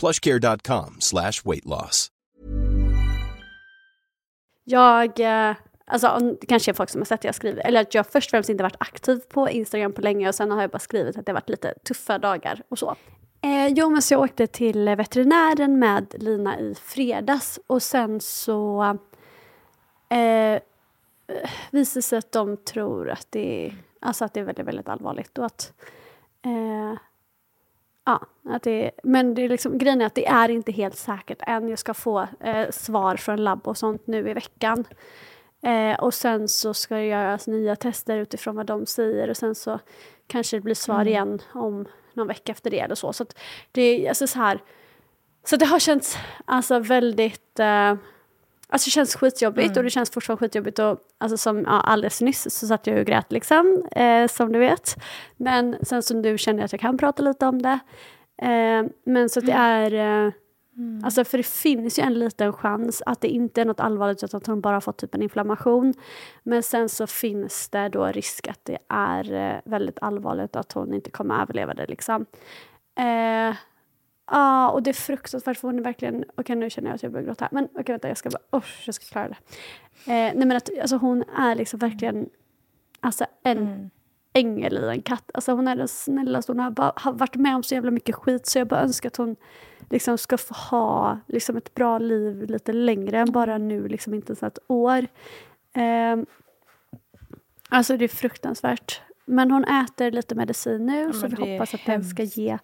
plushcare.com 0.00 0.96
slash 0.98 1.32
weight 1.44 1.64
loss. 1.64 2.10
Jag, 4.64 5.20
eh, 5.20 5.56
alltså 5.86 6.36
kanske 6.48 6.70
är 6.70 6.72
folk 6.72 6.90
som 6.90 7.00
har 7.00 7.06
sett 7.06 7.20
att 7.20 7.24
jag 7.24 7.34
skriver, 7.34 7.66
eller 7.66 7.80
att 7.80 7.94
jag 7.94 8.06
först 8.06 8.28
och 8.28 8.30
främst 8.30 8.50
inte 8.50 8.62
varit 8.62 8.76
aktiv 8.80 9.20
på 9.28 9.50
Instagram 9.50 9.92
på 9.92 10.00
länge 10.00 10.28
och 10.28 10.34
sen 10.34 10.50
har 10.50 10.60
jag 10.60 10.70
bara 10.70 10.78
skrivit 10.78 11.16
att 11.16 11.26
det 11.26 11.32
har 11.32 11.34
varit 11.34 11.48
lite 11.48 11.74
tuffa 11.84 12.18
dagar 12.18 12.62
och 12.68 12.78
så. 12.78 12.96
Eh, 13.42 13.66
jo, 13.68 13.90
men 13.90 14.02
så 14.02 14.14
jag 14.14 14.20
åkte 14.20 14.46
till 14.46 14.88
veterinären 14.88 15.78
med 15.78 16.14
Lina 16.18 16.58
i 16.58 16.74
fredags 16.74 17.60
och 17.66 17.82
sen 17.82 18.20
så 18.20 18.82
eh, 20.08 20.60
visade 21.70 22.02
sig 22.02 22.18
att 22.18 22.32
de 22.32 22.56
tror 22.56 23.10
att 23.10 23.26
det 23.30 23.66
är, 23.66 23.74
alltså 24.00 24.24
att 24.24 24.34
det 24.34 24.40
är 24.40 24.44
väldigt, 24.44 24.66
väldigt 24.66 24.88
allvarligt 24.88 25.38
och 25.38 25.46
att 25.46 25.72
eh, 26.44 26.98
Ja, 28.10 28.26
att 28.54 28.62
det, 28.62 28.90
men 29.02 29.34
det 29.34 29.42
är 29.42 29.48
liksom, 29.48 29.78
grejen 29.78 30.00
är 30.00 30.06
att 30.06 30.14
det 30.14 30.26
är 30.26 30.48
inte 30.48 30.72
helt 30.72 30.96
säkert 30.96 31.38
än. 31.40 31.68
Jag 31.68 31.78
ska 31.78 31.94
få 31.94 32.26
eh, 32.40 32.70
svar 32.70 33.16
från 33.16 33.44
labb 33.44 33.68
och 33.68 33.76
sånt 33.76 34.06
nu 34.06 34.30
i 34.30 34.34
veckan. 34.34 34.84
Eh, 35.62 36.00
och 36.00 36.14
sen 36.14 36.48
så 36.48 36.74
ska 36.74 36.94
det 36.94 37.06
göras 37.06 37.46
nya 37.46 37.76
tester 37.76 38.16
utifrån 38.16 38.56
vad 38.56 38.66
de 38.66 38.86
säger 38.86 39.30
och 39.30 39.36
sen 39.36 39.54
så 39.54 39.78
kanske 40.26 40.56
det 40.56 40.60
blir 40.60 40.74
svar 40.74 41.04
igen 41.04 41.38
om 41.52 41.86
någon 42.12 42.26
vecka 42.26 42.52
efter 42.52 42.70
det 42.70 42.80
eller 42.80 42.94
så. 42.94 43.12
Så 43.12 43.24
det 43.72 44.08
alltså 44.08 44.26
så 44.26 44.38
här. 44.38 44.60
Så 45.44 45.56
det 45.56 45.66
har 45.66 45.78
känts 45.78 46.18
alltså 46.44 46.78
väldigt 46.78 47.58
eh, 47.58 47.94
Alltså 48.70 48.86
det 48.86 48.90
känns 48.90 49.14
skitjobbigt 49.14 49.76
och 49.76 49.82
det 49.82 49.90
känns 49.90 50.10
fortfarande 50.10 50.40
skitjobbigt. 50.46 50.78
Och, 50.78 50.98
alltså 51.18 51.36
som 51.36 51.64
ja, 51.64 51.80
alldeles 51.80 52.20
nyss 52.20 52.58
så 52.58 52.66
satt 52.66 52.86
jag 52.86 52.98
och 52.98 53.06
grät 53.06 53.32
liksom, 53.32 53.84
eh, 53.90 54.26
som 54.26 54.52
du 54.52 54.58
vet. 54.58 54.96
Men 55.36 55.76
sen 55.82 56.02
så 56.02 56.14
nu 56.14 56.38
känner 56.38 56.64
att 56.64 56.72
jag 56.72 56.80
kan 56.80 56.98
prata 56.98 57.22
lite 57.22 57.46
om 57.46 57.62
det. 57.62 57.78
Eh, 58.42 58.84
men 59.06 59.28
så 59.28 59.40
att 59.40 59.46
det 59.46 59.52
är... 59.52 60.26
Eh, 60.26 60.32
Alltså 61.04 61.24
för 61.24 61.38
det 61.38 61.46
finns 61.46 61.98
ju 61.98 62.02
en 62.02 62.14
liten 62.14 62.52
chans 62.52 63.02
att 63.06 63.20
det 63.20 63.28
inte 63.28 63.60
är 63.60 63.64
något 63.64 63.80
allvarligt 63.80 64.24
utan 64.24 64.38
att 64.38 64.46
hon 64.46 64.60
bara 64.60 64.80
fått 64.80 64.98
typ 64.98 65.14
en 65.14 65.22
inflammation. 65.22 65.94
Men 66.42 66.62
sen 66.62 66.88
så 66.88 67.06
finns 67.06 67.68
det 67.68 67.88
då 67.88 68.06
risk 68.06 68.48
att 68.48 68.64
det 68.64 68.78
är 68.88 69.32
eh, 69.32 69.60
väldigt 69.64 69.98
allvarligt 70.00 70.56
och 70.56 70.60
att 70.60 70.72
hon 70.72 70.94
inte 70.94 71.10
kommer 71.10 71.42
överleva 71.42 71.74
det 71.74 71.86
liksom. 71.86 72.26
Ja, 74.30 74.70
och 74.70 74.82
det 74.82 74.90
är 74.90 74.94
fruktansvärt 74.94 75.56
för 75.56 75.68
hon 75.68 75.78
är 75.78 75.82
verkligen... 75.82 76.24
Okej, 76.36 76.56
nu 76.56 76.70
känner 76.70 76.88
jag 76.88 76.94
att 76.94 77.02
jag 77.02 77.12
börjar 77.12 77.26
gråta. 77.26 77.48
Men 77.52 77.64
okej, 77.64 77.92
vänta, 77.92 78.08
jag 78.08 78.16
ska 78.16 78.30
bara... 78.30 78.58
Oh, 78.58 78.64
jag 78.86 78.94
ska 78.94 79.04
klara 79.04 79.28
det. 79.28 79.36
Eh, 80.12 80.34
nej, 80.34 80.46
men 80.46 80.52
att 80.52 80.70
alltså, 80.80 80.96
hon 80.96 81.22
är 81.22 81.54
liksom 81.54 81.78
verkligen 81.78 82.28
alltså, 83.00 83.26
en 83.42 83.90
ängel 84.32 84.78
i 84.78 84.88
en 84.88 85.02
katt. 85.02 85.30
Alltså, 85.34 85.52
hon 85.52 85.68
är 85.68 85.76
den 85.76 85.88
snällaste. 85.88 86.52
Hon 86.52 86.60
har, 86.60 86.70
bara, 86.70 86.92
har 86.96 87.12
varit 87.12 87.36
med 87.36 87.56
om 87.56 87.62
så 87.62 87.74
jävla 87.74 87.90
mycket 87.90 88.14
skit 88.14 88.46
så 88.46 88.58
jag 88.58 88.68
bara 88.68 88.80
önskar 88.80 89.08
att 89.08 89.16
hon 89.16 89.36
liksom 89.90 90.18
ska 90.18 90.38
få 90.38 90.54
ha 90.54 91.18
liksom, 91.26 91.56
ett 91.56 91.74
bra 91.74 91.98
liv 91.98 92.42
lite 92.42 92.72
längre 92.72 93.18
än 93.18 93.32
bara 93.32 93.58
nu, 93.58 93.88
liksom 93.88 94.14
inte 94.14 94.30
ens 94.30 94.42
ett 94.42 94.58
år. 94.66 95.06
Eh, 95.72 96.16
alltså, 97.68 97.96
det 97.96 98.04
är 98.04 98.08
fruktansvärt. 98.08 99.02
Men 99.30 99.50
hon 99.50 99.64
äter 99.64 100.10
lite 100.10 100.34
medicin 100.34 100.86
nu, 100.86 101.12
så 101.12 101.28
men 101.28 101.34
vi 101.34 101.52
hoppas 101.52 101.74
att 101.74 101.80
den 101.86 102.04
ska 102.04 102.22
ge 102.22 102.58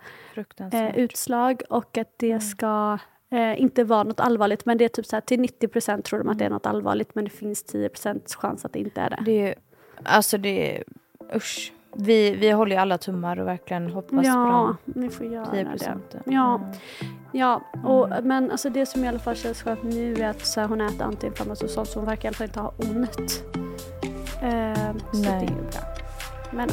eh, 0.72 0.97
utslag 0.99 1.62
och 1.71 1.99
att 1.99 2.22
Mm. 2.22 2.34
det 2.38 2.41
ska 2.41 2.99
eh, 3.31 3.60
inte 3.60 3.84
vara 3.84 4.03
något 4.03 4.21
allvarligt. 4.21 4.66
Men 4.66 4.78
det 4.78 4.84
är 4.84 4.88
typ 4.88 5.06
så 5.06 5.16
här, 5.16 5.21
till 5.21 5.41
90 5.41 5.69
procent 5.69 6.05
tror 6.05 6.19
de 6.19 6.28
att 6.28 6.38
det 6.38 6.44
är 6.44 6.50
något 6.50 6.66
allvarligt 6.66 7.15
men 7.15 7.25
det 7.25 7.31
finns 7.31 7.62
10 7.65 7.88
procents 7.88 8.34
chans 8.37 8.65
att 8.65 8.72
det 8.72 8.78
inte 8.78 9.00
är 9.00 9.10
det. 9.10 9.19
Det 9.25 9.32
är 9.32 9.47
ju, 9.49 9.55
alltså 10.03 10.38
det 10.38 10.76
är, 10.76 10.84
usch. 11.37 11.72
Vi, 11.99 12.31
vi 12.37 12.50
håller 12.50 12.76
ju 12.76 12.82
alla 12.82 12.99
tummar 12.99 13.41
och 13.41 13.47
verkligen 13.47 13.91
hoppas 13.91 14.26
ja, 14.26 14.76
på 14.84 15.00
ni 15.00 15.09
får 15.10 15.26
göra 15.26 15.44
de 15.44 15.50
10 15.50 15.65
det. 15.65 15.71
procenten. 15.71 16.21
Ja, 16.26 16.55
Mm. 16.55 16.69
ja 17.32 17.62
och, 17.84 18.09
men 18.25 18.50
alltså 18.50 18.71
det 18.71 18.87
som 18.87 19.05
i 19.05 19.09
alla 19.09 19.19
fall 19.19 19.34
känns 19.37 19.62
skönt 19.62 19.82
nu 19.82 20.15
är 20.15 20.28
att 20.28 20.47
så 20.47 20.60
här, 20.60 20.69
hon 20.69 20.81
äter 20.81 21.03
antiinflammatorisk 21.03 21.75
sånt 21.75 21.88
så 21.88 21.99
hon 21.99 22.06
verkar 22.06 22.25
i 22.25 22.28
alla 22.28 22.34
fall 22.34 22.47
inte 22.47 22.60
ha 22.60 22.75
ont. 22.78 23.44
Eh, 24.43 24.97
så 25.12 25.19
Nej. 25.31 25.47
det 25.47 25.53
är 25.53 25.71
bra. 25.71 26.06
Men, 26.52 26.68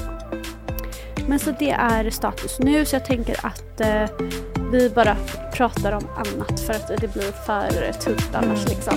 men 1.28 1.40
så 1.40 1.52
det 1.60 1.72
är 1.72 2.10
status 2.10 2.60
nu 2.60 2.86
så 2.86 2.96
jag 2.96 3.06
tänker 3.06 3.46
att 3.46 3.82
eh, 3.82 4.10
vi 4.72 4.90
bara 4.90 5.16
pratar 5.54 5.92
om 5.92 6.08
annat 6.16 6.60
för 6.60 6.74
att 6.74 6.88
det 6.88 7.14
blir 7.14 7.32
för 7.32 7.92
tungt 7.92 8.36
annars 8.36 8.66
Mm. 8.66 8.70
liksom. 8.76 8.96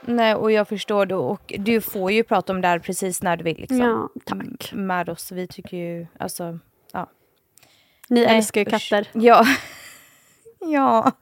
Nej, 0.00 0.34
och 0.34 0.52
jag 0.52 0.68
förstår 0.68 1.06
det. 1.06 1.14
Och 1.14 1.52
du 1.58 1.80
får 1.80 2.12
ju 2.12 2.22
prata 2.24 2.52
om 2.52 2.60
det 2.60 2.68
här 2.68 2.78
precis 2.78 3.22
när 3.22 3.36
du 3.36 3.44
vill. 3.44 3.56
Liksom. 3.56 3.78
Ja, 3.78 4.08
tack. 4.24 4.72
M- 4.72 4.86
Med 4.86 5.08
oss. 5.08 5.32
Vi 5.32 5.46
tycker 5.46 5.76
ju, 5.76 6.06
alltså, 6.18 6.58
ja. 6.92 7.10
Ni 8.08 8.24
Nej, 8.26 8.36
älskar 8.36 8.60
ju 8.60 8.66
usch. 8.66 8.70
katter. 8.90 9.08
Ja. 9.12 9.44
ja. 10.60 11.12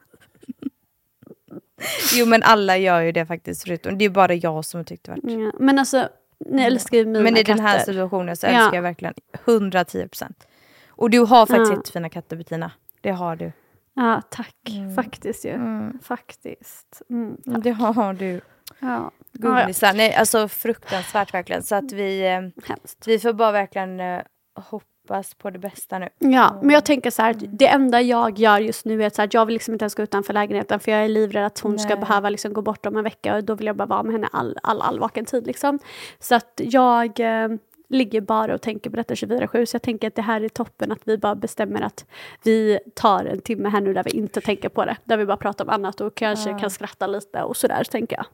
Jo, 2.15 2.25
men 2.25 2.43
alla 2.43 2.77
gör 2.77 3.01
ju 3.01 3.11
det 3.11 3.25
faktiskt. 3.25 3.63
Förutom, 3.63 3.97
det 3.97 4.05
är 4.05 4.09
bara 4.09 4.33
jag 4.33 4.65
som 4.65 4.77
har 4.77 4.83
tyckt 4.85 5.03
det 5.05 5.11
varit. 5.11 5.23
Ja. 5.23 5.51
Men 5.59 5.79
alltså, 5.79 6.09
ni 6.45 6.61
älskar 6.63 6.97
ju 6.97 7.05
mina 7.05 7.19
Men 7.19 7.33
i 7.37 7.43
katter. 7.43 7.53
den 7.53 7.65
här 7.65 7.79
situationen 7.79 8.37
så 8.37 8.45
Ja. 8.45 8.49
älskar 8.51 8.75
jag 8.75 8.81
verkligen 8.81 9.13
110 9.45 10.07
procent. 10.07 10.47
Och 10.89 11.09
du 11.09 11.19
har 11.19 11.45
faktiskt 11.45 11.71
Ja. 11.71 11.77
jättefina 11.77 12.09
katter 12.09 12.35
Bettina. 12.35 12.71
Det 13.01 13.11
har 13.11 13.35
du. 13.35 13.51
Ja, 13.93 14.21
tack. 14.29 14.55
Mm. 14.69 14.95
Faktiskt 14.95 15.45
ju. 15.45 15.49
Mm. 15.51 15.99
Faktiskt. 16.03 17.01
Mm, 17.09 17.37
tack. 17.45 17.63
Det 17.63 17.71
har 17.71 18.13
du. 18.13 18.31
Ja. 18.33 18.41
Ja, 18.79 19.11
Gullisar. 19.31 19.93
Nej, 19.93 20.13
alltså 20.15 20.47
fruktansvärt 20.47 21.33
verkligen. 21.33 21.63
Så 21.63 21.75
att 21.75 21.91
vi, 21.91 22.21
eh, 22.27 22.41
hemskt. 22.67 23.07
vi 23.07 23.19
får 23.19 23.33
bara 23.33 23.51
verkligen 23.51 23.99
eh, 23.99 24.21
hoppas 24.55 24.89
på 25.37 25.49
det 25.49 25.59
bästa 25.59 25.99
nu. 25.99 26.09
Ja, 26.19 26.59
men 26.61 26.69
jag 26.69 26.85
tänker 26.85 27.11
så 27.11 27.21
här, 27.21 27.31
att 27.31 27.43
det 27.47 27.67
enda 27.67 28.01
jag 28.01 28.39
gör 28.39 28.59
just 28.59 28.85
nu 28.85 29.03
är 29.03 29.07
att 29.07 29.15
så 29.15 29.21
här, 29.21 29.29
jag 29.31 29.45
vill 29.45 29.53
liksom 29.53 29.73
inte 29.73 29.83
ens 29.83 29.95
gå 29.95 30.03
utanför 30.03 30.33
lägenheten 30.33 30.79
för 30.79 30.91
jag 30.91 31.05
är 31.05 31.09
livrädd 31.09 31.45
att 31.45 31.59
hon 31.59 31.79
ska 31.79 31.89
Nej. 31.95 31.99
behöva 32.05 32.29
liksom 32.29 32.53
gå 32.53 32.61
bort 32.61 32.85
om 32.85 32.97
en 32.97 33.03
vecka 33.03 33.35
och 33.35 33.43
då 33.43 33.55
vill 33.55 33.67
jag 33.67 33.75
bara 33.75 33.85
vara 33.85 34.03
med 34.03 34.11
henne 34.13 34.27
all, 34.31 34.57
all, 34.63 34.81
all 34.81 34.99
vaken 34.99 35.25
tid. 35.25 35.47
Liksom. 35.47 35.79
Så 36.19 36.35
att 36.35 36.61
jag 36.63 37.19
eh, 37.19 37.49
ligger 37.89 38.21
bara 38.21 38.53
och 38.55 38.61
tänker 38.61 38.89
på 38.89 38.95
detta 38.95 39.13
24-7 39.13 39.65
så 39.65 39.75
jag 39.75 39.81
tänker 39.81 40.07
att 40.07 40.15
det 40.15 40.21
här 40.21 40.41
är 40.41 40.49
toppen 40.49 40.91
att 40.91 40.99
vi 41.03 41.17
bara 41.17 41.35
bestämmer 41.35 41.81
att 41.81 42.05
vi 42.43 42.79
tar 42.93 43.25
en 43.25 43.41
timme 43.41 43.69
här 43.69 43.81
nu 43.81 43.93
där 43.93 44.03
vi 44.03 44.11
inte 44.11 44.41
tänker 44.41 44.69
på 44.69 44.85
det. 44.85 44.97
Där 45.03 45.17
vi 45.17 45.25
bara 45.25 45.37
pratar 45.37 45.65
om 45.65 45.69
annat 45.69 46.01
och 46.01 46.15
kanske 46.15 46.49
Ja. 46.49 46.59
kan 46.59 46.69
skratta 46.69 47.07
lite 47.07 47.43
och 47.43 47.57
sådär 47.57 47.83
tänker 47.83 48.15
jag. 48.15 48.25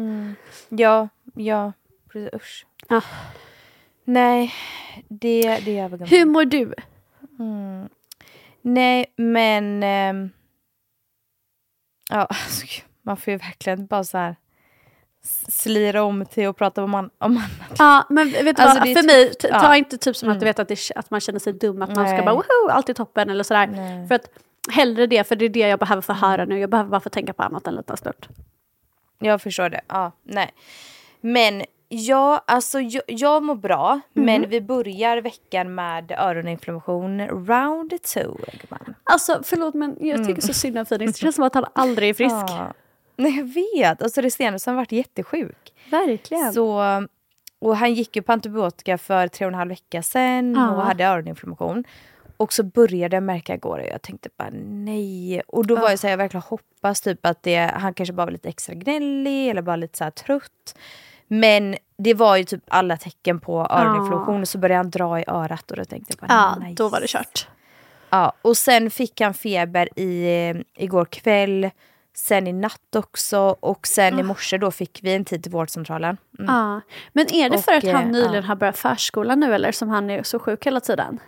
Mm. 0.00 0.34
Ja, 0.68 1.08
ja. 1.34 1.72
Precis, 2.12 2.34
usch. 2.34 2.66
Ja. 2.88 3.00
Nej, 4.12 4.52
det, 5.08 5.60
det 5.64 5.78
är 5.78 5.84
övergången. 5.84 6.08
Hur 6.10 6.26
mår 6.26 6.44
du? 6.44 6.74
Nej, 8.62 9.12
men... 9.16 9.82
ehm, 9.82 10.30
ja, 12.10 12.16
alltså, 12.30 12.66
man 13.02 13.16
får 13.16 13.30
ju 13.30 13.36
verkligen 13.36 13.86
bara 13.86 14.04
så 14.04 14.18
här 14.18 14.36
slira 15.48 16.02
om 16.02 16.26
till 16.26 16.48
att 16.48 16.56
prata 16.56 16.84
om, 16.84 16.94
an- 16.94 17.10
om 17.18 17.36
annat. 17.36 17.78
Ja, 17.78 18.06
men 18.10 18.30
vet 18.30 18.56
du 18.56 18.62
Alltså, 18.62 18.78
vad, 18.78 18.88
för 18.88 18.94
typ- 18.94 19.06
mig, 19.06 19.34
t- 19.34 19.48
ta 19.48 19.56
ja. 19.56 19.76
inte 19.76 19.98
typ 19.98 20.16
som 20.16 20.28
att 20.28 20.40
du 20.40 20.44
vet 20.46 20.58
att, 20.58 20.68
det, 20.68 20.78
att 20.94 21.10
man 21.10 21.20
känner 21.20 21.38
sig 21.38 21.52
dum, 21.52 21.82
att 21.82 21.94
man 21.96 22.06
ska 22.06 22.16
Nej. 22.16 22.24
bara 22.24 22.34
woho, 22.34 22.68
allt 22.70 22.88
är 22.88 22.94
toppen 22.94 23.30
eller 23.30 23.44
sådär. 23.44 23.66
Nej. 23.66 24.08
För 24.08 24.14
att 24.14 24.28
hellre 24.70 25.06
det, 25.06 25.28
för 25.28 25.36
det 25.36 25.44
är 25.44 25.48
det 25.48 25.60
jag 25.68 25.78
behöver 25.78 26.02
få 26.02 26.12
höra 26.12 26.44
nu. 26.44 26.58
Jag 26.60 26.70
behöver 26.70 26.90
bara 26.90 27.00
få 27.00 27.08
tänka 27.08 27.32
på 27.32 27.42
annat 27.42 27.66
en 27.66 27.74
liten 27.74 27.96
stund. 27.96 28.26
Jag 29.18 29.42
förstår 29.42 29.68
det. 29.68 29.80
Ja, 29.86 30.12
nej. 30.22 30.54
Men 31.20 31.64
ja, 31.92 32.44
alltså 32.46 32.80
jag, 32.80 33.02
jag 33.06 33.42
mår 33.42 33.54
bra, 33.54 34.00
men 34.12 34.48
vi 34.48 34.60
börjar 34.60 35.16
veckan 35.20 35.74
med 35.74 36.12
öroninflammation 36.18 37.20
round 37.28 38.02
two. 38.02 38.36
Alltså 39.04 39.40
förlåt 39.44 39.74
men 39.74 39.96
jag 40.00 40.26
tycker 40.26 40.42
så 40.42 40.52
synd 40.54 40.78
om 40.78 40.84
Phoenix. 40.86 41.12
Det 41.12 41.18
känns 41.18 41.34
som 41.36 41.44
att 41.44 41.54
han 41.54 41.64
aldrig 41.72 42.10
är 42.10 42.14
frisk. 42.14 42.34
Ja. 42.34 42.72
Nej, 43.16 43.36
jag 43.36 43.44
vet. 43.44 44.02
Alltså 44.02 44.22
det 44.22 44.30
senaste 44.30 44.70
har 44.70 44.72
han 44.74 44.82
varit 44.82 44.92
jättesjuk. 44.92 45.72
Verkligen. 45.90 46.52
Så, 46.52 46.82
och 47.58 47.76
han 47.76 47.94
gick 47.94 48.16
ju 48.16 48.22
på 48.22 48.32
antibiotika 48.32 48.98
för 48.98 49.28
tre 49.28 49.46
och 49.46 49.52
en 49.52 49.58
halv 49.58 49.68
vecka 49.68 50.02
sedan 50.02 50.54
Ja. 50.54 50.70
och 50.70 50.82
hade 50.82 51.04
öroninflammation. 51.04 51.84
Och 52.36 52.52
så 52.52 52.62
började 52.62 53.16
jag 53.16 53.22
märka 53.22 53.54
igår 53.54 53.78
och 53.78 53.86
jag 53.86 54.02
tänkte 54.02 54.28
bara 54.36 54.50
nej. 54.62 55.40
Och 55.46 55.66
då 55.66 55.76
var 55.76 55.90
jag 55.90 55.98
så 55.98 56.06
här, 56.06 56.12
jag 56.12 56.18
verkligen 56.18 56.42
hoppas 56.42 57.00
typ 57.00 57.26
att 57.26 57.42
det, 57.42 57.56
han 57.56 57.94
kanske 57.94 58.12
bara 58.12 58.26
var 58.26 58.32
lite 58.32 58.48
extra 58.48 58.74
gnällig 58.74 59.48
eller 59.50 59.62
bara 59.62 59.76
lite 59.76 59.98
så 59.98 60.04
här 60.04 60.10
trött. 60.10 60.74
Men 61.32 61.76
det 61.98 62.14
var 62.14 62.36
ju 62.36 62.44
typ 62.44 62.64
alla 62.68 62.96
tecken 62.96 63.40
på 63.40 63.66
öroninflammation 63.70 64.40
och 64.40 64.48
så 64.48 64.58
började 64.58 64.76
han 64.78 64.90
dra 64.90 65.20
i 65.20 65.24
örat 65.26 65.70
och 65.70 65.76
då 65.76 65.84
tänkte 65.84 66.14
jag 66.18 66.28
bara 66.28 66.34
ja, 66.34 66.56
nej. 66.60 66.74
då 66.74 66.88
var 66.88 67.00
det 67.00 67.06
kört. 67.08 67.48
Ja, 68.10 68.32
och 68.42 68.56
sen 68.56 68.90
fick 68.90 69.20
han 69.20 69.34
feber 69.34 69.98
i, 69.98 70.24
eh, 70.50 70.84
igår 70.84 71.04
kväll, 71.04 71.70
sen 72.16 72.46
i 72.46 72.52
natt 72.52 72.96
också 72.96 73.38
och 73.60 73.86
sen 73.86 74.14
Ah. 74.16 74.20
i 74.20 74.22
morse 74.22 74.58
då 74.58 74.70
fick 74.70 74.98
vi 75.02 75.14
en 75.14 75.24
tid 75.24 75.42
till 75.42 75.52
vårdcentralen. 75.52 76.16
Mm. 76.38 76.54
Ja. 76.54 76.80
Men 77.12 77.34
är 77.34 77.50
det 77.50 77.58
för 77.58 77.72
Och, 77.72 77.78
att 77.78 77.92
han 77.92 78.02
eh, 78.04 78.10
nyligen 78.10 78.34
ja. 78.34 78.42
har 78.42 78.56
börjat 78.56 78.78
förskolan 78.78 79.40
nu 79.40 79.54
eller 79.54 79.72
som 79.72 79.88
han 79.88 80.10
är 80.10 80.22
så 80.22 80.38
sjuk 80.38 80.66
hela 80.66 80.80
tiden? 80.80 81.18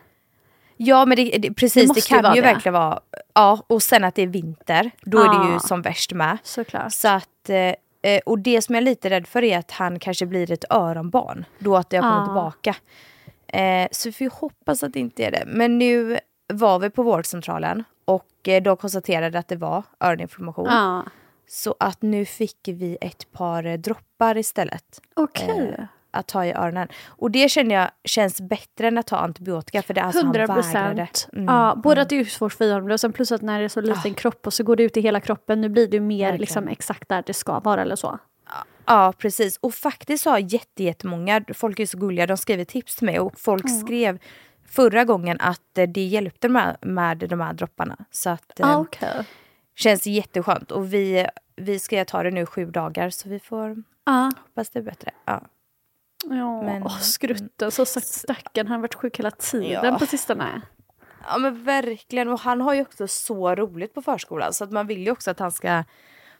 Ja 0.76 1.04
men 1.06 1.16
det, 1.16 1.38
det, 1.38 1.54
precis, 1.54 1.92
det, 1.94 1.98
ju 2.00 2.02
kan 2.16 2.22
vara 2.22 2.34
ju 2.36 2.40
det. 2.42 2.46
verkligen 2.46 2.74
vara. 2.74 3.00
Ja, 3.34 3.62
och 3.66 3.82
sen 3.82 4.04
att 4.04 4.14
det 4.14 4.22
är 4.22 4.26
vinter, 4.26 4.90
då 5.02 5.18
är 5.18 5.28
det 5.28 5.34
Ja. 5.48 5.52
ju 5.52 5.58
som 5.60 5.82
värst 5.82 6.12
med. 6.12 6.38
Såklart. 6.42 6.92
Så 6.92 7.08
att, 7.08 7.50
eh, 8.02 8.20
och 8.26 8.38
det 8.38 8.62
som 8.62 8.74
jag 8.74 8.82
är 8.82 8.84
lite 8.84 9.10
rädd 9.10 9.26
för 9.26 9.44
är 9.44 9.58
att 9.58 9.70
han 9.70 9.98
kanske 9.98 10.26
blir 10.26 10.50
ett 10.52 10.64
öronbarn, 10.70 11.44
då 11.58 11.76
att 11.76 11.90
det 11.90 11.96
har 11.96 12.02
kommit 12.10 12.20
Ja. 12.20 12.52
tillbaka. 12.52 12.76
Eh, 13.46 13.88
så 13.90 14.08
vi 14.08 14.12
får 14.12 14.40
hoppas 14.40 14.82
att 14.82 14.92
det 14.92 15.00
inte 15.00 15.24
är 15.24 15.30
det. 15.30 15.44
Men 15.46 15.78
nu 15.78 16.18
var 16.52 16.78
vi 16.78 16.90
på 16.90 17.02
vårdcentralen 17.02 17.84
och 18.04 18.48
eh, 18.48 18.62
de 18.62 18.76
konstaterade 18.76 19.38
att 19.38 19.48
det 19.48 19.56
var 19.56 19.82
öroninflammation. 20.00 20.66
Ja. 20.70 21.04
Så 21.48 21.74
att 21.80 22.02
nu 22.02 22.24
fick 22.24 22.58
vi 22.68 22.98
ett 23.00 23.32
par 23.32 23.76
droppar 23.76 24.36
istället 24.38 25.00
Okej. 25.16 25.74
eh, 25.78 25.84
att 26.12 26.26
ta 26.28 26.44
i 26.46 26.52
öronen. 26.52 26.88
Och 27.06 27.30
det 27.30 27.48
känner 27.50 27.74
jag 27.74 27.90
känns 28.04 28.40
bättre 28.40 28.88
än 28.88 28.98
att 28.98 29.06
ta 29.06 29.16
antibiotika 29.16 29.82
för 29.82 29.94
det 29.94 30.00
är 30.00 30.04
alltså 30.04 30.20
100 30.22 30.46
han 30.48 30.56
vägrade. 30.72 31.06
Mm, 31.32 31.44
Ja, 31.44 31.80
både 31.82 32.02
att 32.02 32.08
det 32.08 32.16
är 32.20 32.24
svårt 32.24 32.52
för 32.52 32.72
honom 32.72 32.90
och 32.90 33.00
sen 33.00 33.12
plus 33.12 33.32
att 33.32 33.42
när 33.42 33.58
det 33.58 33.64
är 33.64 33.68
så 33.68 33.80
liten 33.80 34.14
kropp 34.14 34.46
och 34.46 34.52
så 34.54 34.64
går 34.64 34.76
det 34.76 34.82
ut 34.82 34.96
i 34.96 35.00
hela 35.00 35.20
kroppen. 35.20 35.60
Nu 35.60 35.68
blir 35.68 35.88
det 35.88 36.00
mer 36.00 36.18
Verkligen. 36.18 36.40
liksom, 36.40 36.68
exakt 36.68 37.08
där 37.08 37.22
det 37.26 37.34
ska 37.34 37.60
vara 37.60 37.82
eller 37.82 37.96
så. 37.96 38.18
Ja 38.86 39.12
precis 39.18 39.56
och 39.56 39.74
faktiskt 39.74 40.24
har 40.24 40.38
jätte, 40.38 40.82
jättemånga, 40.84 41.44
folk 41.54 41.80
är 41.80 41.86
så 41.86 41.98
gulliga, 41.98 42.26
de 42.26 42.36
skriver 42.36 42.64
tips 42.64 42.96
till 42.96 43.06
mig 43.06 43.20
och 43.20 43.40
folk 43.40 43.64
skrev 43.86 44.18
förra 44.68 45.04
gången 45.04 45.36
att 45.40 45.78
eh, 45.78 45.88
det 45.88 46.04
hjälpte 46.04 46.48
med, 46.48 46.76
med 46.82 47.18
de 47.18 47.40
här 47.40 47.52
dropparna. 47.52 47.96
Så 48.10 48.30
att 48.30 48.60
eh, 48.60 48.68
Ah, 48.70 48.76
okej. 48.78 49.24
känns 49.74 50.06
jätteskönt 50.06 50.70
och 50.70 50.94
vi, 50.94 51.26
vi 51.56 51.78
ska 51.78 52.04
ta 52.04 52.22
det 52.22 52.30
nu 52.30 52.46
sju 52.46 52.66
dagar 52.66 53.10
så 53.10 53.28
vi 53.28 53.38
får 53.40 53.82
Ja. 54.06 54.30
hoppas 54.42 54.70
det 54.70 54.78
är 54.78 54.82
bättre. 54.82 55.10
Ja. 55.24 55.42
Ja, 56.30 56.62
Men- 56.62 56.82
åh, 56.82 56.98
skrutten. 56.98 57.70
Så 57.70 57.84
sagt 57.84 58.06
stackarn, 58.06 58.66
han 58.66 58.74
har 58.74 58.80
varit 58.82 58.94
sjuk 58.94 59.18
hela 59.18 59.30
tiden 59.30 59.84
Ja. 59.92 59.98
på 59.98 60.06
sistone. 60.06 60.62
ja 61.30 61.38
men 61.38 61.64
verkligen 61.64 62.28
och 62.28 62.40
han 62.40 62.60
har 62.60 62.74
ju 62.74 62.80
också 62.82 63.08
så 63.08 63.54
roligt 63.54 63.94
på 63.94 64.02
förskolan 64.02 64.52
så 64.52 64.64
att 64.64 64.72
man 64.72 64.86
vill 64.86 65.04
ju 65.04 65.10
också 65.10 65.30
att 65.30 65.38
han 65.38 65.52
ska 65.52 65.84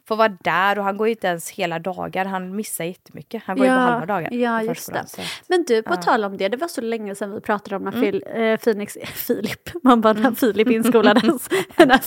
få 0.09 0.15
vara 0.17 0.29
där 0.29 0.79
och 0.79 0.85
han 0.85 0.97
går 0.97 1.07
ju 1.07 1.11
inte 1.13 1.27
ens 1.27 1.51
hela 1.51 1.79
dagar, 1.79 2.25
han 2.25 2.57
missar 2.57 2.85
jättemycket. 2.85 3.43
Han 3.47 3.57
går 3.57 3.67
ju 3.67 3.73
på 3.73 3.79
halva 3.81 4.07
dagar 4.07 4.33
Ja, 4.33 4.63
just 4.63 4.93
det. 4.93 5.05
Men 5.49 5.65
du, 5.65 5.83
på 5.83 5.93
Ja. 5.95 5.97
tal 6.03 6.25
om 6.25 6.37
det, 6.37 6.49
det 6.49 6.57
var 6.57 6.69
så 6.69 6.81
länge 6.81 7.15
sedan 7.15 7.33
vi 7.35 7.41
pratade 7.41 7.77
om 7.77 7.83
när 7.83 7.93
Mm. 7.93 8.03
Phil, 8.03 8.25
eh, 8.27 8.57
Phoenix, 8.57 8.99
Filip, 9.15 9.71
man 9.83 10.01
bara 10.01 10.13
när 10.13 10.33
Filip 10.33 10.69
inskolades, 10.71 11.49
när 11.77 11.99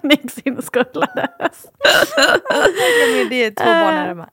Phoenix 0.00 0.38
inskolades. 0.38 1.66
Ja, 2.16 3.24
det 3.30 3.44
är 3.44 3.50
två 3.50 3.64
barn. 3.64 4.26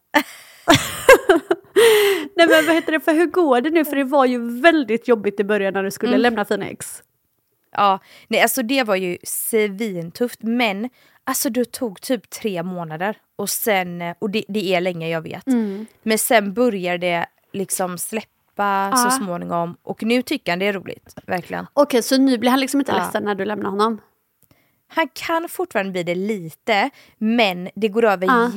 Nej 2.35 2.47
men 2.47 2.65
vad 2.65 2.75
heter 2.75 2.91
det, 2.91 2.99
för 2.99 3.13
hur 3.13 3.25
går 3.25 3.61
det 3.61 3.69
nu? 3.69 3.85
För 3.85 3.95
det 3.95 4.03
var 4.03 4.25
ju 4.25 4.61
väldigt 4.61 5.07
jobbigt 5.07 5.39
i 5.39 5.43
början 5.43 5.73
när 5.73 5.83
du 5.83 5.91
skulle 5.91 6.11
Mm. 6.11 6.21
lämna 6.21 6.45
Phoenix. 6.45 7.03
Ja, 7.71 7.99
nej 8.27 8.41
alltså 8.41 8.63
det 8.63 8.83
var 8.83 8.95
ju 8.95 9.17
svintufft 9.23 10.39
men 10.43 10.89
alltså 11.23 11.49
det 11.49 11.71
tog 11.71 12.01
typ 12.01 12.29
tre 12.29 12.63
månader 12.63 13.17
och 13.35 13.49
sen, 13.49 14.01
eh, 14.01 14.15
och 14.19 14.29
det, 14.29 14.43
det 14.47 14.75
är 14.75 14.81
länge 14.81 15.09
jag 15.09 15.21
vet. 15.21 15.47
Mm. 15.47 15.85
Men 16.03 16.17
sen 16.17 16.53
börjar 16.53 16.97
det 16.97 17.25
liksom 17.53 17.97
släppa 17.97 18.91
så 18.95 19.09
småningom 19.11 19.77
och 19.83 20.03
nu 20.03 20.21
tycker 20.21 20.51
han 20.51 20.59
det 20.59 20.65
är 20.65 20.73
roligt, 20.73 21.15
verkligen. 21.27 21.65
Okej, 21.73 22.03
så 22.03 22.17
nu 22.17 22.37
blir 22.37 22.49
han 22.49 22.59
liksom 22.59 22.79
inte 22.79 22.91
Ja. 22.91 22.97
ledsen 22.97 23.23
när 23.23 23.35
du 23.35 23.45
lämnar 23.45 23.69
honom? 23.69 24.01
Han 24.87 25.07
kan 25.13 25.49
fortfarande 25.49 25.91
bli 25.91 26.03
det 26.03 26.15
lite 26.15 26.89
men 27.17 27.69
det 27.75 27.87
går 27.87 28.05
över 28.05 28.27
Ja. 28.27 28.51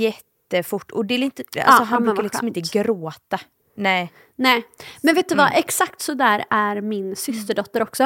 Jättefort 0.56 0.90
och 0.90 1.06
det 1.06 1.14
är 1.14 1.18
lite, 1.18 1.42
alltså 1.62 1.82
Ja, 1.82 1.86
han 1.86 2.04
brukar 2.04 2.22
liksom 2.22 2.40
skönt. 2.40 2.56
inte 2.56 2.78
gråta. 2.78 3.40
Nej. 3.76 4.12
Nej, 4.36 4.62
men 5.02 5.14
vet 5.14 5.28
du 5.28 5.34
vad, 5.34 5.46
Mm. 5.46 5.58
exakt 5.58 6.00
så 6.00 6.14
där 6.14 6.44
är 6.50 6.80
min 6.80 7.16
systerdotter 7.16 7.82
också. 7.82 8.02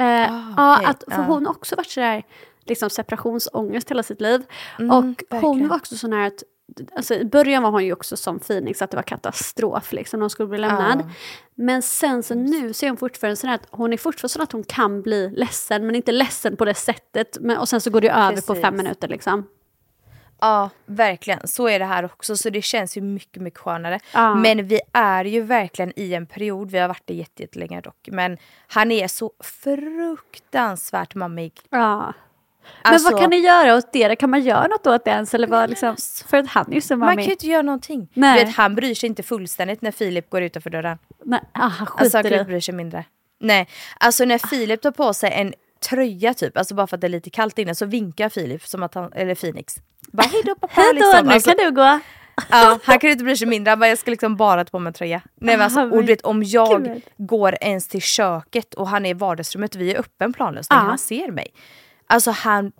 Eh, 0.00 0.06
Ah, 0.06 0.54
ja, 0.56 0.76
okej, 0.76 0.86
att, 0.90 1.04
för 1.14 1.22
ja. 1.22 1.26
hon 1.26 1.46
har 1.46 1.52
också 1.54 1.76
varit 1.76 1.90
sådär 1.90 2.22
liksom 2.64 2.90
separationsångest 2.90 3.90
hela 3.90 4.02
sitt 4.02 4.20
liv. 4.20 4.42
Mm, 4.78 4.90
och 4.90 4.96
hon 5.02 5.14
verkligen. 5.30 5.68
var 5.68 5.76
också 5.76 5.96
sån 5.96 6.12
här 6.12 6.26
att, 6.26 6.42
alltså 6.96 7.14
i 7.14 7.24
början 7.24 7.62
var 7.62 7.70
hon 7.70 7.84
ju 7.84 7.92
också 7.92 8.16
som 8.16 8.38
Phoenix, 8.38 8.82
att 8.82 8.90
det 8.90 8.96
var 8.96 9.02
katastrof 9.02 9.92
liksom, 9.92 10.20
hon 10.20 10.30
skulle 10.30 10.48
bli 10.48 10.58
lämnad. 10.58 11.00
Ja. 11.00 11.10
Men 11.54 11.82
sen 11.82 12.22
så 12.22 12.34
nu 12.34 12.72
så 12.72 12.86
är 12.86 12.90
hon 12.90 12.96
fortfarande 12.96 13.36
sån 13.36 13.50
att 13.50 13.66
hon 13.70 13.92
är 13.92 13.96
fortfarande 13.96 14.28
sån 14.32 14.42
att 14.42 14.52
hon 14.52 14.64
kan 14.64 15.02
bli 15.02 15.30
ledsen, 15.36 15.86
men 15.86 15.94
inte 15.94 16.12
ledsen 16.12 16.56
på 16.56 16.64
det 16.64 16.74
sättet. 16.74 17.38
Men, 17.40 17.58
och 17.58 17.68
sen 17.68 17.80
så 17.80 17.90
går 17.90 18.00
det 18.00 18.10
över 18.10 18.36
på 18.36 18.46
Precis. 18.46 18.62
fem 18.62 18.76
minuter 18.76 19.08
liksom. 19.08 19.46
Ja, 20.40 20.70
verkligen. 20.86 21.48
Så 21.48 21.68
är 21.68 21.78
det 21.78 21.84
här 21.84 22.04
också. 22.04 22.36
Så 22.36 22.50
det 22.50 22.62
känns 22.62 22.96
ju 22.96 23.00
mycket, 23.00 23.42
mycket 23.42 23.60
skönare. 23.60 24.00
Ja. 24.14 24.34
Men 24.34 24.66
vi 24.66 24.80
är 24.92 25.24
ju 25.24 25.40
verkligen 25.42 25.92
i 25.96 26.14
en 26.14 26.26
period, 26.26 26.70
vi 26.70 26.78
har 26.78 26.88
varit 26.88 27.02
det 27.04 27.14
jätte- 27.14 27.42
jättelänge 27.42 27.80
dock, 27.80 28.08
men 28.12 28.38
han 28.66 28.90
är 28.92 29.08
så 29.08 29.32
fruktansvärt 29.40 31.14
mammig. 31.14 31.52
Ja. 31.70 32.12
Men 32.82 32.92
Alltså, 32.94 33.10
vad 33.10 33.20
kan 33.20 33.30
ni 33.30 33.36
göra 33.36 33.74
åt 33.76 33.92
det? 33.92 34.16
Kan 34.16 34.30
man 34.30 34.40
göra 34.42 34.66
något 34.66 34.86
åt 34.86 35.04
det 35.04 35.10
ens? 35.10 35.34
Eller 35.34 35.46
vad, 35.48 35.70
liksom, 35.70 35.96
för 36.26 36.36
att 36.36 36.46
han 36.48 36.70
är 36.70 36.74
ju 36.74 36.80
så 36.80 36.96
Man 36.96 37.08
kan 37.08 37.12
mammig. 37.14 37.24
ju 37.26 37.30
inte 37.32 37.46
göra 37.46 37.62
någonting. 37.62 38.08
Nej. 38.14 38.38
Du 38.40 38.44
vet, 38.46 38.56
han 38.56 38.74
bryr 38.74 38.94
sig 38.94 39.06
inte 39.08 39.22
fullständigt 39.22 39.82
när 39.82 39.90
Filip 39.90 40.30
går 40.30 40.42
utanför 40.42 40.70
dörren. 40.70 40.98
Nej, 41.24 41.40
ah, 41.52 41.62
Alltså 41.64 41.78
han 41.78 41.86
skiter 41.86 42.22
kan 42.22 42.32
i. 42.32 42.34
inte 42.34 42.44
bry 42.44 42.60
sig 42.60 42.74
mindre. 42.74 43.04
Nej, 43.40 43.68
alltså 44.00 44.24
när 44.24 44.38
Filip 44.38 44.82
tar 44.82 44.90
på 44.90 45.14
sig 45.14 45.32
en 45.32 45.54
tröja 45.90 46.34
typ, 46.34 46.56
alltså 46.56 46.74
bara 46.74 46.86
för 46.86 46.96
att 46.96 47.00
det 47.00 47.06
är 47.06 47.08
lite 47.08 47.30
kallt 47.30 47.58
inne 47.58 47.74
så 47.74 47.86
vinkar 47.86 48.28
Filip 48.28 48.66
som 48.66 48.82
att 48.82 48.94
han, 48.94 49.12
eller 49.12 49.34
Phoenix. 49.34 49.74
Bara 50.12 50.26
hejdå 50.26 50.54
pappa 50.54 50.72
Hej 50.80 50.86
då, 50.92 50.94
liksom. 50.94 51.26
nu 51.26 51.32
Alltså, 51.32 51.50
kan 51.50 51.64
du 51.66 51.70
gå. 51.74 52.00
Ja, 52.50 52.78
han 52.84 52.98
kan 52.98 53.10
inte 53.10 53.24
bry 53.24 53.36
sig 53.36 53.48
mindre. 53.48 53.70
Han 53.70 53.78
bara, 53.78 53.88
jag 53.88 53.98
ska 53.98 54.10
liksom 54.10 54.36
bara 54.36 54.64
ta 54.64 54.70
på 54.70 54.78
mig 54.78 54.90
en 54.90 54.94
tröja. 54.94 55.20
Nej, 55.40 55.56
men 55.56 55.64
alltså, 55.64 55.80
Ah, 55.80 55.84
och 55.84 56.08
vet, 56.08 56.20
om 56.22 56.42
jag 56.42 56.84
gud. 56.84 57.02
går 57.16 57.54
ens 57.60 57.88
till 57.88 58.02
köket 58.02 58.74
och 58.74 58.88
han 58.88 59.06
är 59.06 59.10
i 59.10 59.14
vardagsrummet, 59.14 59.76
vi 59.76 59.94
är 59.94 60.00
öppen 60.00 60.32
planlösning, 60.32 60.78
Ja. 60.78 60.84
han 60.84 60.98
ser 60.98 61.30
mig. 61.30 61.46
Alltså 62.06 62.30
han 62.30 62.72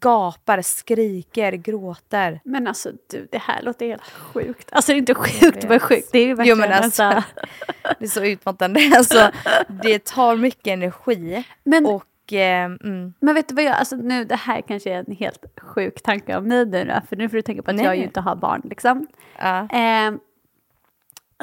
gapar, 0.00 0.62
skriker, 0.62 1.52
gråter. 1.52 2.40
Men 2.44 2.66
alltså 2.66 2.90
du, 3.10 3.28
det 3.32 3.38
här 3.38 3.62
låter 3.62 3.86
helt 3.86 4.02
sjukt. 4.10 4.68
Alltså 4.72 4.92
det 4.92 4.96
är 4.96 4.98
inte 4.98 5.14
sjukt 5.14 5.68
men 5.68 5.80
sjukt. 5.80 6.08
Det 6.12 6.18
är 6.18 6.22
ju 6.22 6.28
Jo 6.30 6.36
verkligen 6.36 6.58
men 6.58 6.72
alltså, 6.72 7.02
alltså. 7.02 7.30
det 7.98 8.04
är 8.04 8.08
så 8.08 8.24
utmattande. 8.24 8.92
Alltså, 8.96 9.30
det 9.82 10.04
tar 10.04 10.36
mycket 10.36 10.66
energi. 10.66 11.44
Men, 11.64 11.86
Och 11.86 12.04
eh, 12.32 12.64
mm, 12.64 13.14
men 13.20 13.34
vet 13.34 13.48
du 13.48 13.54
vad 13.54 13.64
jag, 13.64 13.74
alltså 13.74 13.96
nu 13.96 14.24
det 14.24 14.36
här 14.36 14.60
kanske 14.68 14.90
är 14.94 15.04
en 15.08 15.16
helt 15.16 15.44
sjuk 15.60 16.02
tanke 16.02 16.36
av 16.36 16.46
mig 16.46 16.66
nu 16.66 16.84
då, 16.84 17.00
för 17.08 17.16
nu 17.16 17.28
får 17.28 17.36
du 17.36 17.42
tänka 17.42 17.62
på 17.62 17.70
att 17.70 17.76
Nej. 17.76 17.84
jag 17.84 17.96
ju 17.96 18.02
inte 18.02 18.20
har 18.20 18.36
barn 18.36 18.60
liksom. 18.64 19.06
ja. 19.38 19.68
Ehm, 19.72 20.18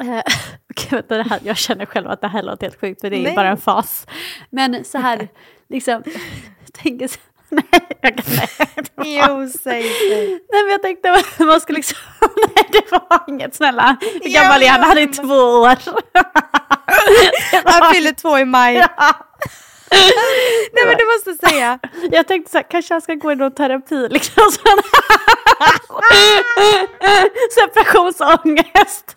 eh, 0.00 0.06
Okej, 0.70 0.88
vänta, 0.90 1.16
det 1.16 1.22
här, 1.22 1.40
jag 1.42 1.56
känner 1.56 1.86
själv 1.86 2.10
att 2.10 2.20
det 2.20 2.28
här 2.28 2.42
låter 2.42 2.66
helt 2.66 2.80
sjukt 2.80 3.00
för 3.00 3.10
det 3.10 3.16
är 3.16 3.22
Nej. 3.22 3.34
bara 3.34 3.48
en 3.48 3.56
fas. 3.56 4.06
Men 4.50 4.84
så 4.84 4.98
här, 4.98 5.28
liksom, 5.68 6.02
jag 6.64 6.72
tänker 6.72 7.08
så 7.08 7.18
jag 8.00 8.16
kan, 8.16 8.24
nej, 8.96 9.20
Jo, 9.28 9.48
säg, 9.62 9.82
nej 10.52 10.62
men 10.64 10.70
jag 10.70 10.82
tänkte 10.82 11.22
man 11.38 11.60
skulle 11.60 11.76
liksom, 11.76 11.98
nej 12.56 12.66
det 12.72 12.92
var 12.92 13.24
inget 13.28 13.54
snälla. 13.54 13.96
Hur 14.00 14.20
Ja, 14.30 14.42
gammal 14.42 14.62
är 14.62 14.68
han? 14.68 14.80
Han 14.80 14.98
är 14.98 15.06
två 15.06 15.34
år. 15.34 15.76
Han 17.64 17.94
fyller 17.94 18.12
två 18.12 18.38
i 18.38 18.44
maj. 18.44 18.86
Nej 20.72 20.86
men 20.86 20.96
du 20.96 21.04
måste 21.04 21.48
säga. 21.48 21.78
Jag 22.10 22.26
tänkte 22.28 22.50
så 22.50 22.58
här, 22.58 22.64
kanske 22.70 22.94
han 22.94 23.00
ska 23.00 23.14
gå 23.14 23.32
i 23.32 23.34
någon 23.34 23.52
terapi 23.52 24.08
liksom. 24.10 24.42
Separationsångest. 27.54 29.16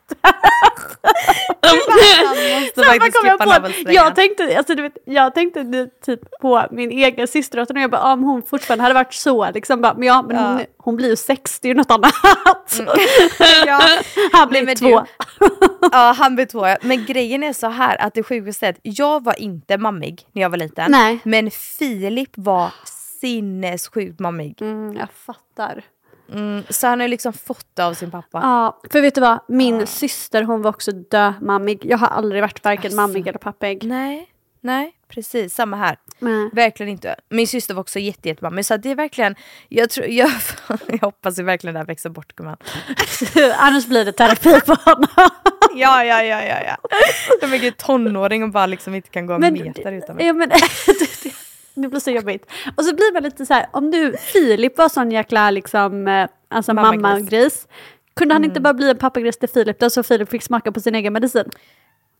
Måste 2.75 2.84
faktiskt 2.84 3.17
kom 3.17 3.27
jag 3.27 3.39
på, 3.39 3.70
tänkte, 4.15 4.58
alltså, 4.58 4.75
du 4.75 4.82
vet, 4.82 4.98
jag 5.05 5.34
tänkte 5.36 5.88
typ 6.05 6.20
på 6.41 6.65
min 6.72 6.91
egen 6.91 7.27
syster 7.27 7.60
och 7.60 7.67
jag 7.84 7.91
bara, 7.91 8.13
om 8.13 8.24
hon 8.24 8.44
fortfarande 8.44 8.84
hade 8.84 8.96
varit 8.96 9.13
så 9.13 9.51
liksom, 9.51 9.82
bara, 9.82 9.94
men 9.94 10.08
ja 10.08 10.22
men 10.22 10.36
Ja. 10.36 10.60
Hon, 10.86 10.96
blir 10.96 11.10
ju 11.10 11.15
60 11.15 11.74
något 11.74 11.92
annat. 11.92 12.13
Ja. 13.65 13.82
Han 14.32 14.50
blir 14.50 14.65
Nej, 14.65 14.75
två. 14.75 15.06
Ja 15.92 16.15
han 16.18 16.36
blir 16.36 16.46
två. 16.46 16.65
Men 16.82 17.06
grejen 17.06 17.44
är 17.44 17.54
så 17.54 17.68
här 17.68 18.01
att 18.01 18.13
det 18.13 18.24
sjukaste 18.24 18.65
är 18.68 18.70
att 18.70 18.80
jag 18.82 19.24
var 19.24 19.42
inte 19.42 19.77
mammig 19.77 20.27
när 20.32 20.42
jag 20.42 20.50
var 20.50 20.58
liten. 20.58 20.92
Nej. 20.92 21.20
Men 21.24 21.51
Filip 21.51 22.30
var 22.36 22.74
sinnessjukt 23.22 24.20
mammig. 24.20 24.62
Mm, 24.62 24.98
jag 24.98 25.08
fattar. 25.12 25.84
Mm, 26.34 26.63
så 26.70 26.88
han 26.88 27.00
har 27.00 27.08
liksom 27.08 27.34
fått 27.34 27.68
det 27.74 27.86
av 27.86 27.94
sin 27.94 28.12
pappa. 28.12 28.39
Ja, 28.44 28.80
för 28.92 29.01
vet 29.01 29.15
du 29.15 29.22
vad? 29.22 29.39
Min 29.48 29.88
syster 29.88 30.44
hon 30.44 30.62
var 30.62 30.70
också 30.70 30.92
dömammig. 30.92 31.86
Jag 31.86 31.98
har 31.98 32.08
aldrig 32.08 32.42
varit 32.42 32.63
varken 32.63 32.88
Asså. 32.88 32.96
mammig 32.96 33.27
eller 33.27 33.39
pappig. 33.39 33.84
Nej, 33.84 34.30
nej 34.62 34.94
precis 35.08 35.54
samma 35.56 35.77
här. 35.77 35.98
Nej. 36.19 36.50
Verkligen 36.53 36.89
inte. 36.89 37.15
Min 37.29 37.48
syster 37.48 37.74
var 37.74 37.81
också 37.81 38.00
jätte, 38.00 38.29
jättemammig 38.29 38.65
så 38.65 38.77
det 38.77 38.91
är 38.91 38.95
verkligen, 38.95 39.36
jag, 39.69 39.89
tror, 39.89 40.07
jag, 40.07 40.31
jag 40.88 40.98
hoppas 40.98 41.39
verkligen 41.39 41.74
det 41.74 41.79
här 41.79 41.86
växer 41.88 42.10
bort 42.10 42.36
gumman. 42.36 42.57
Annars 43.57 43.88
blir 43.88 44.05
det 44.05 44.12
terapi 44.12 44.62
på 44.62 44.74
honom. 44.74 45.07
Ja, 45.77 46.03
ja, 46.03 46.24
ja, 46.24 46.43
ja, 46.43 46.55
ja. 46.65 46.77
De 47.41 47.53
är 47.53 47.72
tonåring 47.72 48.43
och 48.43 48.50
bara 48.50 48.65
liksom 48.65 48.95
inte 48.95 49.10
kan 49.10 49.25
gå 49.25 49.34
en 49.34 49.53
meter 49.53 49.91
utan 49.91 50.15
mig. 50.15 50.25
ja, 50.25 50.34
men, 50.34 50.50
det 51.75 51.88
blir 51.88 52.00
så 52.00 52.12
jobbigt. 52.12 52.51
Och 52.77 52.86
så 52.86 52.95
blir 52.95 53.13
man 53.13 53.24
lite 53.24 53.45
så 53.45 53.53
här, 53.53 53.67
om 53.72 53.91
du, 53.91 54.17
Filip 54.17 54.77
var 54.77 54.89
sån 54.89 55.12
jäkla 55.12 55.51
liksom, 55.51 56.07
eh, 56.07 56.27
alltså 56.50 56.74
Mammagris. 56.74 57.01
mammagris. 57.01 57.67
Kunde 58.15 58.36
han 58.36 58.43
inte 58.43 58.62
bara 58.62 58.74
bli 58.74 58.89
en 58.89 58.98
pappagris 58.98 59.38
till 59.38 59.50
Filip 59.50 59.79
då 59.79 59.89
så 59.89 60.03
Filip 60.03 60.29
fick 60.29 60.43
smaka 60.43 60.72
på 60.72 60.79
sin 60.79 60.95
egen 60.95 61.13
medicin? 61.13 61.50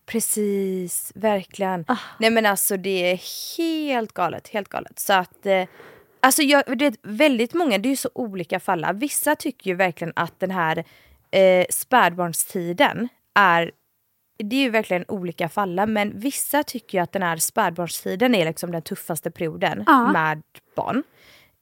Precis, 0.06 1.12
verkligen. 1.14 1.84
Ah. 1.88 1.96
Nej 2.18 2.30
men 2.30 2.46
alltså 2.46 2.76
det 2.76 3.12
är 3.12 3.20
helt 3.58 4.12
galet, 4.12 4.48
helt 4.48 4.68
galet. 4.68 4.98
Så 4.98 5.12
att, 5.12 5.46
eh, 5.46 5.64
alltså 6.20 6.42
jag, 6.42 6.78
det 6.78 6.86
är 6.86 6.94
väldigt 7.02 7.54
många, 7.54 7.78
det 7.78 7.88
är 7.88 7.90
ju 7.90 7.96
så 7.96 8.10
olika 8.14 8.60
för 8.60 8.72
alla. 8.72 8.92
Vissa 8.92 9.36
tycker 9.36 9.70
ju 9.70 9.76
verkligen 9.76 10.12
att 10.16 10.40
den 10.40 10.50
här 10.50 10.84
eh, 11.30 11.66
spädbarnstiden 11.70 13.08
är 13.34 13.70
det 14.38 14.56
är 14.56 14.60
ju 14.60 14.70
verkligen 14.70 15.04
olika 15.08 15.48
för 15.48 15.62
alla, 15.62 15.86
men 15.86 16.20
vissa 16.20 16.62
tycker 16.62 16.98
ju 16.98 17.02
att 17.02 17.12
den 17.12 17.22
här 17.22 17.36
spädbarnstiden 17.36 18.34
är 18.34 18.44
liksom 18.44 18.70
den 18.72 18.82
tuffaste 18.82 19.30
perioden 19.30 19.84
Ja. 19.86 20.12
med 20.12 20.42
barn. 20.76 21.02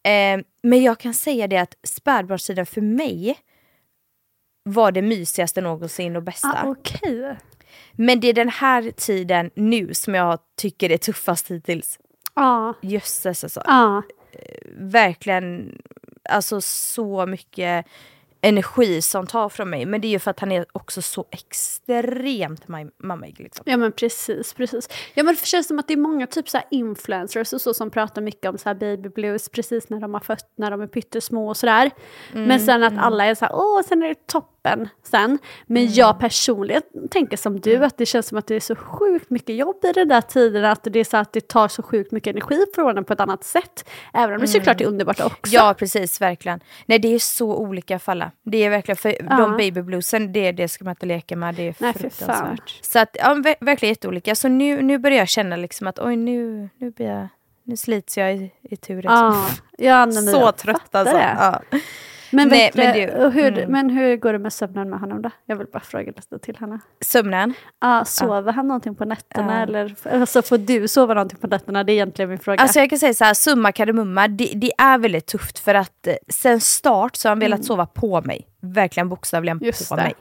Eh, 0.02 0.44
men 0.62 0.82
jag 0.82 0.98
kan 0.98 1.14
säga 1.14 1.46
det 1.48 1.56
att 1.58 1.74
spädbarnstiden 1.82 2.66
för 2.66 2.80
mig 2.80 3.38
var 4.62 4.92
det 4.92 5.02
mysigaste 5.02 5.60
någonsin 5.60 6.16
och 6.16 6.22
bästa. 6.22 6.60
Ah, 6.64 6.68
Okej. 6.68 7.36
Men 7.92 8.20
det 8.20 8.28
är 8.28 8.32
den 8.32 8.48
här 8.48 8.90
tiden 8.90 9.50
nu 9.54 9.94
som 9.94 10.14
jag 10.14 10.38
tycker 10.56 10.92
är 10.92 10.96
tuffast 10.96 11.50
hittills. 11.50 11.98
Ja. 12.34 12.74
Jösses 12.80 13.44
alltså. 13.44 13.62
Ja. 13.66 14.02
Verkligen, 14.76 15.78
alltså 16.28 16.60
så 16.60 17.26
mycket 17.26 17.86
energi 18.44 19.02
som 19.02 19.26
tar 19.26 19.48
från 19.48 19.70
mig. 19.70 19.86
Men 19.86 20.00
det 20.00 20.06
är 20.06 20.10
ju 20.10 20.18
för 20.18 20.30
att 20.30 20.40
han 20.40 20.52
är 20.52 20.66
också 20.72 21.02
så 21.02 21.24
extremt 21.30 22.68
mammig. 22.98 23.40
Liksom. 23.40 23.64
Ja 23.66 23.76
men 23.76 23.92
precis, 23.92 24.54
precis. 24.54 24.88
Ja 25.14 25.22
men 25.22 25.34
det 25.34 25.46
känns 25.46 25.68
som 25.68 25.78
att 25.78 25.88
det 25.88 25.94
är 25.94 25.98
många 25.98 26.26
typ 26.26 26.48
så 26.48 26.60
influencers 26.70 27.52
och 27.52 27.60
så 27.60 27.74
som 27.74 27.90
pratar 27.90 28.22
mycket 28.22 28.50
om 28.50 28.58
så 28.58 28.68
här 28.68 28.74
baby 28.74 29.08
blues 29.08 29.48
precis 29.48 29.88
när 29.88 30.00
de 30.00 30.14
har 30.14 30.20
fött, 30.20 30.52
när 30.56 30.70
de 30.70 30.80
är 30.80 30.86
pyttesmå 30.86 31.48
och 31.48 31.56
sådär. 31.56 31.90
men 32.32 32.60
sen 32.60 32.82
att 32.82 32.98
alla 32.98 33.24
är 33.24 33.34
så 33.34 33.44
här, 33.44 33.54
åh 33.54 33.82
sen 33.82 34.02
är 34.02 34.08
det 34.08 34.26
toppen 34.64 34.88
sen. 35.02 35.38
Men 35.66 35.92
jag 35.94 36.18
personligen 36.18 36.82
tänker 37.10 37.36
som 37.36 37.60
du 37.60 37.84
att 37.84 37.98
det 37.98 38.06
känns 38.06 38.26
som 38.26 38.38
att 38.38 38.46
det 38.46 38.54
är 38.54 38.60
så 38.60 38.76
sjukt 38.76 39.30
mycket 39.30 39.56
jobb 39.56 39.76
i 39.84 39.92
den 39.92 40.08
där 40.08 40.20
tiden 40.20 40.64
att 40.64 40.80
det 40.82 41.00
är 41.00 41.04
så 41.04 41.16
att 41.16 41.32
det 41.32 41.48
tar 41.48 41.68
så 41.68 41.82
sjukt 41.82 42.12
mycket 42.12 42.30
energi 42.36 42.64
från 42.74 42.98
en 42.98 43.04
på 43.04 43.12
ett 43.12 43.20
annat 43.20 43.44
sätt. 43.44 43.88
Även 44.12 44.34
om 44.34 44.40
det 44.40 44.46
såklart 44.48 44.80
är 44.80 44.86
underbart 44.86 45.20
också. 45.20 45.54
Ja 45.54 45.74
precis, 45.78 46.20
verkligen. 46.20 46.60
Nej 46.86 46.98
det 46.98 47.14
är 47.14 47.18
så 47.18 47.56
olika 47.56 47.98
för 47.98 48.12
alla. 48.12 48.30
Det 48.44 48.64
är 48.64 48.70
verkligen, 48.70 48.96
för 48.96 49.10
Ja. 49.30 49.36
de 49.36 49.56
baby 49.56 49.82
bluesen, 49.82 50.32
det, 50.32 50.52
det 50.52 50.68
ska 50.68 50.84
man 50.84 50.92
inte 50.92 51.06
leka 51.06 51.36
med. 51.36 51.54
Det 51.54 51.62
är 51.68 51.74
Nej, 51.78 51.92
fruktansvärt. 51.92 52.78
Så 52.84 52.98
att, 52.98 53.16
ja, 53.20 53.34
ver- 53.34 53.56
verkligen 53.64 53.90
jätteolika. 53.90 54.34
Så 54.34 54.48
nu, 54.48 54.82
nu 54.82 54.98
börjar 54.98 55.18
jag 55.18 55.28
känna 55.28 55.56
liksom 55.56 55.86
att 55.86 55.98
oj 55.98 56.16
nu, 56.16 56.68
nu 56.78 56.90
blir 56.90 57.06
jag, 57.06 57.28
nu 57.62 57.76
slits 57.76 58.18
jag 58.18 58.34
i, 58.36 58.50
i 58.62 58.76
tur. 58.76 58.96
Liksom. 58.96 59.44
Ja, 59.78 60.12
så 60.32 60.52
trött 60.52 60.94
alltså. 60.94 61.16
Ja. 61.16 61.62
Men, 62.34 62.48
Nej, 62.48 62.58
vet 62.58 62.74
men 62.74 62.94
du, 62.94 63.40
hur, 63.40 63.58
mm. 63.58 63.70
men 63.72 63.90
hur 63.90 64.16
går 64.16 64.32
det 64.32 64.38
med 64.38 64.52
sömnen 64.52 64.90
med 64.90 65.00
honom 65.00 65.22
då? 65.22 65.30
Jag 65.46 65.56
vill 65.56 65.66
bara 65.72 65.80
fråga 65.80 66.12
lite 66.16 66.38
till 66.38 66.56
henne. 66.56 66.80
Sömnen. 67.04 67.54
Ah, 67.78 68.04
sover 68.04 68.52
han 68.52 68.68
någonting 68.68 68.94
på 68.94 69.04
nätterna 69.04 69.54
Ja. 69.56 69.62
eller 69.62 69.94
alltså, 70.12 70.42
får 70.42 70.58
du 70.58 70.88
sova 70.88 71.14
någonting 71.14 71.38
på 71.38 71.46
nätterna? 71.46 71.84
Det 71.84 71.92
är 71.92 71.94
egentligen 71.94 72.28
min 72.28 72.38
fråga. 72.38 72.62
Alltså 72.62 72.78
jag 72.78 72.90
kan 72.90 72.98
säga 72.98 73.14
så 73.14 73.24
här, 73.24 73.34
summa 73.34 73.72
kardemumma, 73.72 74.28
det, 74.28 74.52
det 74.54 74.72
är 74.78 74.98
väldigt 74.98 75.26
tufft 75.26 75.58
för 75.58 75.74
att 75.74 76.06
eh, 76.06 76.14
sen 76.28 76.60
start 76.60 77.16
så 77.16 77.28
har 77.28 77.30
han 77.30 77.38
velat 77.38 77.64
sova 77.64 77.86
på 77.86 78.22
mig. 78.22 78.46
Verkligen 78.60 79.08
bokstavligen 79.08 79.56
Mm. 79.56 79.66
Just 79.66 79.88
på 79.88 79.96
det. 79.96 80.02
mig. 80.02 80.14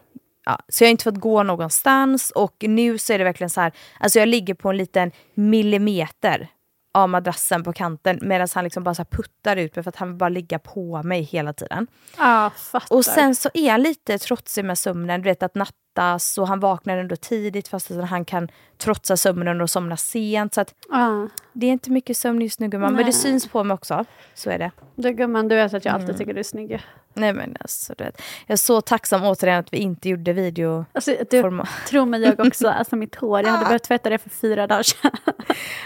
Ja, 0.45 0.59
så 0.69 0.83
jag 0.83 0.87
har 0.87 0.91
inte 0.91 1.03
fått 1.03 1.19
gå 1.19 1.43
någonstans 1.43 2.31
och 2.31 2.55
nu 2.67 2.97
så 2.97 3.13
är 3.13 3.17
det 3.17 3.23
verkligen 3.23 3.49
så 3.49 3.61
här, 3.61 3.71
alltså 3.99 4.19
jag 4.19 4.27
ligger 4.27 4.53
på 4.53 4.69
en 4.69 4.77
liten 4.77 5.11
millimeter 5.33 6.47
av 6.95 7.09
madrassen 7.09 7.63
på 7.63 7.73
kanten 7.73 8.19
medan 8.21 8.47
han 8.55 8.63
liksom 8.63 8.83
bara 8.83 8.95
så 8.95 9.05
puttar 9.05 9.55
ut 9.57 9.75
mig 9.75 9.83
för 9.83 9.89
att 9.89 9.95
han 9.95 10.07
vill 10.07 10.17
bara 10.17 10.29
ligga 10.29 10.59
på 10.59 11.03
mig 11.03 11.21
hela 11.21 11.53
tiden. 11.53 11.87
ah. 12.17 12.49
Och 12.89 13.05
sen 13.05 13.35
så 13.35 13.49
är 13.53 13.71
han 13.71 13.81
lite 13.81 14.17
trotsig 14.17 14.65
med 14.65 14.77
sömnen, 14.77 15.21
du 15.21 15.29
vet 15.29 15.43
att 15.43 15.55
nattas 15.55 16.37
och 16.37 16.47
han 16.47 16.59
vaknar 16.59 16.97
ändå 16.97 17.15
tidigt 17.15 17.67
fast 17.67 17.91
att 17.91 18.09
han 18.09 18.25
kan 18.25 18.49
trotsa 18.77 19.17
sömnen 19.17 19.61
och 19.61 19.69
somna 19.69 19.97
sent. 19.97 20.53
Så 20.53 20.61
att 20.61 20.73
ah, 20.91 21.27
det 21.53 21.67
är 21.67 21.71
inte 21.71 21.91
mycket 21.91 22.17
sömn 22.17 22.41
just 22.41 22.59
nu 22.59 22.67
gumman, 22.67 22.89
men 22.93 22.97
det 22.97 23.03
Nej. 23.03 23.13
syns 23.13 23.47
på 23.47 23.63
mig 23.63 23.75
också. 23.75 24.05
Så 24.33 24.49
är 24.49 24.59
det. 24.59 24.71
du 24.95 25.13
gumman, 25.13 25.47
du 25.47 25.55
vet 25.55 25.73
att 25.73 25.85
jag 25.85 25.91
Mm. 25.95 26.01
alltid 26.01 26.17
tycker 26.17 26.33
du 26.33 26.39
är 26.39 26.43
snygg. 26.43 26.81
Nej 27.13 27.33
men 27.33 27.57
alltså, 27.59 27.93
du 27.97 28.03
vet. 28.03 28.21
Jag 28.47 28.53
är 28.53 28.57
så 28.57 28.81
tacksam 28.81 29.23
återigen 29.23 29.59
att 29.59 29.73
vi 29.73 29.77
inte 29.77 30.09
gjorde 30.09 30.33
video. 30.33 30.85
Alltså, 30.93 31.15
du, 31.29 31.63
tro 31.87 32.05
mig 32.05 32.21
jag 32.21 32.39
också, 32.47 32.67
alltså 32.79 32.95
mitt 32.95 33.15
hår, 33.15 33.41
jag 33.41 33.49
hade 33.49 33.65
börjat 33.65 33.83
tvätta 33.83 34.09
det 34.09 34.17
för 34.17 34.29
fyra 34.29 34.67
dagar 34.67 34.83
sedan. 34.83 35.11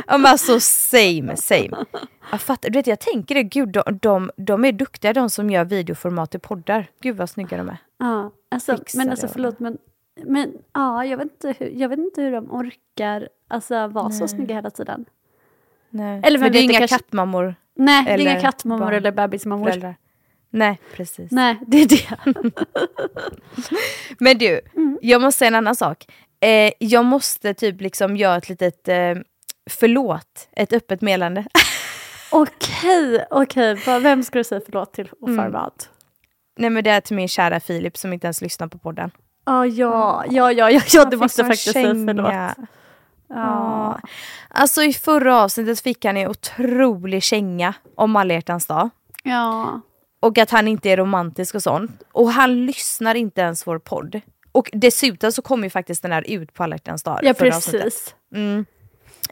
Ja 0.07 0.17
men 0.17 0.25
alltså 0.31 0.59
same, 0.59 1.35
same. 1.37 1.85
Jag 2.31 2.41
fattar, 2.41 2.69
du 2.69 2.79
vet 2.79 2.87
jag 2.87 2.99
tänker 2.99 3.35
det, 3.35 3.43
gud 3.43 3.69
de, 3.69 3.83
de, 4.01 4.31
de 4.37 4.65
är 4.65 4.71
duktiga 4.71 5.13
de 5.13 5.29
som 5.29 5.49
gör 5.49 5.65
videoformat 5.65 6.35
i 6.35 6.39
poddar. 6.39 6.87
Gud 7.01 7.17
vad 7.17 7.29
snygga 7.29 7.57
de 7.57 7.69
är. 7.69 7.77
Ja, 7.99 8.31
alltså, 8.51 8.77
men 8.95 9.09
alltså 9.09 9.27
förlåt 9.27 9.59
men, 9.59 9.77
men 10.23 10.53
ja, 10.73 11.05
jag, 11.05 11.17
vet 11.17 11.23
inte 11.25 11.55
hur, 11.59 11.69
jag 11.69 11.89
vet 11.89 11.99
inte 11.99 12.21
hur 12.21 12.31
de 12.31 12.51
orkar 12.51 13.29
alltså, 13.47 13.87
vara 13.87 14.09
så 14.09 14.27
snygga 14.27 14.55
hela 14.55 14.69
tiden. 14.69 15.05
Nej. 15.89 16.21
Eller 16.23 16.39
men 16.39 16.51
det 16.51 16.59
är 16.59 16.63
inga 16.63 16.79
kanske- 16.79 16.97
kattmammor, 16.97 17.55
Nej, 17.75 18.03
det 18.05 18.11
är 18.11 18.17
inga 18.19 18.31
Eller 18.31 18.41
kattmammor 18.41 18.85
barn. 18.85 18.93
eller 18.93 19.11
bebismammor. 19.11 19.65
föräldrar. 19.65 19.95
Nej 20.57 20.79
precis. 20.95 21.31
Nej, 21.31 21.57
det 21.67 21.77
är 21.81 21.87
det. 21.87 22.17
Men 24.19 24.37
du, 24.37 24.61
Mm. 24.75 24.99
jag 25.01 25.21
måste 25.21 25.39
säga 25.39 25.47
en 25.47 25.55
annan 25.55 25.75
sak. 25.75 26.05
Eh, 26.39 26.71
jag 26.79 27.05
måste 27.05 27.53
typ 27.53 27.81
liksom 27.81 28.17
göra 28.17 28.37
ett 28.37 28.49
litet 28.49 28.87
eh, 28.87 29.15
förlåt, 29.69 30.49
ett 30.51 30.73
öppet 30.73 31.01
meddelande. 31.01 31.45
Okej, 32.31 33.25
okej. 33.29 33.75
Vem 34.01 34.23
ska 34.23 34.37
du 34.37 34.43
säga 34.43 34.61
förlåt 34.65 34.93
till 34.93 35.09
och 35.21 35.27
Mm. 35.29 35.45
för 35.45 35.51
vad? 35.51 35.71
Nej 36.59 36.69
men 36.69 36.83
det 36.83 36.89
är 36.89 37.01
till 37.01 37.15
min 37.15 37.27
kära 37.27 37.59
Filip 37.59 37.97
som 37.97 38.13
inte 38.13 38.27
ens 38.27 38.41
lyssnar 38.41 38.67
på 38.67 38.77
podden. 38.77 39.11
Ah, 39.43 39.65
ja, 39.65 40.23
ja, 40.29 40.51
ja, 40.51 40.71
ja, 40.71 40.81
ja, 40.93 41.05
du 41.05 41.17
måste 41.17 41.43
faktiskt 41.43 41.71
säga 41.73 41.87
förlåt. 41.87 42.33
Ja. 43.29 43.99
Alltså 44.49 44.83
i 44.83 44.93
förra 44.93 45.41
avsnittet 45.43 45.79
fick 45.79 46.05
han 46.05 46.17
en 46.17 46.27
otrolig 46.29 47.23
känga 47.23 47.73
om 47.95 48.15
alla 48.15 48.33
hjärtans 48.33 48.65
dag. 48.67 48.89
ja. 49.23 49.81
Och 50.27 50.37
att 50.37 50.51
han 50.51 50.67
inte 50.67 50.89
är 50.89 50.97
romantisk 50.97 51.55
och 51.55 51.63
sånt. 51.63 52.03
Och 52.11 52.31
han 52.31 52.65
lyssnar 52.65 53.15
inte 53.15 53.41
ens 53.41 53.67
vår 53.67 53.79
podd. 53.79 54.21
Och 54.51 54.69
dessutom 54.73 55.31
så 55.31 55.41
kommer 55.41 55.63
ju 55.63 55.69
faktiskt 55.69 56.01
den 56.01 56.11
här 56.11 56.29
ut 56.29 56.53
på 56.53 56.63
alla 56.63 56.77
dag. 57.03 57.19
Ja, 57.23 57.33
precis. 57.33 58.15
Mm. 58.35 58.65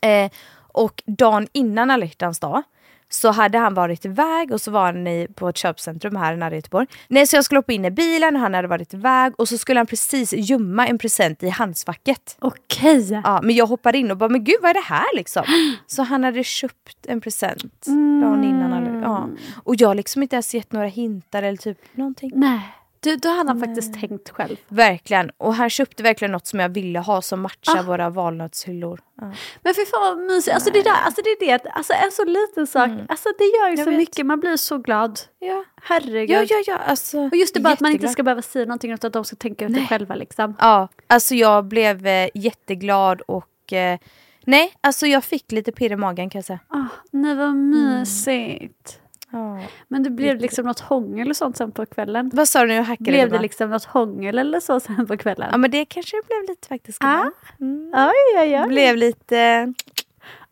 Eh, 0.01 0.31
och 0.55 1.03
dagen 1.05 1.47
innan 1.51 1.91
alla 1.91 2.05
dag 2.39 2.63
så 3.09 3.31
hade 3.31 3.57
han 3.57 3.73
varit 3.73 4.05
iväg 4.05 4.51
och 4.51 4.61
så 4.61 4.71
var 4.71 4.85
han 4.85 5.07
i, 5.07 5.27
på 5.35 5.49
ett 5.49 5.57
köpcentrum 5.57 6.15
här 6.15 6.35
nära 6.35 6.55
Göteborg. 6.55 6.87
Nej, 7.07 7.27
så 7.27 7.35
jag 7.35 7.45
skulle 7.45 7.57
hoppa 7.57 7.73
in 7.73 7.85
i 7.85 7.91
bilen 7.91 8.35
och 8.35 8.41
han 8.41 8.53
hade 8.53 8.67
varit 8.67 8.93
iväg 8.93 9.33
och 9.37 9.49
så 9.49 9.57
skulle 9.57 9.79
han 9.79 9.87
precis 9.87 10.33
gömma 10.33 10.87
en 10.87 10.97
present 10.97 11.43
i 11.43 11.49
handskfacket. 11.49 12.37
Okej. 12.39 13.21
Ja, 13.23 13.39
men 13.43 13.55
jag 13.55 13.65
hoppade 13.65 13.97
in 13.97 14.11
och 14.11 14.17
bara, 14.17 14.29
men 14.29 14.43
gud 14.43 14.57
vad 14.61 14.69
är 14.69 14.73
det 14.73 14.85
här 14.85 15.15
liksom? 15.15 15.43
Så 15.87 16.03
han 16.03 16.23
hade 16.23 16.43
köpt 16.43 17.05
en 17.07 17.21
present 17.21 17.85
dagen 18.21 18.43
innan. 18.43 19.01
Ja. 19.03 19.29
Och 19.63 19.75
jag 19.77 19.87
har 19.87 19.95
liksom 19.95 20.23
inte 20.23 20.35
ens 20.35 20.53
gett 20.53 20.71
några 20.71 20.87
hintar 20.87 21.43
eller 21.43 21.57
typ 21.57 21.77
någonting. 21.95 22.31
Nej. 22.35 22.61
Du, 23.05 23.15
då 23.15 23.29
hade 23.29 23.49
han 23.49 23.59
faktiskt 23.59 23.93
tänkt 23.99 24.29
själv. 24.29 24.55
Verkligen. 24.67 25.31
Och 25.37 25.55
han 25.55 25.69
köpte 25.69 26.03
verkligen 26.03 26.31
något 26.31 26.47
som 26.47 26.59
jag 26.59 26.69
ville 26.69 26.99
ha 26.99 27.21
som 27.21 27.41
matchar 27.41 27.83
våra 27.83 28.09
valnötshyllor. 28.09 28.99
Ja. 29.21 29.31
Men 29.61 29.73
fy 29.73 29.85
fan 29.85 30.01
vad 30.01 30.17
mysigt. 30.19 30.53
Alltså 30.55 30.69
det, 30.71 30.81
där, 30.81 30.91
alltså 31.05 31.21
det 31.21 31.29
är 31.29 31.59
det, 31.59 31.69
alltså 31.69 31.93
en 31.93 32.11
så 32.11 32.25
liten 32.25 32.67
sak, 32.67 32.89
alltså 33.07 33.29
det 33.37 33.43
gör 33.43 33.69
ju 33.69 33.75
Jag 33.75 33.83
så 33.83 33.89
vet. 33.89 33.97
mycket. 33.99 34.25
Man 34.25 34.39
blir 34.39 34.57
så 34.57 34.77
glad. 34.77 35.19
Ja. 35.39 35.63
Herregud. 35.81 36.29
Ja, 36.29 36.43
ja, 36.49 36.63
ja. 36.67 36.77
Alltså, 36.77 37.19
Och 37.19 37.35
just 37.35 37.53
det 37.53 37.59
bara 37.59 37.73
att 37.73 37.79
man 37.79 37.91
inte 37.91 37.95
jätteglad. 37.95 38.11
ska 38.13 38.23
behöva 38.23 38.41
säga 38.41 38.65
någonting 38.65 38.91
utan 38.91 39.07
att 39.07 39.13
de 39.13 39.25
ska 39.25 39.35
tänka 39.35 39.65
ut 39.65 39.73
det 39.73 39.85
själva 39.85 40.15
liksom. 40.15 40.55
Ja, 40.59 40.87
alltså 41.07 41.35
jag 41.35 41.65
blev 41.65 42.07
eh, 42.07 42.29
jätteglad 42.33 43.21
och 43.21 43.73
eh, 43.73 43.99
nej, 44.45 44.73
alltså 44.81 45.07
jag 45.07 45.23
fick 45.23 45.51
lite 45.51 45.71
pirr 45.71 45.91
i 45.91 45.95
magen 45.95 46.29
kan 46.29 46.39
jag 46.39 46.45
säga. 46.45 46.59
Ah, 46.67 46.83
nej 47.11 47.35
vad 47.35 47.55
mysigt. 47.55 48.99
Ja. 49.35 49.59
Men 49.87 50.03
det 50.03 50.09
blev 50.09 50.37
liksom 50.37 50.65
något 50.65 50.79
hångel 50.79 51.29
och 51.29 51.35
sånt 51.35 51.57
sen 51.57 51.71
på 51.71 51.85
kvällen. 51.85 52.31
Vad 52.33 52.47
sa 52.47 52.61
du 52.61 52.67
nu? 52.67 52.81
Hackade 52.81 53.11
Blev 53.11 53.29
det 53.31 53.39
liksom 53.39 53.69
något 53.69 53.85
hångel 53.85 54.39
eller 54.39 54.59
så 54.59 54.79
sen 54.79 55.07
på 55.07 55.17
kvällen? 55.17 55.49
Ja 55.51 55.57
men 55.57 55.71
det 55.71 55.85
kanske 55.85 56.17
det 56.17 56.27
blev 56.27 56.49
lite 56.49 56.67
faktiskt. 56.67 57.03
Ah. 57.03 57.25
Mm. 57.61 57.91
Oj, 57.95 58.39
oj, 58.39 58.67
blev 58.67 58.95
lite 58.95 59.37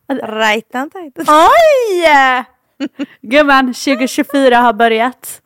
eh, 0.08 0.16
rajtan 0.16 0.90
tajtan. 0.90 1.24
Oj! 1.28 2.06
Gumman, 3.20 3.66
2024 3.66 4.56
har 4.56 4.72
börjat. 4.72 5.40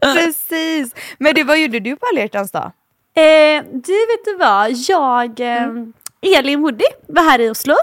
Precis! 0.14 0.94
Men 1.18 1.34
du, 1.34 1.44
vad 1.44 1.58
gjorde 1.58 1.80
du 1.80 1.96
på 1.96 2.06
alla 2.12 2.28
dag? 2.28 2.72
Eh, 3.14 3.64
du 3.72 3.92
vet 3.92 4.24
du 4.24 4.36
vad, 4.38 4.70
jag, 4.88 5.40
eh, 5.40 5.62
Mm. 5.62 5.92
Elin 6.36 6.60
Woody 6.60 6.84
var 7.08 7.22
här 7.22 7.40
i 7.40 7.50
Oslo. 7.50 7.74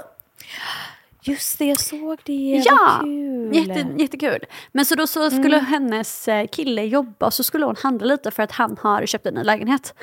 Just 1.26 1.58
det, 1.58 1.64
jag 1.64 1.80
såg 1.80 2.18
det. 2.24 2.62
Ja, 2.66 2.98
kul. 3.02 3.54
Jätte, 3.56 3.86
jättekul. 4.02 4.38
Men 4.72 4.84
så 4.84 4.94
då 4.94 5.06
så 5.06 5.30
skulle 5.30 5.58
hennes 5.58 6.28
eh, 6.28 6.46
kille 6.46 6.84
jobba 6.84 7.26
och 7.26 7.34
så 7.34 7.42
skulle 7.44 7.66
hon 7.66 7.76
handla 7.82 8.06
lite 8.06 8.30
för 8.30 8.42
att 8.42 8.52
han 8.52 8.76
har 8.80 9.06
köpt 9.06 9.26
en 9.26 9.34
ny 9.34 9.42
lägenhet. 9.42 9.94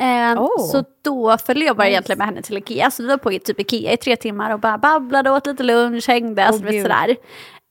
Eh, 0.00 0.42
Oh. 0.42 0.66
Så 0.72 0.84
då 1.04 1.38
följde 1.38 1.66
jag 1.66 1.76
bara 1.76 1.88
egentligen 1.88 2.18
med 2.18 2.26
henne 2.26 2.42
till 2.42 2.56
Ikea. 2.56 2.90
Så 2.90 3.02
vi 3.02 3.08
var 3.08 3.16
på 3.16 3.30
typ 3.30 3.60
Ikea 3.60 3.92
i 3.92 3.96
tre 3.96 4.16
timmar 4.16 4.50
och 4.50 4.60
bara 4.60 4.78
babblade, 4.78 5.30
åt 5.30 5.46
lite 5.46 5.62
lunch, 5.62 6.08
hängde, 6.08 6.46
alltså, 6.46 6.62
vet, 6.62 6.72
gud. 6.72 6.82
sådär. 6.82 7.16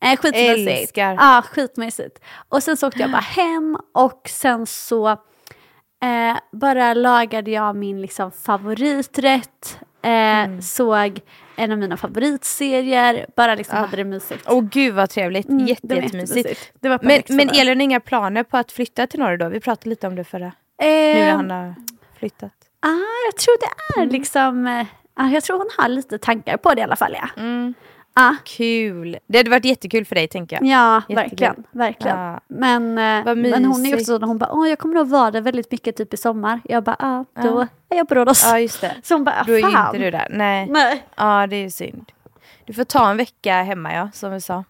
Eh, 0.06 0.18
skitmysigt. 0.18 0.80
Älskar. 0.82 1.14
Ja, 1.14 1.44
skitmysigt. 1.52 2.20
Och 2.50 2.64
sen 2.64 2.78
så 2.78 2.88
åkte 2.88 3.00
jag 3.00 3.12
bara 3.12 3.22
hem 3.22 3.78
och 3.94 4.22
sen 4.30 4.66
så 4.66 5.08
eh, 5.10 6.38
bara 6.52 6.94
lagade 6.94 7.52
jag 7.52 7.76
min 7.76 8.02
liksom, 8.02 8.32
favoriträtt. 8.32 9.78
Eh, 10.04 10.12
Mm. 10.46 10.62
Såg 10.62 11.20
en 11.56 11.72
av 11.72 11.78
mina 11.78 11.98
favoritserier, 11.98 13.26
bara 13.36 13.56
liksom 13.56 13.78
hade 13.78 13.98
det 13.98 14.04
mysigt. 14.04 14.46
Åh 14.50 14.62
gud 14.72 14.94
vad 14.94 15.10
trevligt. 15.10 15.50
Mm, 15.50 15.66
Jätte, 15.68 15.88
det 15.88 15.96
var 15.96 16.02
jättemysigt. 16.02 16.72
Det 16.80 16.90
var 16.90 17.00
Men, 17.02 17.22
men. 17.30 17.50
Elin 17.50 17.82
inga 17.82 18.00
planer 18.00 18.44
på 18.44 18.58
att 18.58 18.72
flytta 18.72 19.08
till 19.08 19.20
norr 19.20 19.38
då? 19.38 19.50
Vi 19.50 19.60
pratade 19.60 19.90
lite 19.90 20.08
om 20.08 20.16
det 20.16 20.24
förra. 20.24 20.52
Nu 20.82 20.86
när 20.88 21.28
Eh, 21.30 21.36
han 21.36 21.52
har 21.52 21.76
flyttat. 22.20 22.52
ah, 22.80 22.90
jag 23.28 23.36
tror 23.38 23.56
det 23.60 24.00
Mm. 24.02 24.10
är 24.10 24.14
liksom... 24.14 24.68
Eh, 24.68 24.86
ah, 25.14 25.30
jag 25.30 25.44
tror 25.44 25.58
hon 25.58 25.70
har 25.78 25.90
lite 25.90 26.18
tankar 26.18 26.58
på 26.58 26.74
det 26.74 26.80
i 26.82 26.84
alla 26.84 26.96
fall. 26.96 27.16
Ja, 27.22 27.30
Mm. 27.42 27.74
Ah, 28.16 28.34
Kul. 28.46 29.18
Det 29.28 29.38
hade 29.38 29.50
varit 29.50 29.66
jättekul 29.66 30.06
för 30.06 30.16
dig 30.16 30.28
tänker 30.28 30.56
jag. 30.56 30.66
ja 30.66 30.96
Jättekul. 31.10 31.16
verkligen. 31.16 31.64
verkligen. 31.72 32.18
Ja. 32.18 32.40
Men, 32.48 32.98
eh, 32.98 33.36
men 33.36 33.66
hon 33.66 33.86
är 33.86 33.94
också 33.94 34.06
så, 34.20 34.26
hon 34.26 34.38
bara, 34.38 34.52
Åh, 34.52 34.70
jag 34.70 34.80
kommer 34.80 34.96
nog 34.96 35.08
vara 35.08 35.32
där 35.32 35.42
väldigt 35.42 35.72
mycket 35.72 35.96
typ 35.96 36.14
i 36.14 36.18
sommar. 36.18 36.62
Jag 36.64 36.84
bara, 36.84 36.96
ah, 37.00 37.26
då 37.42 37.48
Ja. 37.62 37.68
är 37.90 37.98
jag 37.98 38.08
på 38.08 38.16
Rhodos. 38.16 38.44
Ja 38.46 38.60
just 38.60 38.82
det. 38.82 38.96
Så 39.04 39.14
hon 39.16 39.24
bara, 39.24 39.44
Då 39.48 39.54
är 39.54 39.58
ju 39.58 39.72
fan. 39.72 39.86
inte 39.96 40.06
du 40.06 40.12
där. 40.12 40.28
Nej. 40.32 40.68
Nej. 40.70 41.06
Ja 41.16 41.48
det 41.48 41.56
är 41.56 41.62
ju 41.62 41.70
synd. 41.70 42.12
Du 42.66 42.74
får 42.74 42.84
ta 42.84 43.10
en 43.10 43.18
vecka 43.18 43.54
hemma 43.62 43.94
ja, 43.94 44.10
som 44.14 44.32
vi 44.32 44.42
sa. 44.42 44.64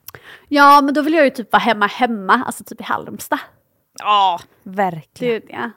Ja, 0.48 0.82
men 0.82 0.94
då 0.94 1.02
vill 1.02 1.14
jag 1.14 1.24
ju 1.24 1.30
typ 1.30 1.52
vara 1.52 1.62
hemma 1.62 1.86
hemma, 1.88 2.44
alltså 2.46 2.64
typ 2.64 2.80
i 2.82 2.84
Halmstad. 2.84 3.40
Ja, 4.00 4.40
verkligen. 4.64 5.34
ju 5.34 5.40
det. 5.40 5.72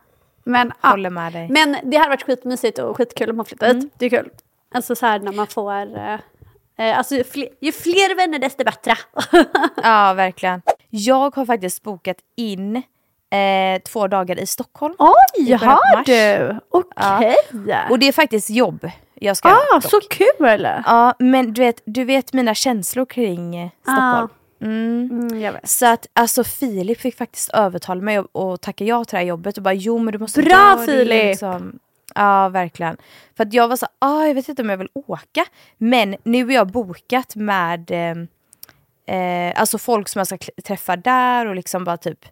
Men, 0.45 0.73
ja. 0.83 0.89
Håller 0.91 1.11
med 1.11 1.33
dig. 1.33 1.49
men 1.51 1.77
det 1.85 1.97
hade 1.97 2.09
varit 2.09 2.23
skitmysigt 2.27 2.79
och 2.79 2.97
skitkul 2.97 3.31
om 3.31 3.37
man 3.37 3.47
flyttar 3.47 3.67
Mm. 3.71 3.81
hit. 3.83 3.93
Det 3.99 4.07
är 4.07 4.11
kul. 4.11 4.31
Alltså 4.75 4.95
så 4.97 5.07
här 5.07 5.19
när 5.19 5.33
man 5.33 5.47
får... 5.47 5.73
Eh, 6.79 6.99
alltså 6.99 7.15
ju 7.61 7.73
fler, 7.73 8.17
vänner 8.17 8.39
desto 8.39 8.65
bättre. 8.65 8.95
Ja 9.83 10.15
verkligen. 10.15 10.63
Jag 10.91 11.37
har 11.37 11.47
faktiskt 11.47 11.83
bokat 11.83 12.17
in 12.37 12.77
eh, 12.77 13.83
två 13.93 14.09
dagar 14.09 14.39
i 14.39 14.47
Stockholm. 14.47 14.95
Oj, 14.99 15.51
I 15.51 15.53
har 15.53 16.05
du? 16.05 16.59
Okej. 16.71 17.37
Och 17.91 17.99
det 17.99 18.09
är 18.09 18.13
faktiskt 18.13 18.51
jobb 18.51 18.91
jag 19.21 19.37
ska 19.37 19.49
Ah, 19.49 19.81
så 19.81 20.01
kul! 20.01 20.69
Ja 20.87 21.15
men 21.19 21.53
du 21.53 21.61
vet, 21.61 21.83
du 21.85 22.05
vet 22.05 22.33
mina 22.33 22.55
känslor 22.55 23.07
kring 23.07 23.57
eh, 23.57 23.69
Stockholm. 23.83 24.29
Mm. 24.63 25.09
Mm, 25.13 25.53
vet. 25.53 25.69
Så 25.69 25.87
att 25.87 26.07
alltså 26.13 26.45
Filip 26.45 27.01
fick 27.01 27.17
faktiskt 27.17 27.51
övertala 27.51 28.01
mig 28.01 28.19
att 28.19 28.61
tacka 28.61 28.85
ja 28.85 29.05
till 29.05 29.15
det 29.15 29.19
här 29.19 29.25
jobbet 29.25 29.57
och 29.57 29.63
bara 29.63 29.75
jo 29.75 29.99
men 29.99 30.13
du 30.13 30.19
måste 30.19 30.43
Bra, 30.43 30.83
Filip! 30.87 31.25
Liksom. 31.25 31.79
Ja 32.15 32.49
verkligen. 32.49 32.97
För 33.37 33.45
att 33.45 33.53
jag 33.53 33.69
var 33.69 33.77
så 33.77 33.87
ah, 33.99 34.25
jag 34.25 34.35
vet 34.35 34.49
inte 34.49 34.63
om 34.63 34.71
jag 34.71 34.77
vill 34.77 34.89
åka. 34.95 35.45
Men 35.79 36.17
nu 36.23 36.49
är 36.51 36.55
jag 36.55 36.67
bokat 36.71 37.37
med 37.37 37.91
eh, 37.91 39.17
eh, 39.17 39.61
alltså 39.61 39.79
folk 39.79 40.09
som 40.09 40.19
jag 40.21 40.27
ska 40.27 40.39
träffa 40.65 40.97
där 40.97 41.47
och 41.47 41.55
liksom 41.55 41.85
bara 41.85 41.97
typ 41.97 42.25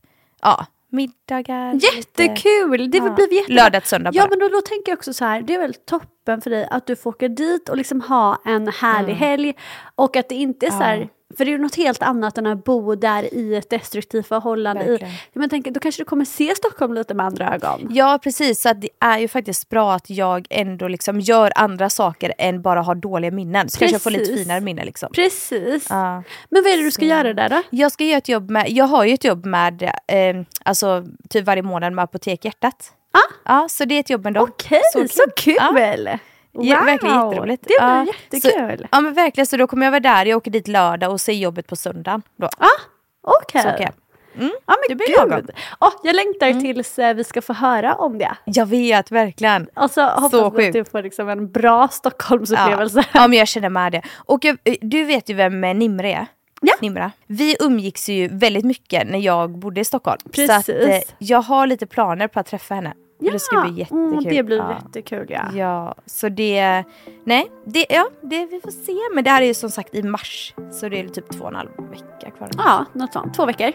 ja, 0.42 0.66
middagar. 0.88 1.74
lite- 1.74 1.96
Jättekul! 1.96 2.90
Det 2.90 2.98
Ja. 2.98 3.10
blir 3.10 3.32
jättebra. 3.32 3.62
Lördag 3.62 3.82
till 3.82 3.88
söndag 3.88 4.10
Ja 4.14 4.22
bara. 4.22 4.28
men 4.30 4.38
då, 4.38 4.48
då 4.48 4.60
tänker 4.60 4.92
jag 4.92 4.96
också 4.96 5.12
så 5.12 5.24
här, 5.24 5.42
det 5.42 5.54
är 5.54 5.58
väl 5.58 5.74
toppen 5.74 6.40
för 6.40 6.50
dig 6.50 6.68
att 6.70 6.86
du 6.86 6.96
får 6.96 7.10
åka 7.10 7.28
dit 7.28 7.68
och 7.68 7.76
liksom 7.76 8.00
ha 8.00 8.38
en 8.44 8.68
härlig 8.68 9.14
helg. 9.14 9.54
Och 9.94 10.16
att 10.16 10.28
det 10.28 10.34
inte 10.34 10.66
är 10.66 10.70
så 10.70 10.76
här, 10.76 11.08
för 11.36 11.44
det 11.44 11.50
är 11.50 11.52
ju 11.52 11.58
något 11.58 11.74
helt 11.74 12.02
annat 12.02 12.38
än 12.38 12.46
att 12.46 12.64
bo 12.64 12.94
där 12.94 13.34
i 13.34 13.54
ett 13.54 13.70
destruktivt 13.70 14.26
förhållande. 14.26 14.84
I, 14.84 14.98
men 15.38 15.48
tänker, 15.48 15.70
då 15.70 15.80
kanske 15.80 16.00
du 16.00 16.04
kommer 16.04 16.24
se 16.24 16.54
Stockholm 16.54 16.94
lite 16.94 17.14
med 17.14 17.26
andra 17.26 17.54
ögon. 17.54 17.88
Ja 17.90 18.18
precis, 18.22 18.60
så 18.60 18.68
att 18.68 18.80
det 18.80 18.88
är 19.00 19.18
ju 19.18 19.28
faktiskt 19.28 19.68
bra 19.68 19.94
att 19.94 20.10
jag 20.10 20.46
ändå 20.50 20.88
liksom 20.88 21.20
gör 21.20 21.52
andra 21.54 21.90
saker 21.90 22.34
än 22.38 22.62
bara 22.62 22.80
ha 22.80 22.94
dåliga 22.94 23.30
minnen. 23.30 23.68
Så 23.68 23.78
kanske 23.78 23.94
jag 23.94 24.02
får 24.02 24.10
lite 24.10 24.24
Precis. 24.24 24.42
finare 24.42 24.60
minnen 24.60 24.86
liksom. 24.86 25.08
Precis. 25.12 25.86
Ja. 25.90 26.22
Men 26.50 26.62
vad 26.62 26.72
är 26.72 26.76
det 26.76 26.82
du 26.82 26.90
ska 26.90 27.04
göra 27.04 27.34
där 27.34 27.48
då? 27.48 27.62
Jag 27.70 27.92
ska 27.92 28.04
göra 28.04 28.18
ett 28.18 28.28
jobb 28.28 28.50
med, 28.50 28.70
jag 28.70 28.84
har 28.84 29.04
ju 29.04 29.14
ett 29.14 29.24
jobb 29.24 29.46
med, 29.46 29.82
eh, 29.82 30.36
alltså 30.64 31.04
typ 31.28 31.44
varje 31.44 31.62
månad 31.62 31.92
med 31.92 32.02
Apotek 32.02 32.44
Hjärtat. 32.44 32.92
Ah. 33.12 33.32
Ja, 33.44 33.68
så 33.68 33.84
det 33.84 33.94
är 33.94 34.00
ett 34.00 34.10
jobb 34.10 34.22
dem. 34.22 34.36
Okej, 34.36 34.80
så 35.10 35.24
kul! 35.36 35.56
Ja. 36.08 36.18
Ja, 36.60 36.82
verkligen 36.82 37.14
jätteroligt. 37.14 37.64
Det 37.68 37.76
var 37.80 37.96
ja, 37.96 38.04
jättekul. 38.04 38.78
Så, 38.78 38.86
ja 38.92 39.00
men 39.00 39.14
verkligen, 39.14 39.46
så 39.46 39.56
då 39.56 39.66
kommer 39.66 39.86
jag 39.86 39.90
vara 39.90 40.00
där, 40.00 40.26
jag 40.26 40.36
åker 40.36 40.50
dit 40.50 40.68
lördag 40.68 41.10
och 41.12 41.20
ser 41.20 41.32
jobbet 41.32 41.66
på 41.66 41.76
söndagen. 41.76 42.22
Då. 42.36 42.48
Okej. 43.22 43.62
Så 43.62 43.68
åker 43.68 43.82
jag. 43.82 43.92
Mm. 44.38 44.52
Ja 44.66 44.74
men 44.80 44.88
Det 44.88 44.94
blir 44.94 45.06
gud. 45.06 45.30
lagom. 45.30 45.46
Åh, 45.80 45.92
jag 46.02 46.16
längtar 46.16 46.60
tills 46.60 46.98
eh, 46.98 47.14
vi 47.14 47.24
ska 47.24 47.42
få 47.42 47.52
höra 47.52 47.94
om 47.94 48.18
det. 48.18 48.36
Jag 48.44 48.66
vet, 48.66 49.10
verkligen. 49.10 49.66
Och 49.76 49.90
så 49.90 50.02
hoppas 50.02 50.30
Så 50.30 50.36
jag 50.36 50.66
att 50.66 50.72
du 50.72 50.84
får 50.84 51.02
liksom 51.02 51.28
en 51.28 51.50
bra 51.52 51.88
Stockholmsupplevelse. 51.88 52.98
Ja. 52.98 53.20
ja 53.20 53.28
men 53.28 53.38
jag 53.38 53.48
känner 53.48 53.68
med 53.68 53.92
det. 53.92 54.02
Och 54.16 54.44
jag, 54.44 54.58
du 54.80 55.04
vet 55.04 55.28
ju 55.30 55.34
vem 55.34 55.64
eh, 55.64 55.74
Nimre 55.74 56.12
är? 56.12 56.26
Ja. 56.60 56.74
Nimra. 56.80 57.12
Vi 57.26 57.56
umgicks 57.60 58.08
ju 58.08 58.28
väldigt 58.28 58.64
mycket 58.64 59.08
när 59.08 59.18
jag 59.18 59.50
bodde 59.58 59.80
i 59.80 59.84
Stockholm. 59.84 60.18
Så 60.34 60.52
att, 60.52 60.66
Precis. 60.66 60.68
eh, 60.68 61.00
jag 61.18 61.42
har 61.42 61.66
lite 61.66 61.86
planer 61.86 62.28
på 62.28 62.40
att 62.40 62.46
träffa 62.46 62.74
henne. 62.74 62.92
Och 63.18 63.32
det 63.32 63.38
ska 63.38 63.60
bli 63.60 63.78
jättekul. 63.78 64.12
Mm, 64.12 64.24
det 64.24 64.42
blir 64.42 64.56
ja. 64.56 64.80
jättekul 64.84 65.26
ja. 65.28 65.42
Ja, 65.54 65.94
så 66.06 66.28
det... 66.28 66.84
Nej, 67.24 67.50
det, 67.64 67.86
ja, 67.88 68.08
det, 68.22 68.46
vi 68.46 68.60
får 68.60 68.70
se. 68.70 68.96
Men 69.14 69.24
det 69.24 69.30
här 69.30 69.42
är 69.42 69.46
ju 69.46 69.54
som 69.54 69.70
sagt 69.70 69.94
i 69.94 70.02
mars. 70.02 70.54
Så 70.72 70.88
det 70.88 71.00
är 71.00 71.08
typ 71.08 71.30
två 71.32 71.44
och 71.44 71.50
en 71.50 71.56
halv 71.56 71.68
vecka 71.90 72.30
kvar. 72.36 72.50
Ja, 72.58 72.84
något 72.92 73.12
sånt. 73.12 73.34
Två 73.34 73.46
veckor. 73.46 73.72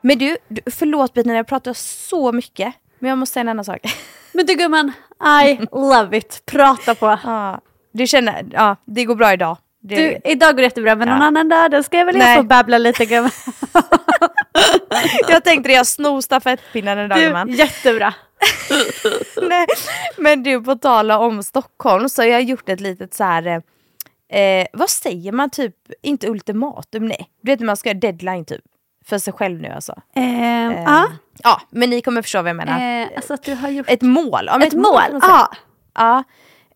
Men 0.00 0.18
du, 0.18 0.36
du 0.48 0.60
förlåt 0.70 1.14
Bettina, 1.14 1.34
jag 1.34 1.46
pratar 1.46 1.72
så 1.72 2.32
mycket. 2.32 2.74
Men 2.98 3.08
jag 3.08 3.18
måste 3.18 3.32
säga 3.32 3.40
en 3.40 3.48
annan 3.48 3.64
sak. 3.64 3.80
Men 4.32 4.46
du 4.46 4.54
gumman, 4.54 4.92
I 5.44 5.58
love 5.72 6.16
it. 6.18 6.42
Prata 6.46 6.94
på. 6.94 7.18
ja, 7.24 7.60
du 7.92 8.06
känner, 8.06 8.46
ja, 8.52 8.76
det 8.84 9.04
går 9.04 9.14
bra 9.14 9.32
idag. 9.32 9.56
Det, 9.80 9.96
Du, 9.96 10.30
idag 10.30 10.50
går 10.50 10.56
det 10.56 10.62
jättebra, 10.62 10.94
men 10.96 11.08
Ja. 11.08 11.14
någon 11.14 11.22
annan 11.22 11.48
dag 11.48 11.70
då 11.70 11.82
ska 11.82 11.98
jag 11.98 12.06
väl 12.06 12.16
Nej. 12.18 12.36
få 12.36 12.42
babbla 12.42 12.78
lite 12.78 13.04
gumman. 13.06 13.30
jag 15.28 15.44
tänkte 15.44 15.68
det, 15.68 15.74
jag 15.74 15.86
snor 15.86 16.20
stafettpinnen 16.20 16.98
idag 16.98 17.18
gumman. 17.18 17.48
jättebra. 17.48 18.14
Nej, 19.42 19.66
men 20.16 20.42
du, 20.42 20.60
på 20.60 20.74
tala 20.74 21.18
om 21.18 21.42
Stockholm 21.42 22.08
så 22.08 22.22
har 22.22 22.26
jag 22.26 22.42
gjort 22.42 22.68
ett 22.68 22.80
litet 22.80 23.14
så 23.14 23.24
här... 23.24 23.46
Eh, 24.32 24.66
vad 24.72 24.90
säger 24.90 25.32
man 25.32 25.50
typ, 25.50 25.74
inte 26.02 26.28
ultimatum, 26.28 27.06
nej. 27.06 27.30
Du 27.42 27.52
vet 27.52 27.60
när 27.60 27.66
man 27.66 27.76
ska 27.76 27.88
göra 27.88 27.98
deadline 27.98 28.44
typ. 28.44 28.60
För 29.06 29.18
sig 29.18 29.32
själv 29.32 29.60
nu 29.60 29.68
alltså. 29.68 29.94
Eh, 30.16 30.38
Eh, 30.68 30.82
ja. 30.84 31.08
Ja, 31.42 31.60
men 31.70 31.90
ni 31.90 32.00
kommer 32.02 32.22
förstå 32.22 32.42
vad 32.42 32.48
jag 32.48 32.56
menar. 32.56 33.02
Eh, 33.02 33.08
alltså 33.16 33.34
att 33.34 33.42
du 33.42 33.54
har 33.54 33.68
gjort 33.68 33.90
Ett 33.90 34.02
mål. 34.02 34.44
Ja, 34.46 34.58
men 34.58 34.68
ett 34.68 34.74
mål. 34.74 35.00
kan 35.02 35.12
man 35.12 35.20
säga. 35.20 35.48
Ja. 35.94 36.24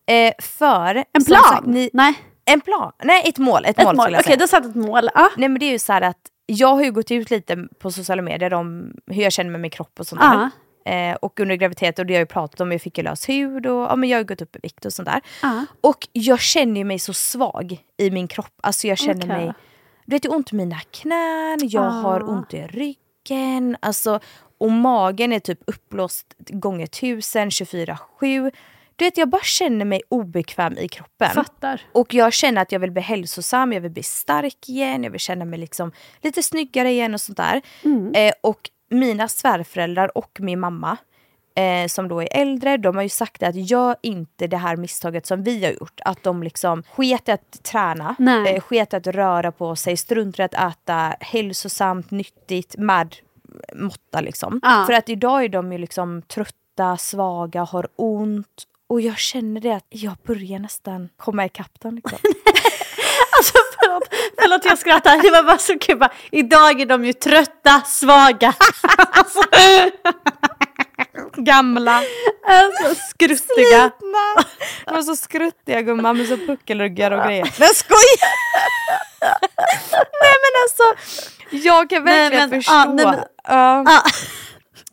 Ja. 0.07 0.14
Eh, 0.14 0.33
för... 0.38 1.05
En 1.12 1.25
plan. 1.25 1.42
sagt, 1.42 1.66
ni, 1.66 1.90
Nej. 1.92 2.14
En 2.45 2.61
plan? 2.61 2.92
Nej, 3.05 3.23
ett 3.29 3.38
mål. 3.38 3.64
Ett, 3.64 3.79
Ett 3.79 3.85
mål, 3.85 3.97
mål. 3.97 4.09
Okej, 4.14 4.23
säga. 4.25 4.37
du 4.37 4.42
har 4.42 4.47
satt 4.49 4.64
ett 4.66 4.75
mål. 4.75 5.09
Ja. 5.14 5.29
Nej 5.37 5.49
men 5.49 5.59
det 5.59 5.66
är 5.66 5.71
ju 5.71 5.79
så 5.79 5.92
här 5.92 6.03
att 6.03 6.16
jag 6.53 6.69
har 6.75 6.83
ju 6.85 6.93
gått 6.93 7.11
ut 7.11 7.31
lite 7.31 7.69
på 7.79 7.91
sociala 7.91 8.23
medier 8.23 8.55
om 8.55 8.93
hur 9.07 9.23
jag 9.23 9.33
känner 9.33 9.51
med 9.51 9.61
min 9.61 9.71
kropp 9.71 10.01
och 10.01 10.07
sånt 10.07 10.21
där. 10.21 10.51
Eh, 10.85 11.15
och 11.17 11.41
under 11.41 11.55
graviditet 11.55 11.99
och 11.99 12.07
det 12.07 12.12
har 12.15 12.19
jag 12.19 12.23
ju 12.23 12.27
pratat 12.27 12.61
om, 12.61 12.73
jag 12.73 12.81
fick 12.83 12.99
ju 12.99 13.05
lös 13.05 13.29
hud 13.29 13.67
och 13.67 13.83
ja, 13.83 13.97
men 13.97 14.09
jag 14.09 14.19
har 14.19 14.25
gått 14.25 14.43
upp 14.43 14.57
i 14.57 14.59
vikt 14.62 14.85
och 14.85 14.93
sånt 14.93 15.09
där. 15.09 15.21
Och 15.81 16.09
jag 16.12 16.41
känner 16.41 16.85
mig 16.85 16.99
så 16.99 17.12
svag 17.12 17.77
i 17.97 18.11
min 18.11 18.29
kropp. 18.29 18.53
Alltså 18.62 18.87
jag 18.87 18.99
känner 18.99 19.17
Okej. 19.27 19.29
mig, 19.29 19.53
du 20.07 20.17
vet 20.17 20.25
jag 20.25 20.31
har 20.33 20.37
ont 20.37 20.53
i 20.53 20.57
mina 20.57 20.81
knän, 20.91 21.59
jag 21.62 21.85
Ah. 21.85 21.88
har 21.91 22.29
ont 22.31 22.55
i 22.55 22.62
ryggen. 22.67 23.77
Alltså, 23.81 24.21
och 24.59 24.71
magen 24.73 25.33
är 25.33 25.38
typ 25.41 25.59
uppblåst 25.67 26.27
gånger 26.49 26.87
tusen, 26.87 27.51
24-7. 27.51 28.51
Du 28.97 29.05
vet 29.05 29.17
jag 29.17 29.29
bara 29.29 29.43
känner 29.43 29.85
mig 29.85 30.03
obekväm 30.09 30.79
i 30.79 30.89
kroppen. 30.89 31.31
Fattar. 31.31 31.81
Och 31.93 32.15
jag 32.15 32.33
känner 32.33 32.63
att 32.63 32.73
jag 32.73 32.81
vill 32.81 32.91
bli 32.91 33.03
hälsosam, 33.03 33.73
jag 33.73 33.81
vill 33.81 33.91
bli 33.91 34.03
stark 34.03 34.69
igen, 34.69 35.05
jag 35.05 35.11
vill 35.11 35.21
känna 35.21 35.45
mig 35.45 35.59
liksom 35.59 35.93
lite 36.23 36.43
snyggare 36.43 36.91
igen 36.91 37.15
och 37.15 37.21
sånt 37.21 37.39
där. 37.39 37.63
Eh, 38.15 38.33
och 38.41 38.71
mina 38.91 39.29
svärföräldrar 39.29 40.19
och 40.19 40.39
min 40.41 40.61
mamma, 40.61 40.97
eh, 41.57 41.89
som 41.89 42.09
då 42.09 42.23
är 42.23 42.29
äldre, 42.31 42.77
de 42.77 42.97
har 42.97 43.03
ju 43.03 43.09
sagt 43.09 43.43
att 43.43 43.55
gör 43.55 43.97
inte 44.03 44.47
det 44.47 44.57
här 44.57 44.77
misstaget 44.77 45.27
som 45.27 45.43
vi 45.43 45.65
har 45.65 45.73
gjort. 45.73 46.01
Att 46.05 46.23
de 46.23 46.43
liksom 46.43 46.83
sket 46.83 47.29
att 47.29 47.63
träna, 47.63 48.15
Nej. 48.19 48.55
eh, 48.55 48.61
sket 48.61 48.95
att 48.95 49.07
röra 49.07 49.53
på 49.53 49.77
sig, 49.77 49.97
struntar 49.97 50.45
att 50.45 50.55
äta 50.55 51.17
hälsosamt, 51.21 52.11
nyttigt, 52.11 52.75
med 52.79 53.17
måtta 53.75 54.21
liksom. 54.21 54.61
Ja. 54.63 54.85
För 54.87 54.93
att 54.93 55.09
idag 55.09 55.45
är 55.45 55.49
de 55.49 55.73
ju 55.73 55.79
liksom 55.79 56.23
trötta, 56.23 56.97
svaga, 56.97 57.63
har 57.63 57.89
ont. 57.97 58.67
Och 58.93 59.01
jag 59.01 59.19
känner 59.19 59.61
det 59.61 59.73
att 59.73 59.87
jag 59.89 60.15
börjar 60.27 60.59
nästan 60.59 61.09
komma 61.17 61.45
ikapp 61.47 61.81
dem. 61.81 61.95
Liksom. 61.95 62.19
Alltså 63.39 63.59
förlåt, 63.81 64.03
förlåt 64.41 64.65
jag 64.65 64.79
skrattar. 64.79 65.23
Det 65.23 65.31
var 65.31 65.43
bara 65.43 65.59
så 65.59 65.79
kul. 65.79 65.99
Bara, 65.99 66.13
Idag 66.31 66.81
är 66.81 66.87
de 66.87 67.05
ju 67.05 67.13
trötta, 67.13 67.81
svaga. 67.87 68.55
alltså, 69.13 69.43
Gamla. 71.37 72.03
alltså 72.47 72.95
skruttiga. 73.11 73.91
Slitna. 73.91 74.45
De 74.87 74.95
var 74.95 75.03
så 75.03 75.17
skruttiga 75.17 75.83
gumman 75.83 76.17
med 76.17 76.29
så 76.29 76.37
puckelryggar 76.37 77.11
och 77.11 77.27
grejer. 77.27 77.43
Nej 77.45 77.53
jag 77.59 77.77
skojar! 77.77 78.33
nej 80.23 80.37
men 80.43 80.63
alltså, 80.63 80.83
jag 81.69 81.91
kan 81.91 82.05
Nej, 82.05 82.15
verkligen 82.31 82.51
men, 82.51 82.63
förstå. 82.63 82.73
ja, 82.75 82.85
nej, 82.85 83.07
men-. 83.07 83.25
Ja. 83.45 84.03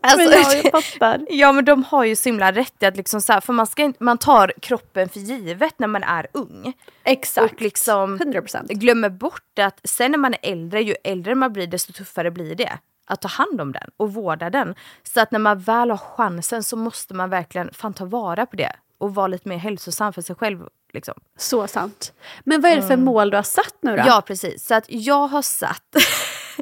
Alltså, 0.01 0.29
Men 0.29 0.31
jag, 0.31 0.65
jag 0.65 0.83
fattar. 0.83 1.25
Ja 1.29 1.51
men 1.51 1.65
de 1.65 1.83
har 1.83 2.03
ju 2.03 2.15
så 2.15 2.29
himla 2.29 2.51
rätt 2.51 2.83
i 2.83 2.85
att 2.85 2.97
liksom 2.97 3.21
så 3.21 3.33
här, 3.33 3.41
för 3.41 3.53
man, 3.53 3.67
ska, 3.67 3.93
man 3.99 4.17
tar 4.17 4.53
kroppen 4.61 5.09
för 5.09 5.19
givet 5.19 5.79
när 5.79 5.87
man 5.87 6.03
är 6.03 6.27
ung. 6.33 6.73
Exakt. 7.03 7.53
Och 7.53 7.61
liksom 7.61 8.19
100%. 8.19 8.67
glömmer 8.67 9.09
bort 9.09 9.59
att 9.59 9.79
sen 9.83 10.11
när 10.11 10.17
man 10.17 10.33
är 10.33 10.51
äldre, 10.51 10.81
ju 10.81 10.95
äldre 11.03 11.35
man 11.35 11.53
blir 11.53 11.67
desto 11.67 11.93
tuffare 11.93 12.31
blir 12.31 12.55
det. 12.55 12.79
Att 13.05 13.21
ta 13.21 13.27
hand 13.27 13.61
om 13.61 13.71
den 13.71 13.89
och 13.97 14.13
vårda 14.13 14.49
den. 14.49 14.75
Så 15.03 15.21
att 15.21 15.31
när 15.31 15.39
man 15.39 15.59
väl 15.59 15.89
har 15.89 15.97
chansen 15.97 16.63
så 16.63 16.75
måste 16.75 17.13
man 17.13 17.29
verkligen 17.29 17.73
fan 17.73 17.93
ta 17.93 18.05
vara 18.05 18.45
på 18.45 18.55
det. 18.55 18.71
Och 18.97 19.15
vara 19.15 19.27
lite 19.27 19.49
mer 19.49 19.57
hälsosam 19.57 20.13
för 20.13 20.21
sig 20.21 20.35
själv. 20.35 20.67
Liksom. 20.93 21.13
Så 21.37 21.67
sant. 21.67 22.13
Men 22.43 22.61
vad 22.61 22.71
är 22.71 22.75
det 22.75 22.87
för 22.87 22.97
mål 22.97 23.29
du 23.29 23.37
har 23.37 23.43
satt 23.43 23.75
nu 23.81 23.95
då? 23.95 24.03
Ja 24.07 24.23
precis, 24.27 24.65
så 24.65 24.73
att 24.75 24.85
jag 24.87 25.27
har 25.27 25.41
satt... 25.41 25.95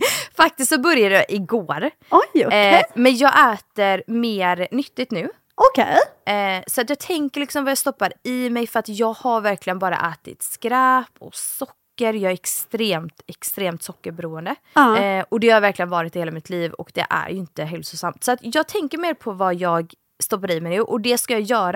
Faktiskt 0.37 0.69
så 0.69 0.79
började 0.79 1.15
det 1.15 1.33
igår. 1.33 1.89
Oj, 2.09 2.45
okej. 2.45 2.75
Eh, 2.75 2.81
men 2.93 3.17
jag 3.17 3.53
äter 3.53 4.03
mer 4.07 4.67
nyttigt 4.71 5.11
nu. 5.11 5.29
Okej. 5.55 5.97
Eh, 6.35 6.63
så 6.67 6.81
att 6.81 6.89
jag 6.89 6.99
tänker 6.99 7.39
liksom 7.39 7.63
vad 7.63 7.71
jag 7.71 7.77
stoppar 7.77 8.13
i 8.23 8.49
mig 8.49 8.67
för 8.67 8.79
att 8.79 8.89
jag 8.89 9.13
har 9.13 9.41
verkligen 9.41 9.79
bara 9.79 10.11
ätit 10.13 10.43
skräp 10.43 11.11
och 11.19 11.35
socker. 11.35 12.13
Jag 12.13 12.23
är 12.23 12.33
extremt, 12.33 13.21
extremt 13.27 13.83
sockerberoende. 13.83 14.55
Ja. 14.73 14.97
Eh, 14.97 15.25
och 15.29 15.39
det 15.39 15.49
har 15.49 15.61
verkligen 15.61 15.89
varit 15.89 16.15
i 16.15 16.19
hela 16.19 16.31
mitt 16.31 16.49
liv 16.49 16.71
och 16.71 16.91
det 16.93 17.05
är 17.09 17.29
ju 17.29 17.35
inte 17.37 17.63
hälsosamt. 17.63 18.23
Så 18.23 18.31
att 18.31 18.39
jag 18.41 18.67
tänker 18.67 18.97
mer 18.97 19.13
på 19.13 19.31
vad 19.31 19.55
jag 19.55 19.93
stoppar 20.23 20.51
i 20.51 20.61
mig 20.61 20.71
nu 20.71 20.81
och 20.81 21.01
det 21.01 21.17
ska 21.17 21.33
jag 21.33 21.41
göra. 21.41 21.75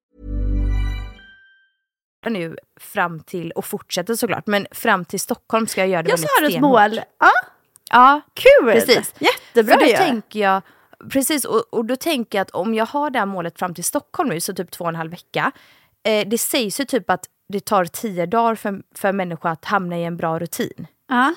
Nu 2.29 2.55
fram 2.79 3.19
till, 3.19 3.51
och 3.51 3.65
fortsätter 3.65 4.15
såklart, 4.15 4.47
men 4.47 4.67
fram 4.71 5.05
till 5.05 5.19
Stockholm 5.19 5.67
ska 5.67 5.81
jag 5.81 5.87
göra 5.89 6.03
det 6.03 6.09
Jag 6.09 6.17
väldigt 6.17 6.39
du 6.39 6.45
ett 6.45 6.51
stenhårt. 6.51 6.71
mål. 6.91 7.01
Ja, 7.19 7.31
Ja, 7.93 8.21
kul! 8.33 8.71
precis. 8.71 9.13
Jättebra 9.19 9.79
För 9.79 9.85
då 9.85 9.95
tänker 9.97 10.39
jag, 10.39 10.61
precis, 11.09 11.45
och, 11.45 11.73
och 11.73 11.85
då 11.85 11.95
tänker 11.95 12.37
jag 12.37 12.41
att 12.41 12.51
om 12.51 12.73
jag 12.73 12.85
har 12.85 13.09
det 13.09 13.19
här 13.19 13.25
målet 13.25 13.59
fram 13.59 13.73
till 13.73 13.83
Stockholm 13.83 14.29
nu, 14.29 14.39
så 14.41 14.53
typ 14.53 14.71
två 14.71 14.83
och 14.83 14.89
en 14.89 14.95
halv 14.95 15.11
vecka. 15.11 15.51
Eh, 16.03 16.27
det 16.27 16.37
sägs 16.37 16.79
ju 16.79 16.85
typ 16.85 17.09
att 17.09 17.25
det 17.49 17.65
tar 17.65 17.85
tio 17.85 18.25
dagar 18.25 18.55
för, 18.55 18.81
för 18.95 19.07
en 19.07 19.17
människa 19.17 19.49
att 19.49 19.65
hamna 19.65 19.97
i 19.97 20.03
en 20.03 20.17
bra 20.17 20.39
rutin. 20.39 20.87
Ja. 21.09 21.33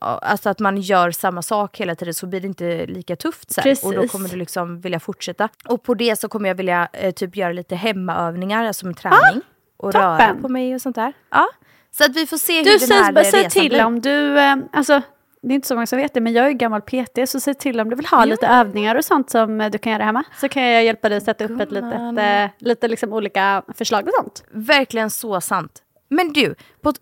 Alltså 0.00 0.48
att 0.50 0.58
man 0.58 0.80
gör 0.80 1.10
samma 1.10 1.42
sak 1.42 1.80
hela 1.80 1.94
tiden 1.94 2.14
så 2.14 2.26
blir 2.26 2.40
det 2.40 2.46
inte 2.46 2.86
lika 2.86 3.16
tufft 3.16 3.52
sen. 3.52 3.62
Precis. 3.62 3.84
Och 3.84 3.94
då 3.94 4.08
kommer 4.08 4.28
du 4.28 4.36
liksom 4.36 4.80
vilja 4.80 5.00
fortsätta. 5.00 5.48
Och 5.68 5.82
på 5.82 5.94
det 5.94 6.20
så 6.20 6.28
kommer 6.28 6.48
jag 6.48 6.54
vilja 6.54 6.88
eh, 6.92 7.14
typ 7.14 7.36
göra 7.36 7.52
lite 7.52 7.76
hemmaövningar, 7.76 8.64
alltså 8.64 8.86
med 8.86 8.96
träning. 8.96 9.42
Och 9.82 9.92
toppen. 9.92 10.08
röra 10.18 10.34
på 10.42 10.48
mig 10.48 10.74
och 10.74 10.80
sånt 10.80 10.96
där. 10.96 11.12
Ja. 11.30 11.48
Så 11.90 12.04
att 12.04 12.16
vi 12.16 12.26
får 12.26 12.36
se 12.36 12.58
hur 12.58 12.64
Du, 12.64 12.70
den 12.70 12.78
säg, 12.80 12.96
här 12.96 13.12
bara 13.12 13.24
säg 13.24 13.38
resan 13.44 13.50
till 13.50 13.68
blir. 13.68 13.84
om 13.84 14.00
du, 14.00 14.38
eh, 14.40 14.56
alltså 14.72 15.02
det 15.42 15.48
är 15.48 15.54
inte 15.54 15.68
så 15.68 15.74
många 15.74 15.86
som 15.86 15.98
vet 15.98 16.14
det, 16.14 16.20
men 16.20 16.32
jag 16.32 16.44
är 16.44 16.48
ju 16.48 16.54
gammal 16.54 16.80
PT, 16.82 17.18
så 17.28 17.40
säg 17.40 17.54
till 17.54 17.80
om 17.80 17.90
du 17.90 17.96
vill 17.96 18.06
ha 18.06 18.24
lite 18.24 18.46
övningar 18.46 18.94
och 18.94 19.04
sånt 19.04 19.30
som 19.30 19.60
eh, 19.60 19.70
du 19.70 19.78
kan 19.78 19.92
göra 19.92 20.04
hemma. 20.04 20.24
Så 20.40 20.48
kan 20.48 20.62
jag 20.62 20.84
hjälpa 20.84 21.08
dig 21.08 21.20
sätta 21.20 21.44
upp 21.44 21.60
ett 21.60 21.72
litet, 21.72 22.18
eh, 22.18 22.50
lite 22.58 22.88
liksom 22.88 23.12
olika 23.12 23.62
förslag 23.74 24.04
och 24.08 24.12
sånt. 24.22 24.44
Verkligen 24.50 25.10
så 25.10 25.40
sant. 25.40 25.82
Men 26.10 26.32
du, 26.32 26.54
på, 26.82 26.92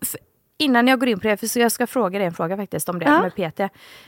innan 0.57 0.87
jag 0.87 0.99
går 0.99 1.09
in 1.09 1.19
på 1.19 1.27
det, 1.27 1.37
för 1.37 1.47
så 1.47 1.59
jag 1.59 1.71
ska 1.71 1.87
fråga 1.87 2.19
dig 2.19 2.27
en 2.27 2.33
fråga 2.33 2.57
faktiskt 2.57 2.89
om 2.89 2.99
det 2.99 3.05
Ja. 3.05 3.21
med 3.21 3.35
PT. 3.53 3.59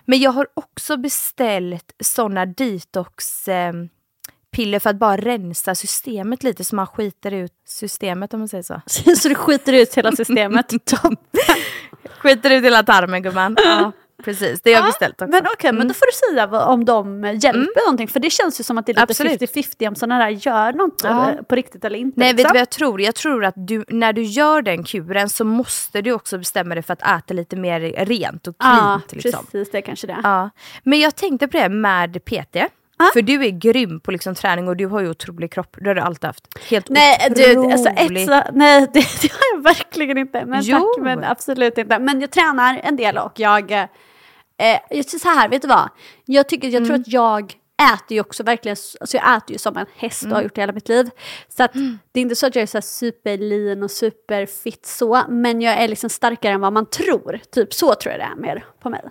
Men 0.05 0.19
jag 0.19 0.31
har 0.31 0.47
också 0.53 0.97
beställt 0.97 1.91
såna 2.03 2.45
detox 2.45 3.47
eh, 3.47 3.73
piller 4.53 4.79
för 4.79 4.89
att 4.89 4.95
bara 4.95 5.17
rensa 5.17 5.75
systemet 5.75 6.43
lite 6.43 6.63
så 6.63 6.75
man 6.75 6.87
skiter 6.87 7.31
ut 7.31 7.51
systemet 7.67 8.33
om 8.33 8.39
man 8.39 8.47
säger 8.47 8.63
så. 8.63 8.81
så 9.17 9.29
du 9.29 9.35
skiter 9.35 9.73
ut 9.73 9.93
hela 9.93 10.11
systemet. 10.11 10.73
Skiter 12.19 12.49
ut 12.49 12.63
hela 12.63 12.83
tarmen 12.83 13.23
gumman. 13.23 13.57
Ja, 13.65 13.91
precis. 14.23 14.61
Det 14.61 14.73
har 14.73 14.79
jag 14.81 14.85
beställt 14.85 15.21
också. 15.21 15.31
Men 15.31 15.45
okej, 15.53 15.71
men 15.71 15.87
då 15.87 15.93
får 15.93 16.05
du 16.05 16.33
säga 16.35 16.47
vad- 16.47 16.67
om 16.67 16.85
de 16.85 17.23
hjälper 17.23 17.85
någonting. 17.85 18.07
För 18.07 18.19
det 18.19 18.29
känns 18.29 18.59
ju 18.59 18.63
som 18.63 18.77
att 18.77 18.85
det 18.85 18.91
är 18.91 18.93
lite 18.93 19.03
Absolut. 19.03 19.41
50-50 19.41 19.87
om 19.87 19.95
sådana 19.95 20.19
där 20.23 20.29
gör 20.29 20.73
något 20.73 21.01
Ja. 21.03 21.29
eh, 21.31 21.41
på 21.41 21.55
riktigt 21.55 21.85
eller 21.85 21.99
inte. 21.99 22.19
Nej, 22.19 22.27
vet 22.27 22.37
du 22.37 22.41
liksom. 22.43 22.53
vad 22.53 22.61
jag 22.61 22.69
tror? 22.69 23.01
Jag 23.01 23.15
tror 23.15 23.45
att 23.45 23.53
du, 23.57 23.85
när 23.87 24.13
du 24.13 24.21
gör 24.23 24.61
den 24.61 24.83
kuren 24.83 25.29
så 25.29 25.45
måste 25.45 26.01
du 26.01 26.11
också 26.11 26.37
bestämma 26.37 26.75
dig 26.75 26.83
för 26.83 26.93
att 26.93 27.01
äta 27.01 27.33
lite 27.33 27.55
mer 27.55 27.79
rent 28.05 28.47
och 28.47 28.55
Ja, 28.59 29.01
cleant. 29.09 29.23
liksom. 29.25 29.45
precis. 29.51 29.71
Det 29.71 29.77
är 29.77 29.81
kanske 29.81 30.07
det. 30.07 30.17
Ja. 30.23 30.49
Men 30.83 30.99
jag 30.99 31.15
tänkte 31.15 31.47
på 31.47 31.57
det 31.57 31.69
med 31.69 32.25
PT. 32.25 32.57
För 33.13 33.21
du 33.21 33.45
är 33.45 33.49
grym 33.49 33.99
på 33.99 34.11
liksom 34.11 34.35
träning 34.35 34.67
och 34.67 34.77
du 34.77 34.85
har 34.85 34.99
ju 35.01 35.09
otrolig 35.09 35.51
kropp. 35.51 35.75
Det 35.81 35.87
har 35.89 35.95
du 35.95 36.01
alltid 36.01 36.25
haft. 36.25 36.47
Helt 36.69 36.89
Nej, 36.89 37.27
du, 37.35 37.55
alltså 37.71 37.89
otrolig. 37.89 38.21
ett, 38.23 38.27
så, 38.27 38.41
nej 38.53 38.81
det, 38.93 38.99
det 39.21 39.31
har 39.31 39.55
jag 39.55 39.63
verkligen 39.63 40.17
inte. 40.17 40.45
Men 40.45 40.61
Jo. 40.63 40.77
tack, 40.77 41.03
men 41.03 41.23
absolut 41.23 41.77
inte. 41.77 41.99
Men 41.99 42.21
jag 42.21 42.31
tränar 42.31 42.79
en 42.83 42.95
del 42.95 43.17
och 43.17 43.31
jag... 43.35 43.71
Eh, 43.71 43.87
jag 44.89 45.05
så 45.05 45.29
här, 45.29 45.49
vet 45.49 45.61
du 45.61 45.67
vad? 45.67 45.89
Jag, 46.25 46.49
tycker, 46.49 46.67
jag 46.67 46.75
Mm. 46.75 46.87
tror 46.89 46.99
att 46.99 47.07
jag 47.07 47.53
äter 47.93 48.15
ju 48.15 48.19
också 48.21 48.43
verkligen, 48.43 48.77
alltså 49.01 49.17
jag 49.17 49.37
äter 49.37 49.51
ju 49.51 49.57
som 49.57 49.77
en 49.77 49.85
häst 49.95 50.23
och 50.25 50.29
har 50.31 50.41
gjort 50.41 50.55
det 50.55 50.61
hela 50.61 50.73
mitt 50.73 50.89
liv. 50.89 51.09
Så 51.49 51.63
att 51.63 51.73
det 52.11 52.19
är 52.19 52.21
inte 52.21 52.35
så 52.35 52.47
att 52.47 52.55
jag 52.55 52.61
är 52.61 52.65
så 52.67 52.77
här 52.77 52.81
superlean 52.81 53.83
och 53.83 53.91
superfit 53.91 54.85
så, 54.85 55.21
men 55.29 55.61
jag 55.61 55.73
är 55.77 55.87
liksom 55.87 56.09
starkare 56.09 56.53
än 56.53 56.61
vad 56.61 56.73
man 56.73 56.85
tror. 56.85 57.39
Typ 57.51 57.73
så 57.73 57.95
tror 57.95 58.11
jag 58.11 58.19
det 58.21 58.25
är 58.25 58.35
mer 58.35 58.65
på 58.81 58.89
mig. 58.89 59.01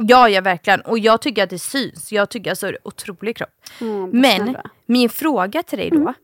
Ja, 0.00 0.28
ja 0.28 0.40
verkligen. 0.40 0.80
Och 0.80 0.98
jag 0.98 1.20
tycker 1.22 1.42
att 1.44 1.50
det 1.50 1.58
syns. 1.58 2.12
Jag 2.12 2.28
tycker 2.30 2.50
alltså 2.50 2.66
det 2.66 2.72
är 2.72 2.78
otrolig 2.88 3.36
kropp. 3.36 3.50
Mm, 3.80 4.10
Men 4.10 4.36
snälla. 4.42 4.70
min 4.86 5.08
fråga 5.08 5.62
till 5.62 5.78
dig 5.78 5.90
då. 5.90 6.14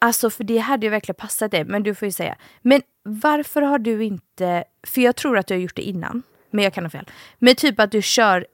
Alltså 0.00 0.30
för 0.30 0.44
det 0.44 0.58
hade 0.58 0.86
ju 0.86 0.90
verkligen 0.90 1.16
passat 1.16 1.50
dig, 1.50 1.64
men 1.64 1.82
du 1.82 1.94
får 1.94 2.06
ju 2.06 2.12
säga. 2.12 2.36
Men 2.62 2.82
varför 3.02 3.62
har 3.62 3.78
du 3.78 4.04
inte, 4.04 4.64
för 4.86 5.00
jag 5.00 5.16
tror 5.16 5.38
att 5.38 5.46
du 5.46 5.54
har 5.54 5.58
gjort 5.60 5.76
det 5.76 5.82
innan, 5.82 6.22
men 6.50 6.64
jag 6.64 6.74
kan 6.74 6.84
ha 6.84 6.90
fel. 6.90 7.10
Men 7.38 7.54
typ 7.54 7.80
att 7.80 7.90
du 7.92 8.02
kör 8.02 8.46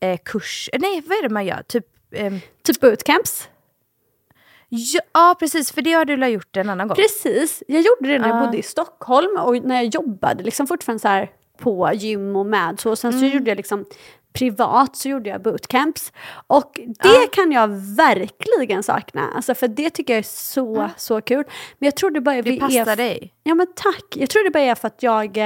PT-kurs, 0.00 0.70
nej 0.78 1.02
vad 1.06 1.18
är 1.18 1.22
det 1.22 1.28
man 1.28 1.46
gör? 1.46 1.62
Typ, 1.62 1.86
ehm, 2.12 2.38
Typ 2.62 2.80
bootcamps. 2.80 3.48
ja, 4.68 5.00
ja 5.12 5.36
precis, 5.38 5.72
för 5.72 5.82
det 5.82 5.92
har 5.92 6.04
du 6.04 6.16
väl 6.16 6.32
gjort 6.32 6.56
en 6.56 6.70
annan 6.70 6.88
gång? 6.88 6.94
Precis, 6.96 7.62
jag 7.68 7.80
gjorde 7.82 8.08
det 8.12 8.18
när 8.18 8.28
jag 8.28 8.36
Ja. 8.42 8.46
bodde 8.46 8.58
i 8.58 8.62
Stockholm 8.62 9.36
och 9.40 9.56
när 9.64 9.74
jag 9.74 9.84
jobbade 9.94 10.44
liksom 10.44 10.66
fortfarande 10.66 11.00
så 11.00 11.08
här 11.08 11.30
på 11.58 11.90
gym 11.94 12.36
och 12.36 12.46
med 12.46 12.80
så. 12.80 12.96
Sen 12.96 13.12
så 13.12 13.18
Mm. 13.18 13.30
gjorde 13.30 13.50
jag 13.50 13.56
liksom 13.56 13.84
privat 14.32 14.96
så 14.96 15.08
gjorde 15.08 15.30
jag 15.30 15.42
bootcamps. 15.42 16.12
Och 16.46 16.80
det 17.02 17.26
kan 17.32 17.52
jag 17.52 17.68
verkligen 17.96 18.82
sakna, 18.82 19.30
alltså 19.34 19.54
för 19.54 19.68
det 19.68 19.90
tycker 19.90 20.12
jag 20.12 20.18
är 20.18 20.22
så, 20.28 20.90
så 20.96 21.20
kul. 21.20 21.44
Men 21.78 21.86
jag 21.86 21.96
tror 21.96 22.10
det 22.10 22.20
bara. 22.20 22.42
Det 22.42 22.60
passar 22.60 22.96
dig. 22.96 23.32
Ja 23.42 23.54
men 23.54 23.66
tack. 23.76 24.04
Jag 24.14 24.30
tror 24.30 24.44
det 24.44 24.50
bara 24.50 24.62
är 24.62 24.74
för 24.74 24.86
att 24.86 25.02
jag... 25.02 25.38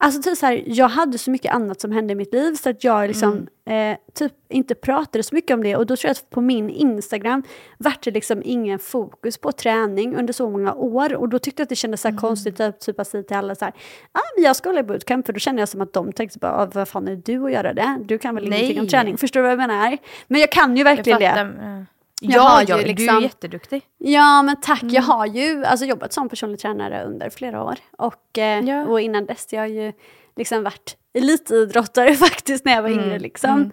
Alltså 0.00 0.22
typ 0.22 0.38
så 0.38 0.46
här, 0.46 0.62
jag 0.66 0.88
hade 0.88 1.18
så 1.18 1.30
mycket 1.30 1.52
annat 1.54 1.80
som 1.80 1.92
hände 1.92 2.12
i 2.12 2.14
mitt 2.14 2.34
liv 2.34 2.54
så 2.54 2.70
att 2.70 2.84
jag 2.84 3.08
liksom 3.08 3.46
Mm. 3.66 3.92
eh, 3.92 3.98
typ 4.14 4.32
inte 4.48 4.74
pratade 4.74 5.22
så 5.22 5.34
mycket 5.34 5.54
om 5.54 5.62
det. 5.62 5.76
Och 5.76 5.86
då 5.86 5.96
tror 5.96 6.08
jag 6.08 6.12
att 6.12 6.30
på 6.30 6.40
min 6.40 6.70
Instagram 6.70 7.42
vart 7.78 8.02
det 8.04 8.10
liksom 8.10 8.42
ingen 8.44 8.78
fokus 8.78 9.38
på 9.38 9.52
träning 9.52 10.16
under 10.16 10.32
så 10.32 10.50
många 10.50 10.74
år. 10.74 11.14
Och 11.14 11.28
då 11.28 11.38
tyckte 11.38 11.60
jag 11.60 11.64
att 11.64 11.68
det 11.68 11.76
kändes 11.76 12.00
så 12.00 12.08
Mm. 12.08 12.20
konstigt 12.20 12.60
att 12.60 12.80
typ 12.80 13.00
att 13.00 13.08
säga 13.08 13.22
till 13.22 13.36
alla 13.36 13.54
så 13.54 13.64
här, 13.64 13.74
ah, 14.12 14.20
men 14.36 14.44
jag 14.44 14.56
ska 14.56 14.68
hålla 14.68 14.82
bootcamp. 14.82 15.26
För 15.26 15.32
då 15.32 15.38
kände 15.38 15.62
jag 15.62 15.68
som 15.68 15.80
att 15.80 15.92
de 15.92 16.12
tänkte 16.12 16.38
bara, 16.38 16.52
ah, 16.52 16.68
vad 16.74 16.88
fan 16.88 17.08
är 17.08 17.16
du 17.24 17.44
att 17.44 17.52
göra 17.52 17.72
det? 17.72 17.98
Du 18.04 18.18
kan 18.18 18.34
väl 18.34 18.48
Nej. 18.48 18.58
ingenting 18.58 18.80
om 18.80 18.88
träning? 18.88 19.16
Förstår 19.18 19.40
du 19.40 19.42
vad 19.44 19.52
jag 19.52 19.58
menar? 19.58 19.98
Men 20.28 20.40
jag 20.40 20.52
kan 20.52 20.76
ju 20.76 20.80
Jag 20.80 20.96
verkligen 20.96 21.20
fattar. 21.20 21.44
det. 21.44 21.86
Ja. 22.20 22.30
Jag 22.30 22.40
Ja, 22.40 22.48
har 22.48 22.60
ju 22.62 22.66
ja 22.68 22.76
du 22.76 22.82
är 22.82 22.86
liksom- 22.86 23.22
jätteduktig. 23.22 23.82
Ja 23.98 24.42
men 24.42 24.56
tack, 24.60 24.82
jag 24.82 24.94
Mm. 25.04 25.04
har 25.10 25.26
ju 25.26 25.64
alltså, 25.64 25.86
jobbat 25.86 26.12
som 26.12 26.28
personlig 26.28 26.60
tränare 26.60 27.04
under 27.04 27.30
flera 27.30 27.62
år. 27.64 27.74
Och, 27.98 28.38
eh, 28.38 28.60
Ja. 28.60 28.84
och 28.86 29.00
innan 29.00 29.26
dess 29.26 29.46
jag 29.52 29.60
har 29.60 29.66
ju 29.66 29.92
liksom 30.36 30.62
varit 30.62 30.96
elitidrottare 31.14 32.14
faktiskt 32.14 32.64
när 32.64 32.72
jag 32.74 32.82
var 32.82 32.88
Mm, 32.90 33.04
yngre. 33.04 33.18
Liksom. 33.18 33.72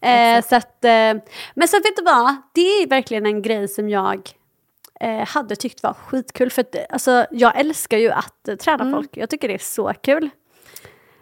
Eh, 0.00 0.44
så 0.44 0.56
att, 0.56 0.84
eh, 0.84 0.90
men 1.54 1.68
så 1.68 1.76
vet 1.76 1.96
du 1.96 2.02
vad, 2.02 2.36
det 2.54 2.60
är 2.60 2.86
verkligen 2.88 3.26
en 3.26 3.42
grej 3.42 3.68
som 3.68 3.88
jag 3.88 4.30
eh, 5.00 5.26
hade 5.28 5.56
tyckt 5.56 5.82
var 5.82 5.92
skitkul. 5.94 6.50
För 6.50 6.60
att, 6.62 6.76
alltså, 6.90 7.26
jag 7.30 7.60
älskar 7.60 7.98
ju 7.98 8.10
att 8.10 8.48
eh, 8.48 8.56
träna 8.56 8.82
Mm. 8.82 8.94
folk, 8.94 9.16
jag 9.16 9.30
tycker 9.30 9.48
det 9.48 9.54
är 9.54 9.58
så 9.58 9.92
kul. 10.02 10.30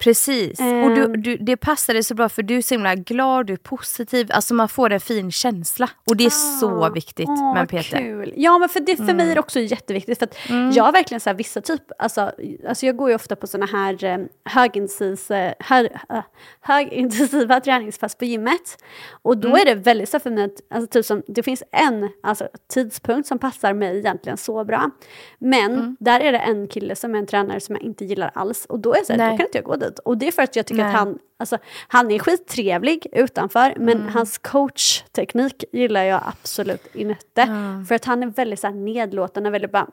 Precis. 0.05 0.61
Och 0.61 0.91
du, 0.95 1.05
Ehm. 1.05 1.23
du, 1.23 1.37
det 1.37 1.57
passar 1.57 1.95
dig 1.95 2.03
så 2.03 2.15
bra 2.15 2.29
för 2.29 2.43
du 2.43 2.57
är 2.57 2.63
så 2.63 2.75
himla 2.75 2.95
glad, 2.95 3.47
du 3.47 3.53
är 3.53 3.57
positiv. 3.57 4.27
Alltså 4.31 4.55
man 4.55 4.69
får 4.69 4.93
en 4.93 5.01
fin 5.01 5.31
känsla. 5.33 5.91
Och 6.07 6.17
det 6.17 6.25
är 6.25 6.31
så 6.61 6.91
viktigt 6.91 7.29
Ah. 7.29 7.33
Åh, 7.33 7.55
med 7.55 7.69
PT. 7.69 7.91
Kul. 7.91 8.33
Ja, 8.37 8.59
men 8.59 8.69
för, 8.69 8.81
det, 8.81 8.97
för 8.97 9.15
mig 9.15 9.31
är 9.31 9.35
det 9.35 9.41
också 9.41 9.61
jätteviktigt. 9.61 10.19
För 10.19 10.27
att 10.27 10.37
Jag 10.77 10.85
har 10.85 10.93
verkligen 10.93 11.21
så 11.21 11.31
här, 11.31 11.37
vissa 11.37 11.61
typ, 11.61 11.83
alltså, 11.99 12.33
alltså 12.69 12.87
jag 12.87 12.97
går 12.97 13.09
ju 13.09 13.15
ofta 13.15 13.37
på 13.37 13.47
såna 13.47 13.67
här 13.67 14.05
eh, 14.05 14.19
högintensiv, 14.45 15.37
eh, 15.37 15.53
hö, 15.59 15.89
äh, 16.11 16.23
högintensiva 16.61 17.61
träningspass 17.61 18.15
på 18.15 18.25
gymmet. 18.25 18.79
Och 19.23 19.39
då 19.39 19.57
är 19.57 19.65
det 19.65 19.75
väldigt 19.75 20.09
så 20.09 20.21
för 20.21 20.31
mig 20.31 20.45
att 20.45 20.75
alltså, 20.75 20.87
typ 20.91 21.07
som, 21.07 21.23
det 21.27 21.43
finns 21.43 21.63
en 21.73 22.09
alltså, 22.23 22.49
tidspunkt 22.75 23.29
som 23.29 23.39
passar 23.39 23.75
mig 23.75 23.99
egentligen 23.99 24.39
så 24.39 24.65
bra. 24.65 24.91
Men 25.39 25.97
där 26.01 26.21
är 26.21 26.33
det 26.33 26.39
en 26.39 26.69
kille 26.69 26.97
som 26.97 27.15
är 27.15 27.19
en 27.19 27.27
tränare 27.27 27.61
som 27.61 27.75
jag 27.75 27.83
inte 27.83 28.05
gillar 28.05 28.31
alls. 28.35 28.65
Och 28.69 28.81
då 28.81 28.93
är 28.93 28.97
jag 28.97 29.07
så 29.07 29.13
här, 29.13 29.31
då 29.31 29.37
kan 29.37 29.47
inte 29.47 29.59
jag 29.59 29.65
gå 29.65 29.77
dit. 29.77 29.94
Och 29.99 30.19
det 30.19 30.29
är 30.29 30.33
för 30.33 30.43
att 30.43 30.57
jag 30.57 30.67
tycker 30.67 30.83
Nej. 30.85 30.93
att 30.95 30.99
han 30.99 31.19
Alltså, 31.37 31.59
han 31.89 32.11
är 32.11 32.19
skittrevlig 32.19 33.07
utanför, 33.13 33.75
men 33.77 34.01
Mm. 34.01 34.15
hans 34.15 34.39
coachteknik 34.39 35.65
gillar 35.73 36.03
jag 36.05 36.21
absolut 36.27 36.87
inte. 36.97 37.47
För 37.89 37.95
att 37.95 38.05
han 38.05 38.23
är 38.23 38.27
väldigt 38.27 38.61
så 38.61 38.67
här 38.67 38.75
nedlåtande, 38.75 39.51
väldigt 39.51 39.73
bara 39.73 39.87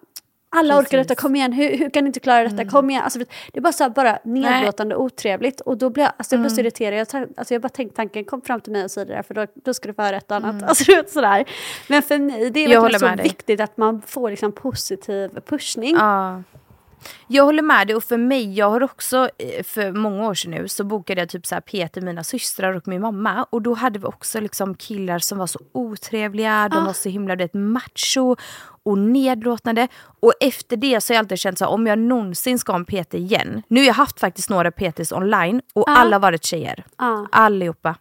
alla 0.55 0.79
orkar 0.79 0.97
detta, 0.97 1.15
kom 1.15 1.35
igen, 1.35 1.53
hur, 1.53 1.77
hur 1.77 1.89
kan 1.89 2.03
ni 2.03 2.07
inte 2.07 2.19
klara 2.19 2.43
detta, 2.47 2.65
kom 2.65 2.89
igen. 2.89 3.01
Alltså, 3.03 3.19
det 3.19 3.57
är 3.59 3.61
bara 3.61 3.73
så 3.73 3.83
här, 3.83 3.89
bara 3.91 4.19
nedlåtande 4.23 4.95
och 4.95 5.03
otrevligt. 5.03 5.61
Och 5.61 5.77
då 5.77 5.89
blir 5.89 6.03
jag, 6.03 6.13
alltså, 6.17 6.35
jag 6.35 6.41
blir 6.41 6.49
så 6.49 6.61
irriterad. 6.61 6.99
Jag, 6.99 7.09
tar- 7.09 7.27
alltså, 7.37 7.53
jag 7.53 7.61
bara 7.61 7.69
tänkt 7.69 7.95
tanken, 7.95 8.25
kom 8.25 8.41
fram 8.41 8.61
till 8.61 8.71
mig 8.71 8.83
och 8.83 8.91
säg 8.91 9.05
det 9.05 9.13
där, 9.13 9.23
för 9.23 9.33
då, 9.33 9.45
då 9.53 9.73
ska 9.73 9.87
du 9.87 9.93
få 9.93 10.01
höra 10.01 10.17
ett 10.17 10.31
annat. 10.31 10.63
Alltså, 10.63 10.83
du 10.83 10.95
vet, 10.95 11.09
sådär. 11.11 11.45
Men 11.89 12.01
för 12.01 12.19
mig, 12.19 12.49
det 12.49 12.59
är 12.59 12.67
håller 12.67 12.81
verkligen 12.81 12.99
så 12.99 13.15
dig. 13.17 13.23
viktigt 13.23 13.59
att 13.61 13.77
man 13.77 14.01
får 14.01 14.29
liksom, 14.29 14.51
positiv 14.51 15.29
pushning. 15.45 15.95
Ja. 15.95 16.43
Jag 17.27 17.43
håller 17.43 17.63
med 17.63 17.87
dig 17.87 17.95
och 17.95 18.03
för 18.03 18.17
mig, 18.17 18.53
jag 18.53 18.69
har 18.69 18.83
också 18.83 19.29
eh, 19.37 19.63
för 19.63 19.91
många 19.91 20.27
år 20.27 20.33
sedan 20.33 20.51
nu 20.51 20.67
så 20.67 20.83
bokade 20.83 21.21
jag 21.21 21.29
typ 21.29 21.45
så 21.45 21.55
här 21.55 21.61
till 21.87 22.03
mina 22.03 22.23
systrar 22.23 22.73
och 22.73 22.87
min 22.87 23.01
mamma 23.01 23.45
och 23.49 23.61
då 23.61 23.73
hade 23.73 23.99
vi 23.99 24.05
också 24.05 24.39
liksom 24.39 24.75
killar 24.75 25.19
som 25.19 25.37
var 25.37 25.47
så 25.47 25.59
otrevliga, 25.71 26.69
de 26.69 26.85
var 26.85 26.93
så 26.93 27.09
himla 27.09 27.35
vet, 27.35 27.53
macho 27.53 28.35
och 28.83 28.97
nedlåtande. 28.97 29.87
Och 30.19 30.33
efter 30.39 30.77
det 30.77 31.01
så 31.01 31.13
har 31.13 31.15
jag 31.15 31.19
alltid 31.23 31.39
känt 31.39 31.57
så 31.57 31.65
här, 31.65 31.71
om 31.71 31.87
jag 31.87 31.99
någonsin 31.99 32.59
ska 32.59 32.71
ha 32.71 32.79
en 32.79 32.85
PT 32.85 33.13
igen. 33.13 33.63
Nu 33.67 33.79
har 33.79 33.87
jag 33.87 33.93
haft 33.93 34.19
faktiskt 34.19 34.49
några 34.49 34.71
PTs 34.71 35.11
online 35.11 35.61
och 35.73 35.89
alla 35.89 36.15
har 36.15 36.21
varit 36.21 36.45
tjejer. 36.45 36.83
Ja. 36.97 37.27
Allihopa. 37.31 37.95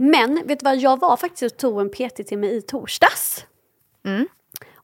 Men 0.00 0.42
vet 0.46 0.60
du 0.60 0.64
vad, 0.64 0.76
jag 0.76 1.00
var 1.00 1.16
faktiskt 1.16 1.52
och 1.52 1.58
tog 1.58 1.80
en 1.80 1.90
PT 1.90 2.26
till 2.28 2.38
mig 2.38 2.56
i 2.56 2.62
torsdags. 2.62 3.46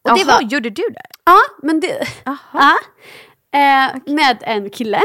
Och 0.02 0.10
Och 0.10 0.18
det 0.18 0.24
var, 0.24 0.42
gjorde 0.42 0.70
du 0.70 0.82
det? 0.82 1.06
Ja, 1.24 1.38
men 1.62 1.80
det... 1.80 2.06
Ja. 2.24 2.78
Eh, 3.52 4.14
med 4.14 4.38
en 4.40 4.70
kille. 4.70 5.00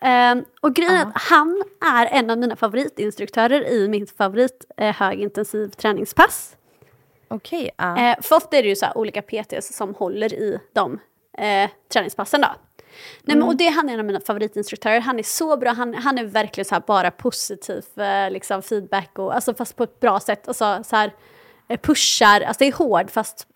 Eh, 0.00 0.34
och 0.60 0.74
grejen 0.74 0.94
är 0.94 1.02
att 1.02 1.22
han 1.22 1.62
är 1.80 2.06
en 2.06 2.30
av 2.30 2.38
mina 2.38 2.56
favoritinstruktörer 2.56 3.68
i 3.68 3.88
mitt 3.88 4.16
favorit 4.16 4.64
eh, 4.76 4.94
högintensiv 4.94 5.68
träningspass. 5.68 6.56
Okej. 7.28 7.70
ja. 7.76 7.98
Eh, 7.98 8.16
för 8.22 8.36
ofta 8.36 8.56
är 8.56 8.62
det 8.62 8.68
ju 8.68 8.76
så 8.76 8.86
olika 8.94 9.22
PTs 9.22 9.76
som 9.76 9.94
håller 9.94 10.34
i 10.34 10.58
de 10.72 11.00
eh, 11.38 11.70
träningspassen 11.92 12.40
då. 12.40 12.48
Nej, 13.22 13.36
men, 13.36 13.48
och 13.48 13.56
det, 13.56 13.68
han 13.68 13.88
är 13.88 13.94
en 13.94 14.00
av 14.00 14.06
mina 14.06 14.20
favoritinstruktörer. 14.20 15.00
Han 15.00 15.18
är 15.18 15.22
så 15.22 15.56
bra, 15.56 15.70
han, 15.70 15.94
han 15.94 16.18
är 16.18 16.24
verkligen 16.24 16.64
så 16.64 16.80
bara 16.86 17.10
positiv 17.10 17.84
eh, 17.96 18.30
liksom 18.30 18.62
feedback 18.62 19.18
och 19.18 19.34
alltså 19.34 19.54
fast 19.54 19.76
på 19.76 19.82
ett 19.82 20.00
bra 20.00 20.20
sätt. 20.20 20.48
Alltså, 20.48 20.82
så 20.84 20.96
här, 20.96 21.12
pushar, 21.76 22.40
alltså 22.40 22.64
det 22.64 22.68
är 22.68 22.72
hård 22.72 23.10
fast, 23.10 23.46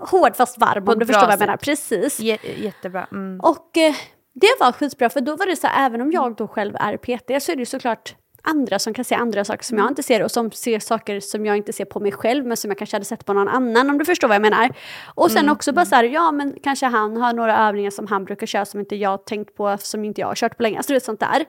hård 0.00 0.36
fast 0.36 0.58
varm 0.58 0.84
På 0.84 0.92
om 0.92 0.98
du 0.98 1.06
förstår 1.06 1.22
vad 1.22 1.32
jag 1.32 1.40
menar. 1.40 1.56
Precis. 1.56 2.20
Jä- 2.20 2.62
jättebra. 2.62 3.06
Mm. 3.12 3.40
Och 3.40 3.76
eh, 3.78 3.94
det 4.34 4.56
var 4.60 4.72
skitbra 4.72 5.08
för 5.10 5.20
då 5.20 5.36
var 5.36 5.46
det 5.46 5.56
så 5.56 5.66
här, 5.66 5.86
även 5.86 6.00
om 6.00 6.12
jag 6.12 6.36
då 6.36 6.48
själv 6.48 6.76
är 6.80 6.96
PT 6.96 7.42
så 7.44 7.52
är 7.52 7.56
det 7.56 7.60
ju 7.62 7.66
såklart 7.66 8.14
andra 8.42 8.78
som 8.78 8.94
kan 8.94 9.04
se 9.04 9.14
andra 9.14 9.44
saker 9.44 9.64
som 9.64 9.78
jag 9.78 9.88
inte 9.88 10.02
ser 10.02 10.22
och 10.22 10.30
som 10.30 10.50
ser 10.50 10.78
saker 10.78 11.20
som 11.20 11.46
jag 11.46 11.56
inte 11.56 11.72
ser 11.72 11.84
på 11.84 12.00
mig 12.00 12.12
själv 12.12 12.46
men 12.46 12.56
som 12.56 12.70
jag 12.70 12.78
kanske 12.78 12.94
hade 12.96 13.04
sett 13.04 13.26
på 13.26 13.32
någon 13.32 13.48
annan 13.48 13.90
om 13.90 13.98
du 13.98 14.04
förstår 14.04 14.28
vad 14.28 14.34
jag 14.34 14.42
menar. 14.42 14.70
Och 15.14 15.30
sen 15.30 15.48
också 15.48 15.72
bara 15.72 15.86
så 15.86 15.94
här, 15.94 16.04
ja 16.04 16.32
men 16.32 16.54
kanske 16.62 16.86
han 16.86 17.16
har 17.16 17.32
några 17.32 17.68
övningar 17.68 17.90
som 17.90 18.06
han 18.06 18.24
brukar 18.24 18.46
köra 18.46 18.64
som 18.64 18.80
inte 18.80 18.96
jag 18.96 19.24
tänkt 19.26 19.56
på, 19.56 19.76
som 19.80 20.04
inte 20.04 20.20
jag 20.20 20.28
har 20.28 20.34
kört 20.34 20.56
på 20.56 20.62
länge, 20.62 20.76
alltså 20.76 20.90
du 20.92 20.94
vet 20.94 21.04
sånt 21.04 21.20
där. 21.20 21.44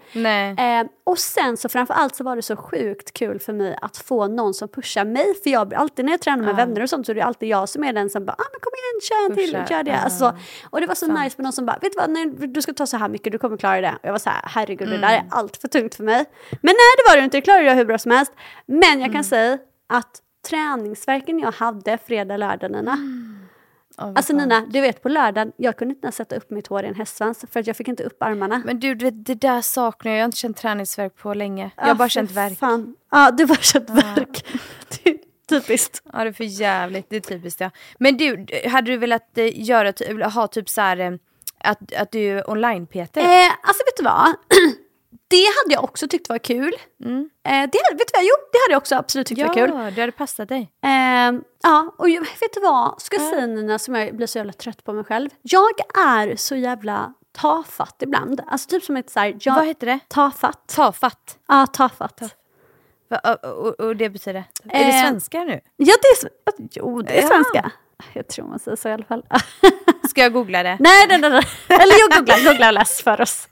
Eh, 0.82 0.88
och 1.04 1.18
sen 1.20 1.58
så 1.58 1.70
framför 1.70 1.94
allt 1.94 2.16
så 2.16 2.24
var 2.24 2.36
det 2.36 2.42
så 2.42 2.56
sjukt 2.56 3.14
kul 3.14 3.40
för 3.40 3.54
mig 3.54 3.78
att 3.82 3.98
få 3.98 4.28
någon 4.28 4.54
som 4.54 4.68
pushar 4.68 5.06
mig. 5.06 5.26
För 5.44 5.50
jag, 5.50 5.74
alltid 5.74 6.06
när 6.06 6.12
jag 6.14 6.22
tränar 6.22 6.44
med 6.44 6.56
vänner 6.56 6.82
och 6.84 6.90
sånt 6.90 7.06
så 7.06 7.12
är 7.12 7.16
det 7.16 7.22
alltid 7.22 7.50
jag 7.50 7.70
som 7.70 7.84
är 7.84 7.94
den 7.94 8.10
som 8.10 8.26
bara 8.26 8.36
ah, 8.38 8.46
men 8.52 8.60
kom 8.60 8.72
igen, 8.74 9.02
kör 9.02 9.30
en 9.30 9.36
till, 9.36 9.76
kör 9.76 9.84
det. 9.84 9.92
ja. 9.92 9.98
Alltså, 9.98 10.38
och 10.70 10.82
det 10.82 10.88
var 10.88 10.96
så 10.96 11.08
nice 11.08 11.36
med 11.38 11.44
någon 11.44 11.54
som 11.54 11.66
bara, 11.66 11.78
vet 11.82 11.92
du 11.94 11.98
vad, 12.00 12.10
nej, 12.10 12.26
du 12.48 12.62
ska 12.62 12.74
ta 12.74 12.86
så 12.88 12.98
här 12.98 13.10
mycket, 13.10 13.32
du 13.32 13.38
kommer 13.38 13.58
klara 13.58 13.82
det. 13.82 13.92
Och 13.94 14.00
jag 14.08 14.12
var 14.12 14.20
så 14.20 14.30
här, 14.30 14.42
herregud 14.46 14.90
det 14.90 14.98
där 14.98 15.08
är 15.08 15.18
Mm. 15.22 15.28
allt 15.32 15.58
för 15.58 15.68
tungt 15.68 15.96
för 15.96 16.04
mig. 16.04 16.26
Men 16.62 16.74
nej 16.82 16.94
det 16.98 17.12
var 17.12 17.18
det 17.18 17.24
inte, 17.24 17.38
det 17.38 17.42
klarade 17.42 17.64
jag 17.66 17.76
hur 17.76 17.86
bra 17.86 17.98
som 17.98 18.12
helst. 18.12 18.32
Men 18.66 18.90
jag 18.90 18.96
Mm. 19.00 19.14
kan 19.14 19.24
säga 19.24 19.58
att 19.90 20.22
träningsverken 20.50 21.40
jag 21.40 21.52
hade 21.52 21.98
fredag, 21.98 22.38
lördag 22.38 22.72
Nina. 22.72 22.98
Åh, 23.98 24.06
vad 24.08 24.18
Alltså. 24.18 24.34
Nina, 24.34 24.62
du 24.62 24.82
vet 24.82 25.04
på 25.04 25.10
lördagen, 25.10 25.52
jag 25.58 25.78
kunde 25.78 25.94
inte 25.94 26.06
ens 26.06 26.16
sätta 26.16 26.36
upp 26.36 26.50
mitt 26.50 26.68
hår 26.68 26.84
i 26.84 26.88
en 26.88 26.96
hästsvans 26.96 27.46
för 27.52 27.60
att 27.60 27.68
jag 27.68 27.76
fick 27.78 27.88
inte 27.88 28.04
upp 28.04 28.24
armarna. 28.24 28.62
Men 28.66 28.80
du, 28.80 28.96
det, 28.96 29.12
det 29.12 29.36
där 29.36 29.62
saknar 29.62 30.12
jag. 30.12 30.18
Jag 30.20 30.24
har 30.24 30.26
inte 30.26 30.38
känt 30.38 30.58
träningsvärk 30.58 31.16
på 31.16 31.34
länge. 31.34 31.72
Jag 31.76 31.84
Ja, 31.86 31.88
har 31.88 31.96
bara 31.96 32.08
för 32.08 32.10
känt 32.10 32.32
värk. 32.32 32.60
Fan. 32.60 32.96
Ja, 33.12 33.32
du 33.32 33.44
har 33.44 33.48
bara 33.48 33.56
känt 33.62 33.90
värk. 33.90 34.46
Det 35.04 35.10
är 35.10 35.18
Typiskt. 35.50 36.02
Ja, 36.14 36.24
det 36.24 36.30
är 36.30 36.34
för 36.34 36.44
jävligt. 36.44 37.10
Det 37.10 37.16
är 37.16 37.20
typiskt, 37.20 37.62
ja. 37.62 37.72
Men 38.00 38.18
du, 38.18 38.46
hade 38.72 38.92
du 38.92 38.98
velat 38.98 39.38
eh, 39.38 39.62
göra, 39.70 40.28
ha 40.30 40.48
typ 40.48 40.70
så 40.70 40.82
här, 40.82 40.98
eh, 41.00 41.12
att, 41.64 41.94
att 41.94 42.12
du 42.12 42.20
är 42.40 42.50
online-PT? 42.50 43.18
Eh, 43.18 43.24
alltså 43.64 43.84
vet 43.86 43.98
du 43.98 44.04
vad? 44.04 44.28
Det 45.32 45.46
hade 45.64 45.74
jag 45.74 45.84
också 45.84 46.08
tyckt 46.08 46.30
var 46.30 46.38
kul. 46.38 46.74
Eh, 47.04 47.10
det 47.44 47.58
vet 47.62 47.72
du 47.98 48.06
vad? 48.14 48.24
Jo, 48.24 48.36
det 48.52 48.58
hade 48.66 48.72
jag 48.74 48.78
också 48.78 48.96
absolut 48.96 49.28
tyckt 49.28 49.40
ja, 49.42 49.48
var 49.48 49.54
kul. 49.54 49.70
det 49.96 50.02
hade 50.02 50.12
passat 50.12 50.50
dig. 50.50 50.72
Eh, 50.84 51.32
ja, 51.64 51.96
och 51.98 52.10
jag, 52.10 52.22
vet 52.22 52.54
du 52.54 52.60
vad? 52.60 53.02
Ska 53.02 53.16
jag 53.18 53.30
säga 53.30 53.48
Nina, 53.48 53.80
som 53.80 53.96
jag 53.96 54.16
blir 54.16 54.28
så 54.28 54.38
jävla 54.38 54.54
trött 54.54 54.84
på 54.84 54.94
mig 54.94 55.04
själv. 55.04 55.30
Jag 55.42 55.72
är 56.08 56.36
så 56.36 56.56
jävla 56.56 57.14
tafatt 57.38 57.96
ibland. 58.02 58.42
Alltså 58.48 58.70
typ 58.70 58.84
som 58.84 58.98
ett 58.98 59.10
så 59.10 59.20
här, 59.20 59.38
jag, 59.42 59.56
Vad 59.56 59.66
heter 59.68 59.88
det? 59.88 60.00
Tafatt. 60.08 60.68
Tafatt. 60.68 61.38
Ja, 61.48 61.68
tafatt. 61.68 62.22
Va, 63.10 63.20
och, 63.44 63.50
och, 63.68 63.80
och 63.80 63.96
det 63.96 64.10
betyder? 64.10 64.44
Är 64.70 64.80
det 64.86 64.92
Eh, 64.92 65.02
svenska 65.02 65.44
nu? 65.44 65.60
Ja, 65.78 65.94
det 66.02 66.28
är, 66.28 66.32
jo, 66.72 67.02
det 67.02 67.18
är 67.20 67.22
Ja. 67.22 67.28
svenska. 67.28 67.72
Jag 68.14 68.28
tror 68.28 68.48
man 68.48 68.60
säger 68.60 68.78
så 68.78 68.90
i 68.90 68.92
alla 68.92 69.04
fall. 69.06 69.26
Ska 70.10 70.22
jag 70.22 70.34
googla 70.34 70.64
det? 70.64 70.78
nej, 70.80 71.08
nej, 71.08 71.18
nej. 71.20 71.30
Eller 71.68 72.00
jag 72.00 72.12
googlar, 72.18 72.52
googlar 72.52 72.68
och 72.68 72.74
läs 72.74 73.02
för 73.02 73.22
oss. 73.22 73.48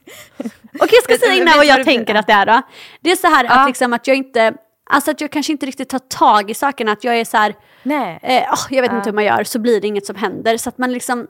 Okej, 0.79 0.89
jag 0.91 1.03
ska 1.03 1.17
säga 1.17 1.33
innan 1.41 1.57
vad 1.57 1.65
jag 1.65 1.83
tänker 1.85 2.15
att 2.15 2.27
det 2.27 2.33
är 2.33 2.45
då. 2.45 2.61
Det 3.01 3.11
är 3.11 3.15
så 3.15 3.27
här 3.27 3.43
Ja. 3.45 3.51
att, 3.61 3.67
liksom, 3.67 3.93
att 3.93 4.07
jag 4.07 4.17
inte, 4.17 4.53
alltså 4.89 5.11
att 5.11 5.21
jag 5.21 5.31
kanske 5.31 5.51
inte 5.51 5.65
riktigt 5.65 5.89
tar 5.89 5.99
tag 5.99 6.51
i 6.51 6.53
sakerna. 6.53 6.91
Att 6.91 7.03
jag 7.03 7.19
är 7.19 7.25
så 7.25 7.37
här, 7.37 7.55
Nej. 7.83 8.19
eh, 8.23 8.43
åh, 8.51 8.59
jag 8.69 8.81
vet 8.81 8.91
Ja. 8.91 8.97
inte 8.97 9.09
hur 9.09 9.15
man 9.15 9.23
gör, 9.25 9.43
så 9.43 9.59
blir 9.59 9.81
det 9.81 9.87
inget 9.87 10.05
som 10.05 10.15
händer. 10.15 10.57
Så 10.57 10.69
att 10.69 10.77
man 10.77 10.91
liksom, 10.93 11.27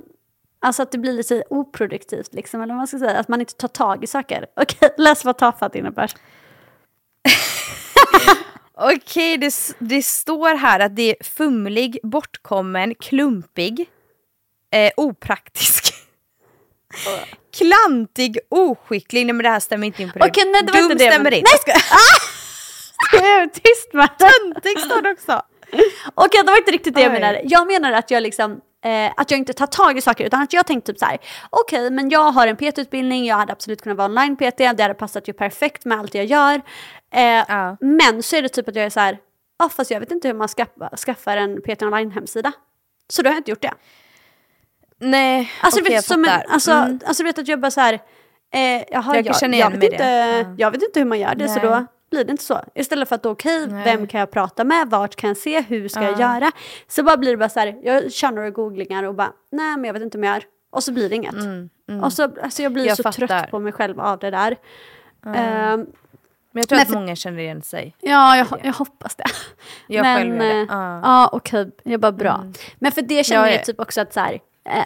alltså 0.62 0.82
att 0.84 0.92
det 0.92 0.98
blir 0.98 1.14
lite 1.14 1.44
oproduktivt 1.50 2.34
liksom, 2.34 2.62
eller 2.62 2.74
vad 2.74 2.78
man 2.78 2.88
ska 2.88 3.00
säga. 3.00 3.20
Att 3.20 3.28
man 3.28 3.40
inte 3.40 3.54
tar 3.56 3.68
tag 3.68 4.04
i 4.04 4.08
saker. 4.08 4.46
Okej, 4.62 4.90
läs 4.98 5.26
vad 5.26 5.38
tafatt 5.38 5.76
innebär. 5.76 6.12
Okej, 8.82 9.38
det, 9.38 9.54
det 9.80 10.04
står 10.06 10.56
här 10.56 10.80
att 10.80 10.96
det 10.96 11.10
är 11.20 11.24
fumlig, 11.24 12.00
bortkommen, 12.04 12.96
klumpig, 12.96 13.90
eh, 14.76 14.92
opraktisk. 14.98 15.94
Klantig, 17.58 18.40
oskicklig. 18.50 19.26
Nej 19.26 19.34
men 19.34 19.44
det 19.44 19.50
här 19.50 19.60
stämmer 19.60 19.88
inte 19.88 20.02
in 20.04 20.12
på 20.12 20.20
det. 20.20 20.26
Okej, 20.26 20.44
nej, 20.52 20.64
det 20.64 20.72
Dum 20.80 20.90
det, 20.90 20.96
stämmer 21.00 21.24
men- 21.24 21.34
in. 21.34 21.44
Nej! 21.68 21.76
Jag 23.14 23.52
ska... 23.52 23.62
Tyst 23.62 23.94
med 23.94 24.10
Töntig 24.20 24.80
står 24.80 25.02
det 25.02 25.12
också. 25.12 25.42
Okej, 26.16 26.42
det 26.44 26.52
var 26.52 26.58
inte 26.58 26.72
riktigt 26.72 26.96
det 26.96 27.02
jag 27.02 27.12
Oj. 27.14 27.20
menade. 27.20 27.42
Jag 27.44 27.68
menar 27.68 27.92
att 27.92 28.12
jag 28.12 28.24
liksom 28.24 28.62
eh, 28.86 29.12
att 29.18 29.32
jag 29.32 29.38
inte 29.38 29.54
tar 29.54 29.68
tag 29.68 29.98
i 29.98 30.02
saker 30.02 30.26
utan 30.26 30.42
att 30.42 30.54
jag 30.54 30.68
tänkte 30.68 30.92
typ 30.94 31.00
så 31.00 31.06
här. 31.06 31.18
Okej, 31.50 31.90
men 31.90 32.10
jag 32.10 32.32
har 32.32 32.48
en 32.48 32.56
PT-utbildning, 32.58 33.26
jag 33.26 33.36
hade 33.36 33.52
absolut 33.54 33.82
kunnat 33.82 33.98
vara 33.98 34.08
online-PT, 34.08 34.58
det 34.58 34.66
hade 34.82 34.94
passat 34.94 35.28
ju 35.30 35.34
perfekt 35.34 35.86
med 35.86 36.00
allt 36.00 36.16
jag 36.16 36.26
gör. 36.26 36.62
Eh, 37.14 37.22
Ja. 37.48 37.78
Men 37.82 38.24
så 38.24 38.36
är 38.36 38.42
det 38.42 38.50
typ 38.50 38.68
att 38.68 38.76
jag 38.76 38.86
är 38.86 38.90
så 38.90 39.00
här, 39.00 39.18
ja 39.60 39.70
fast 39.70 39.92
jag 39.92 40.00
vet 40.00 40.12
inte 40.12 40.28
hur 40.28 40.36
man 40.36 40.48
skaffa, 40.48 40.98
skaffar 40.98 41.38
en 41.38 41.62
PT 41.62 41.82
online-hemsida. 41.84 42.52
Så 43.10 43.22
då 43.22 43.30
har 43.30 43.34
jag 43.34 43.40
inte 43.40 43.52
gjort 43.52 43.62
det. 43.62 43.74
Nej, 45.02 45.52
Alltså, 45.62 45.84
vet, 45.84 45.94
jag 45.94 46.04
som 46.04 46.24
en, 46.26 46.32
fattar. 46.32 46.46
alltså, 46.54 46.72
Mm. 46.72 47.00
alltså 47.06 47.24
du 47.24 47.28
vet 47.30 47.40
att 47.40 47.48
jag 47.48 47.60
bara 47.60 47.72
så 47.72 47.82
här, 47.82 47.94
eh, 47.94 48.60
jaha, 48.92 49.16
Jag 49.16 49.26
jag, 49.26 49.54
jag, 49.56 49.70
vet 49.72 49.84
inte. 49.92 50.04
Ja. 50.06 50.56
jag 50.58 50.72
vet 50.72 50.84
inte 50.84 51.00
hur 51.00 51.06
man 51.06 51.20
gör 51.20 51.36
det 51.36 51.48
så 51.48 51.54
Nej. 51.60 51.64
då 51.64 51.86
blir 52.10 52.24
det 52.24 52.32
inte 52.32 52.44
så. 52.44 52.62
Istället 52.76 53.10
för 53.10 53.16
att 53.16 53.26
okej, 53.26 53.68
Nej. 53.68 53.84
vem 53.84 54.08
kan 54.08 54.20
jag 54.20 54.32
prata 54.32 54.64
med, 54.64 54.90
vart 54.90 55.16
kan 55.16 55.28
jag 55.28 55.38
se, 55.38 55.62
hur 55.62 55.88
ska 55.90 56.04
jag 56.04 56.20
Ja. 56.20 56.34
göra? 56.34 56.52
Så 56.88 57.04
bara 57.04 57.18
blir 57.18 57.32
det 57.32 57.38
bara 57.38 57.50
så 57.50 57.60
här, 57.60 57.78
jag 57.84 58.12
kör 58.12 58.32
några 58.32 58.50
googlingar 58.50 59.04
och 59.04 59.16
bara, 59.16 59.32
nej 59.52 59.76
men 59.78 59.84
jag 59.84 59.94
vet 59.94 60.04
inte 60.04 60.18
om 60.18 60.24
jag 60.24 60.34
gör. 60.34 60.44
Och 60.72 60.84
så 60.84 60.92
blir 60.94 61.10
det 61.10 61.16
inget. 61.16 61.36
Och 62.04 62.14
så, 62.14 62.24
alltså 62.44 62.64
jag 62.64 62.74
blir 62.74 62.84
Mm, 62.84 62.88
Jag 62.90 62.98
så 62.98 63.04
fattar. 63.04 63.28
trött 63.28 63.52
på 63.52 63.60
mig 63.60 63.74
själv 63.74 64.00
av 64.00 64.20
det 64.20 64.32
där. 64.32 64.56
Ehm, 65.26 65.86
Men 66.52 66.62
jag 66.62 66.68
tror 66.70 66.78
Men 66.78 66.88
att 66.88 66.94
många 66.94 67.16
känner 67.16 67.40
igen 67.40 67.62
sig. 67.62 67.96
Ja, 68.02 68.38
jag, 68.38 68.48
jag 68.64 68.74
hoppas 68.74 69.16
det. 69.16 69.24
Jag 69.88 70.04
men, 70.04 70.18
själv 70.18 70.36
gör 70.36 70.40
det. 70.44 70.52
eh, 70.52 70.66
Ja. 70.70 70.88
Mm. 70.90 71.02
Ja, 71.04 71.30
okej. 71.34 71.72
Jag 71.84 72.00
bara 72.00 72.12
bra. 72.12 72.44
Men 72.80 72.92
för 72.92 73.02
det 73.02 73.26
känner 73.26 73.42
Ja, 73.46 73.52
jag 73.52 73.60
ja. 73.60 73.64
typ 73.66 73.80
också 73.80 74.02
att 74.02 74.14
så 74.14 74.20
här, 74.20 74.40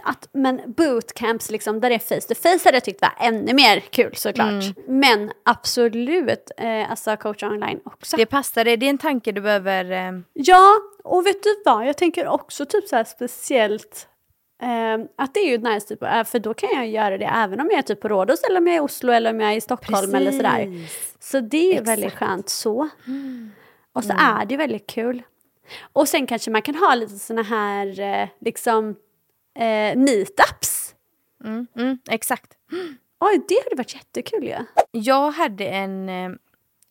att, 0.04 0.30
men 0.32 0.62
bootcamps 0.78 1.52
liksom, 1.52 1.80
där 1.80 1.90
det 1.90 1.96
är 1.96 2.00
face 2.00 2.28
to 2.28 2.36
face 2.36 2.60
hade 2.66 2.76
jag 2.76 2.84
tyckt 2.84 3.02
var 3.02 3.14
ännu 3.20 3.54
mer 3.54 3.80
kul 3.80 4.16
såklart. 4.16 4.48
Mm. 4.50 5.00
Men 5.00 5.32
absolut, 5.46 6.52
eh, 6.58 6.92
alltså 6.92 7.18
coacha 7.18 7.48
online 7.48 7.80
också. 7.86 8.18
Det 8.18 8.26
passar 8.26 8.66
dig, 8.66 8.78
det 8.78 8.86
är 8.86 8.90
en 8.90 8.98
tanke 8.98 9.32
du 9.32 9.42
behöver... 9.42 9.92
Eh, 9.92 10.12
Ja, 10.34 10.70
och 11.04 11.26
vet 11.26 11.44
du 11.44 11.62
vad? 11.66 11.88
Jag 11.88 11.98
tänker 11.98 12.28
också 12.28 12.66
typ 12.66 12.88
så 12.88 12.96
här 12.96 13.04
speciellt 13.04 14.08
eh, 14.64 15.06
att 15.18 15.34
det 15.34 15.40
är 15.40 15.50
ju 15.50 15.58
nice 15.58 15.88
typ, 15.88 16.04
eh, 16.04 16.24
för 16.24 16.40
då 16.40 16.54
kan 16.54 16.70
jag 16.76 16.88
göra 16.88 17.18
det 17.18 17.26
även 17.26 17.60
om 17.60 17.68
jag 17.72 17.78
är 17.78 17.82
typ 17.82 18.02
på 18.02 18.08
Rhodos 18.08 18.44
eller 18.44 18.58
om 18.58 18.68
jag 18.68 18.74
är 18.76 18.78
i 18.78 18.86
Oslo 18.86 19.12
eller 19.12 19.30
om 19.30 19.40
jag 19.40 19.52
är 19.52 19.56
i 19.56 19.62
Stockholm 19.62 20.16
eller 20.16 20.32
sådär. 20.32 20.66
Precis. 20.66 21.14
Så 21.20 21.40
det 21.40 21.58
är 21.68 21.72
Exakt. 21.72 21.88
väldigt 21.88 22.14
skönt 22.14 22.50
så. 22.50 22.90
Och 23.94 24.04
så 24.04 24.14
är 24.20 24.46
det 24.46 24.58
väldigt 24.58 24.88
kul. 24.88 25.24
Och 25.94 26.08
sen 26.08 26.28
kanske 26.28 26.52
man 26.52 26.62
kan 26.62 26.76
ha 26.76 26.96
lite 26.96 27.20
såna 27.20 27.42
här 27.42 28.00
eh, 28.00 28.28
liksom 28.42 28.96
eh, 29.56 29.96
meetups. 29.98 30.96
mm, 31.44 31.68
mm, 31.76 31.98
exakt. 32.10 32.54
Oj, 33.20 33.46
det 33.50 33.64
hade 33.64 33.76
varit 33.76 33.94
jättekul 33.96 34.44
ju. 34.44 34.58
Jag 34.92 35.32
hade 35.32 35.66
en 35.66 36.10
eh, 36.10 36.32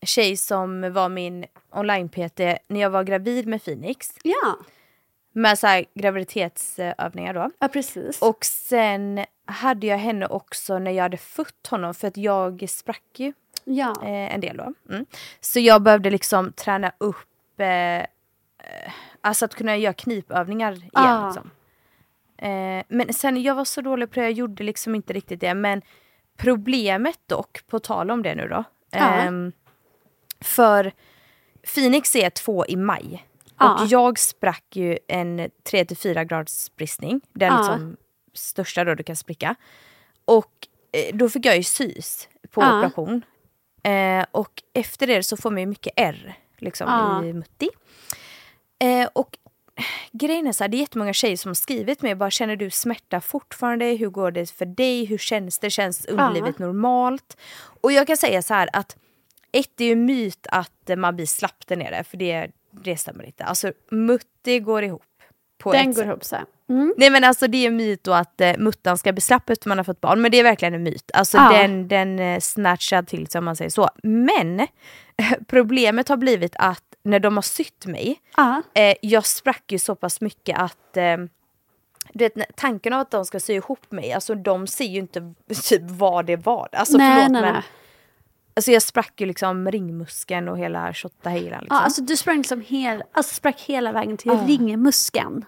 tjej 0.02 0.36
som 0.36 0.92
var 0.92 1.08
min 1.08 1.46
online-PT 1.70 2.38
när 2.68 2.80
jag 2.80 2.90
var 2.90 3.04
gravid 3.04 3.46
med 3.46 3.64
Phoenix. 3.64 4.10
Ja, 4.22 4.58
Med 5.32 5.58
så 5.58 5.66
här 5.66 5.84
graviditetsövningar 5.94 7.34
då. 7.34 7.50
ja 7.58 7.68
precis. 7.68 8.22
Och 8.22 8.44
sen 8.44 9.24
hade 9.44 9.86
jag 9.86 9.98
henne 9.98 10.26
också 10.26 10.78
när 10.78 10.90
jag 10.90 11.02
hade 11.02 11.16
fött 11.16 11.66
honom 11.70 11.94
för 11.94 12.08
att 12.08 12.16
jag 12.16 12.64
sprack 12.68 13.02
ju 13.16 13.32
ja. 13.64 13.94
eh, 14.02 14.34
en 14.34 14.40
del 14.40 14.56
då. 14.56 14.72
Mm. 14.90 15.06
Så 15.40 15.60
jag 15.60 15.82
behövde 15.82 16.10
liksom 16.10 16.52
träna 16.52 16.92
upp, 16.98 17.60
eh, 17.60 17.66
eh, 17.68 18.04
alltså 19.20 19.44
att 19.44 19.54
kunna 19.54 19.76
göra 19.76 19.92
knipövningar 19.94 20.72
igen. 20.72 20.90
Ah. 20.92 21.26
Liksom. 21.26 21.50
Eh, 22.42 22.84
men 22.88 23.12
sen, 23.12 23.42
jag 23.42 23.54
var 23.54 23.64
så 23.64 23.80
dålig 23.80 24.10
på 24.10 24.20
det, 24.20 24.22
jag 24.26 24.32
gjorde 24.32 24.64
liksom 24.64 24.94
inte 24.94 25.12
riktigt 25.12 25.40
det. 25.40 25.54
Men 25.54 25.82
problemet 26.36 27.18
dock, 27.26 27.66
på 27.66 27.78
tal 27.78 28.10
om 28.10 28.22
det 28.22 28.34
nu 28.34 28.48
då. 28.48 28.64
Ja. 28.90 28.98
ehm, 28.98 29.52
för 30.40 30.92
Phoenix 31.74 32.16
är 32.16 32.30
två 32.30 32.66
i 32.66 32.76
maj. 32.76 33.26
Ja. 33.58 33.82
Och 33.82 33.86
jag 33.86 34.18
sprack 34.18 34.76
ju 34.76 34.98
en 35.08 35.40
3-4 35.40 36.24
grads 36.24 36.76
bristning. 36.76 37.20
Den 37.32 37.52
Ja. 37.52 37.58
liksom 37.58 37.96
största 38.34 38.84
då 38.84 38.94
du 38.94 39.02
kan 39.02 39.16
spricka. 39.16 39.54
Och 40.24 40.52
eh, 40.92 41.16
då 41.16 41.28
fick 41.28 41.46
jag 41.46 41.56
ju 41.56 41.62
sys 41.62 42.28
på 42.50 42.60
operation. 42.60 43.22
Eh, 43.82 44.24
och 44.30 44.62
efter 44.72 45.06
det 45.06 45.22
så 45.22 45.36
får 45.36 45.50
man 45.50 45.60
ju 45.60 45.66
mycket 45.66 45.92
R 45.96 46.34
liksom, 46.58 47.22
i 47.24 47.32
mutti. 47.32 47.68
Eh, 48.78 49.08
och 49.12 49.36
grejen 50.12 50.46
är 50.46 50.52
så 50.52 50.64
här, 50.64 50.68
det 50.68 50.76
är 50.76 50.80
jättemånga 50.80 51.12
tjejer 51.12 51.36
som 51.36 51.48
har 51.48 51.54
skrivit 51.54 52.02
mig 52.02 52.14
bara 52.14 52.30
känner 52.30 52.56
du 52.56 52.70
smärta 52.70 53.20
fortfarande? 53.20 53.84
Hur 53.84 54.08
går 54.10 54.30
det 54.30 54.50
för 54.50 54.66
dig? 54.66 55.04
Hur 55.04 55.18
känns 55.18 55.58
det? 55.58 55.70
Känns 55.70 56.06
underlivet 56.06 56.58
normalt? 56.58 57.36
Och 57.80 57.92
jag 57.92 58.06
kan 58.06 58.16
säga 58.16 58.42
så 58.42 58.54
här 58.54 58.68
att 58.72 58.96
ett, 59.52 59.70
det 59.74 59.84
är 59.84 59.88
ju 59.88 59.96
myt 59.96 60.46
att 60.52 60.90
man 60.96 61.16
blir 61.16 61.26
slapp 61.26 61.66
där 61.66 61.76
nere 61.76 62.04
för 62.04 62.16
det, 62.16 62.50
det 62.70 62.96
stämmer 62.96 63.24
inte. 63.24 63.44
Alltså 63.44 63.72
mutti 63.90 64.58
går 64.60 64.82
ihop. 64.84 65.02
På 65.58 65.72
Den 65.72 65.80
ett 65.80 65.86
går 65.96 66.02
sätt. 66.02 66.06
ihop 66.06 66.24
så 66.24 66.36
här. 66.36 66.44
Mm. 66.68 66.94
Nej 66.96 67.10
men 67.10 67.24
alltså 67.24 67.46
det 67.46 67.58
är 67.58 67.66
en 67.66 67.76
myt 67.76 68.04
då 68.04 68.12
att 68.12 68.40
eh, 68.40 68.52
muttan 68.58 68.98
ska 68.98 69.12
bli 69.12 69.20
slapp 69.20 69.50
efter 69.50 69.68
man 69.68 69.78
har 69.78 69.84
fått 69.84 70.00
barn. 70.00 70.22
Men 70.22 70.30
det 70.30 70.38
är 70.38 70.42
verkligen 70.42 70.74
en 70.74 70.82
myt. 70.82 71.10
Alltså 71.14 71.36
Ja. 71.38 71.52
den, 71.52 71.88
den 71.88 72.18
eh, 72.18 72.40
snatchad 72.40 73.06
till 73.08 73.26
sig 73.26 73.38
om 73.38 73.44
man 73.44 73.56
säger 73.56 73.70
så. 73.70 73.90
Men 74.02 74.66
problemet 75.46 76.08
har 76.08 76.16
blivit 76.16 76.52
att 76.58 76.84
när 77.02 77.20
de 77.20 77.36
har 77.36 77.42
sytt 77.42 77.86
mig, 77.86 78.20
eh, 78.74 78.94
jag 79.02 79.26
sprack 79.26 79.72
ju 79.72 79.78
så 79.78 79.94
pass 79.94 80.20
mycket 80.20 80.58
att 80.58 80.96
eh, 80.96 81.16
du 82.12 82.24
vet, 82.28 82.56
tanken 82.56 82.92
av 82.92 83.00
att 83.00 83.10
de 83.10 83.24
ska 83.24 83.40
sy 83.40 83.52
ihop 83.54 83.90
mig, 83.92 84.12
alltså 84.12 84.34
de 84.34 84.66
ser 84.66 84.84
ju 84.84 84.98
inte 84.98 85.34
typ 85.64 85.82
vad 85.90 86.26
det 86.26 86.36
var. 86.36 86.68
Alltså 86.72 86.96
nej, 86.98 87.14
förlåt 87.14 87.32
nej, 87.32 87.42
men 87.42 87.52
nej. 87.54 87.62
alltså, 88.56 88.70
jag 88.70 88.82
sprack 88.82 89.20
ju 89.20 89.26
liksom 89.26 89.70
ringmuskeln 89.70 90.48
och 90.48 90.58
hela 90.58 90.92
tjottahejan. 90.92 91.60
Liksom. 91.60 91.76
Ja, 91.76 91.80
alltså 91.80 92.02
du 92.02 92.16
sprang 92.16 92.36
liksom 92.38 92.60
hel, 92.60 93.02
alltså 93.12 93.34
sprack 93.34 93.60
hela 93.60 93.92
vägen 93.92 94.16
till 94.16 94.30
Ja. 94.32 94.44
ringmuskeln. 94.46 95.44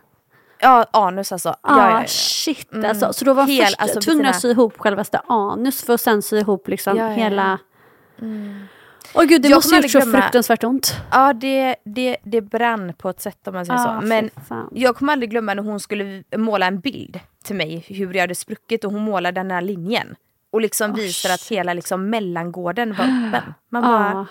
Ja, 0.59 0.87
anus 0.91 1.33
alltså. 1.33 1.49
Ja, 1.49 1.57
Ja, 1.63 1.91
ja, 1.91 2.01
ja. 2.01 2.07
shit 2.07 2.73
Mm. 2.73 2.91
alltså. 2.91 3.13
Så 3.13 3.25
då 3.25 3.33
var 3.35 3.47
Hel- 3.47 3.65
först 3.67 3.81
alltså, 3.81 4.01
tvungna 4.01 4.29
att 4.29 4.35
Bettina- 4.37 4.41
sy 4.41 4.51
ihop 4.51 4.79
självaste 4.79 5.19
anus 5.29 5.83
för 5.85 5.93
att 5.95 6.01
sen 6.01 6.23
sy 6.23 6.39
ihop 6.39 6.69
liksom 6.69 6.99
hela... 6.99 7.59
Åh 9.15 9.25
gud, 9.25 9.43
det 9.43 9.49
Jag 9.49 9.57
måste 9.57 9.75
ha 9.75 9.83
gjort 9.83 9.91
så 9.91 9.99
glömma- 9.99 10.21
fruktansvärt 10.23 10.65
ont. 10.65 10.97
Ja, 11.11 11.33
det, 11.33 11.77
det, 11.85 12.17
det 12.23 12.41
brann 12.41 12.93
på 12.99 13.09
ett 13.09 13.21
sätt 13.21 13.49
om 13.49 13.55
man 13.55 13.67
säger 13.67 13.79
Ja, 13.79 14.01
så. 14.01 14.07
Men 14.07 14.31
jag 14.73 14.97
kommer 14.97 15.13
aldrig 15.13 15.31
glömma 15.31 15.55
när 15.55 15.63
hon 15.63 15.81
skulle 15.81 16.23
måla 16.37 16.67
en 16.67 16.81
bild 16.81 17.21
till 17.45 17.57
mig 17.57 17.85
hur 17.89 18.15
jag 18.15 18.21
hade 18.21 18.35
spruckit 18.35 18.85
och 18.85 18.93
hon 18.93 19.03
målade 19.03 19.41
den 19.41 19.51
här 19.51 19.61
linjen. 19.61 20.15
Och 20.53 20.61
liksom 20.61 20.95
visar 20.95 21.35
att 21.35 21.43
hela 21.49 21.75
liksom 21.75 22.11
mellangården 22.11 22.95
var 22.95 23.05
öppen. 23.29 23.55
Man 23.71 23.83
bara, 23.83 24.11
Ja. 24.11 24.27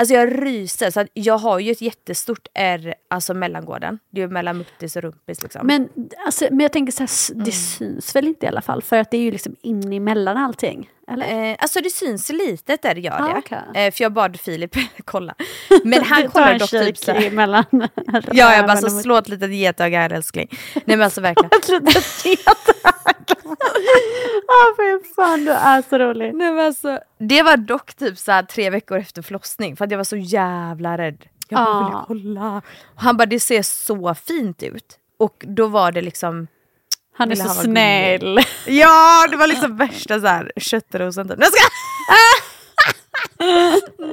Alltså 0.00 0.14
jag 0.14 0.46
ryser, 0.46 0.90
så 0.90 1.06
jag 1.14 1.38
har 1.38 1.58
ju 1.58 1.72
ett 1.72 1.80
jättestort 1.80 2.48
R, 2.54 2.94
alltså 3.10 3.34
mellangården. 3.34 3.98
Det 4.10 4.20
är 4.20 4.26
ju 4.26 4.32
mellan 4.32 4.58
muttis 4.58 4.96
och 4.96 5.02
rumpis 5.02 5.42
liksom. 5.42 5.66
Men, 5.66 5.88
alltså, 6.26 6.44
men 6.50 6.60
jag 6.60 6.72
tänker 6.72 6.92
så 6.92 6.98
här, 6.98 7.04
s- 7.04 7.30
Mm. 7.30 7.44
det 7.44 7.52
syns 7.52 8.16
väl 8.16 8.26
inte 8.28 8.46
i 8.46 8.48
alla 8.48 8.60
fall? 8.62 8.82
För 8.82 8.96
att 8.98 9.10
det 9.10 9.16
är 9.16 9.20
ju 9.20 9.30
liksom 9.30 9.56
in 9.62 9.92
emellan 9.92 10.36
allting. 10.36 10.90
Eller? 11.10 11.50
Eh, 11.50 11.56
alltså 11.58 11.80
det 11.80 11.90
syns 11.90 12.30
litet 12.30 12.82
där 12.82 12.94
det 12.94 13.00
gör 13.00 13.12
Ah, 13.20 13.26
det. 13.28 13.34
okej. 13.38 13.86
Eh, 13.86 13.92
för 13.94 14.02
jag 14.04 14.12
bad 14.12 14.40
Filip 14.40 14.76
kolla. 15.04 15.34
Men 15.84 16.02
han 16.04 16.28
kollar 16.28 16.58
dock 16.58 16.70
typ 16.70 16.98
så 16.98 17.12
här. 17.12 17.26
emellan 17.26 17.64
Ja, 18.32 18.54
jag 18.56 18.66
bara 18.66 18.76
så 18.76 18.90
slå 18.90 19.16
ett 19.16 19.28
litet 19.28 19.50
getöga 19.54 19.98
här 20.00 20.10
älskling. 20.12 20.48
Nej 20.74 20.82
men 20.96 21.02
alltså 21.02 21.20
verkligen. 21.20 21.50
Ja, 22.46 22.54
fy 24.76 25.14
fan, 25.16 25.44
du 25.44 25.50
är 25.50 25.82
så 25.82 25.98
rolig. 25.98 26.34
Nej, 26.34 26.52
men 26.52 26.66
alltså, 26.66 26.98
det 27.18 27.42
var 27.42 27.56
dock 27.56 27.94
typ 27.94 28.18
så 28.18 28.42
tre 28.50 28.70
veckor 28.70 28.98
efter 28.98 29.22
förlossning 29.22 29.76
för 29.76 29.84
att 29.84 29.90
jag 29.90 29.98
var 29.98 30.04
så 30.04 30.16
jävla 30.16 30.98
rädd. 30.98 31.24
Jag 31.48 31.64
bara 31.64 31.74
Ah. 31.76 31.84
ville 31.88 32.04
kolla. 32.06 32.62
Och 32.96 33.02
han 33.02 33.16
bara 33.16 33.26
det 33.26 33.40
ser 33.40 33.62
så 33.62 34.14
fint 34.14 34.62
ut. 34.62 34.98
Och 35.18 35.44
då 35.48 35.66
var 35.66 35.92
det 35.92 36.00
liksom 36.00 36.46
Han 37.14 37.30
är 37.30 37.34
så 37.36 37.42
han 37.42 37.54
snäll. 37.54 38.38
Ja 38.66 39.26
det 39.30 39.36
var 39.36 39.46
liksom 39.46 39.76
värsta 39.76 40.20
så 40.20 40.26
här 40.26 40.52
köttrosen 40.56 41.28
typ. 41.28 41.38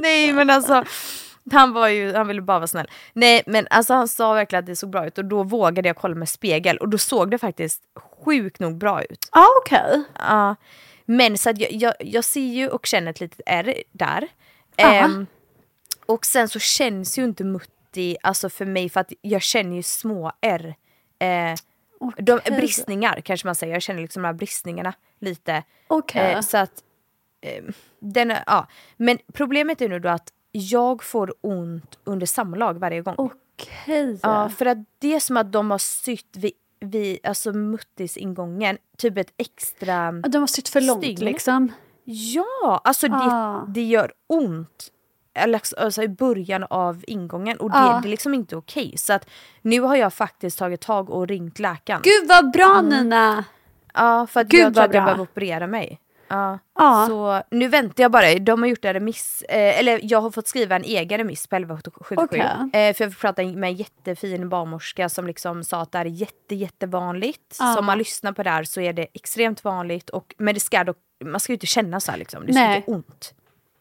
Nej 0.01 0.33
men 0.33 0.49
alltså 0.49 0.83
Han, 1.51 1.73
var 1.73 1.87
ju, 1.87 2.13
han 2.13 2.27
ville 2.27 2.41
bara 2.41 2.59
vara 2.59 2.67
snäll. 2.67 2.87
Nej 3.13 3.43
men 3.45 3.67
alltså 3.69 3.93
han 3.93 4.07
sa 4.07 4.33
verkligen 4.33 4.59
att 4.59 4.65
det 4.65 4.75
såg 4.75 4.89
bra 4.89 5.07
ut 5.07 5.17
och 5.17 5.25
då 5.25 5.43
vågade 5.43 5.89
jag 5.89 5.95
kolla 5.95 6.15
med 6.15 6.29
spegel 6.29 6.77
och 6.77 6.89
då 6.89 6.97
såg 6.97 7.31
det 7.31 7.37
faktiskt 7.37 7.83
sjukt 8.25 8.59
nog 8.59 8.77
bra 8.77 9.03
ut. 9.03 9.29
Ja, 9.31 9.45
okej. 9.61 10.03
Ja. 10.19 10.55
Men 11.05 11.37
så 11.37 11.49
att 11.49 11.59
jag, 11.59 11.71
jag, 11.71 11.93
jag 11.99 12.23
ser 12.23 12.41
ju 12.41 12.69
och 12.69 12.85
känner 12.85 13.11
ett 13.11 13.19
litet 13.19 13.41
R 13.45 13.73
där. 13.91 14.27
Ehm, 14.77 15.27
och 16.05 16.25
sen 16.25 16.49
så 16.49 16.59
känns 16.59 17.19
ju 17.19 17.23
inte 17.23 17.43
Mutti, 17.43 18.17
alltså 18.23 18.49
för 18.49 18.65
mig, 18.65 18.89
för 18.89 18.99
att 18.99 19.13
jag 19.21 19.41
känner 19.41 19.75
ju 19.75 19.83
små 19.83 20.31
R. 20.41 20.75
Eh, 21.19 21.55
de, 22.17 22.33
Okej. 22.33 22.57
bristningar 22.57 23.21
kanske 23.21 23.47
man 23.47 23.55
säger, 23.55 23.73
jag 23.73 23.81
känner 23.81 24.01
liksom 24.01 24.23
de 24.23 24.27
här 24.27 24.33
bristningarna 24.33 24.93
lite. 25.19 25.63
Okej. 25.87 26.33
Eh, 26.33 26.41
så 26.41 26.57
att, 26.57 26.83
eh, 27.41 27.63
den, 27.99 28.33
ja. 28.45 28.67
Men 28.97 29.17
problemet 29.33 29.81
är 29.81 29.89
nu 29.89 29.99
då 29.99 30.09
att 30.09 30.31
jag 30.57 31.03
får 31.03 31.33
ont 31.41 31.99
under 32.03 32.25
samlag 32.25 32.73
varje 32.79 33.01
gång. 33.01 33.15
Okej. 33.17 34.19
Ja, 34.23 34.49
för 34.49 34.65
att 34.65 34.77
det 34.99 35.15
är 35.15 35.19
som 35.19 35.37
att 35.37 35.51
de 35.51 35.71
har 35.71 35.77
sytt 35.77 36.37
vid, 36.37 36.51
vid 36.79 37.19
alltså 37.23 37.51
muttis-ingången, 37.53 38.77
typ 38.97 39.17
ett 39.17 39.33
extra... 39.37 40.11
De 40.11 40.37
har 40.37 40.47
sytt 40.47 40.69
för 40.69 40.81
långt 40.81 41.03
stygn. 41.03 41.25
liksom. 41.25 41.71
Ja, 42.03 42.81
alltså 42.83 43.07
Ah. 43.11 43.63
det, 43.67 43.71
det 43.73 43.83
gör 43.87 44.11
ont. 44.27 44.91
Alltså 45.77 46.03
i 46.03 46.07
början 46.07 46.63
av 46.69 47.03
ingången 47.07 47.57
och 47.57 47.69
det, 47.71 47.77
Ah. 47.77 47.99
det 48.01 48.07
är 48.07 48.09
liksom 48.09 48.33
inte 48.33 48.55
okej. 48.55 48.93
Så 48.97 49.13
att 49.13 49.29
nu 49.61 49.81
har 49.81 49.95
jag 49.95 50.13
faktiskt 50.13 50.59
tagit 50.59 50.81
tag 50.81 51.09
och 51.09 51.27
ringt 51.27 51.59
läkaren. 51.59 52.01
Gud 52.03 52.27
vad 52.27 52.51
bra 52.51 52.81
Nina! 52.81 53.43
Ja, 53.93 54.27
för 54.27 54.39
att 54.41 54.47
Gud, 54.47 54.59
jag 54.61 54.73
tror 54.73 54.83
att 54.83 54.93
jag 54.93 55.03
behöver 55.03 55.23
operera 55.23 55.67
mig. 55.67 55.99
Ja. 56.27 56.59
Ja. 56.75 57.05
Så 57.09 57.41
nu 57.51 57.67
väntar 57.67 58.03
jag 58.03 58.11
bara. 58.11 58.35
De 58.35 58.61
har 58.61 58.69
gjort 58.69 58.85
en 58.85 58.93
remiss, 58.93 59.43
eh, 59.49 59.79
eller 59.79 59.99
jag 60.03 60.21
har 60.21 60.31
fått 60.31 60.47
skriva 60.47 60.75
en 60.75 60.83
egen 60.83 61.17
remiss 61.17 61.47
på 61.47 61.55
1177. 61.55 62.15
Okej. 62.17 62.39
Eh, 62.41 62.93
för 62.93 63.03
jag 63.03 63.11
fick 63.11 63.21
prata 63.21 63.43
med 63.43 63.69
en 63.69 63.75
jättefin 63.75 64.49
barnmorska 64.49 65.09
som 65.09 65.27
liksom 65.27 65.63
sa 65.63 65.81
att 65.81 65.91
det 65.91 65.97
här 65.97 66.05
är 66.05 66.09
jätte, 66.09 66.55
jättevanligt. 66.55 67.55
Ja. 67.59 67.73
Så 67.73 67.79
om 67.79 67.85
man 67.85 67.97
lyssnar 67.97 68.31
på 68.31 68.43
det 68.43 68.49
här 68.49 68.63
så 68.63 68.81
är 68.81 68.93
det 68.93 69.07
extremt 69.13 69.63
vanligt. 69.63 70.09
Och, 70.09 70.35
men 70.37 70.53
det 70.53 70.59
ska 70.59 70.83
dock, 70.83 70.97
man 71.25 71.39
ska 71.39 71.51
ju 71.51 71.55
inte 71.55 71.65
känna 71.65 71.99
så 71.99 72.11
här 72.11 72.17
liksom. 72.17 72.45
Det 72.45 72.53
ska 72.53 72.75
inte 72.75 72.91
ont 72.91 73.33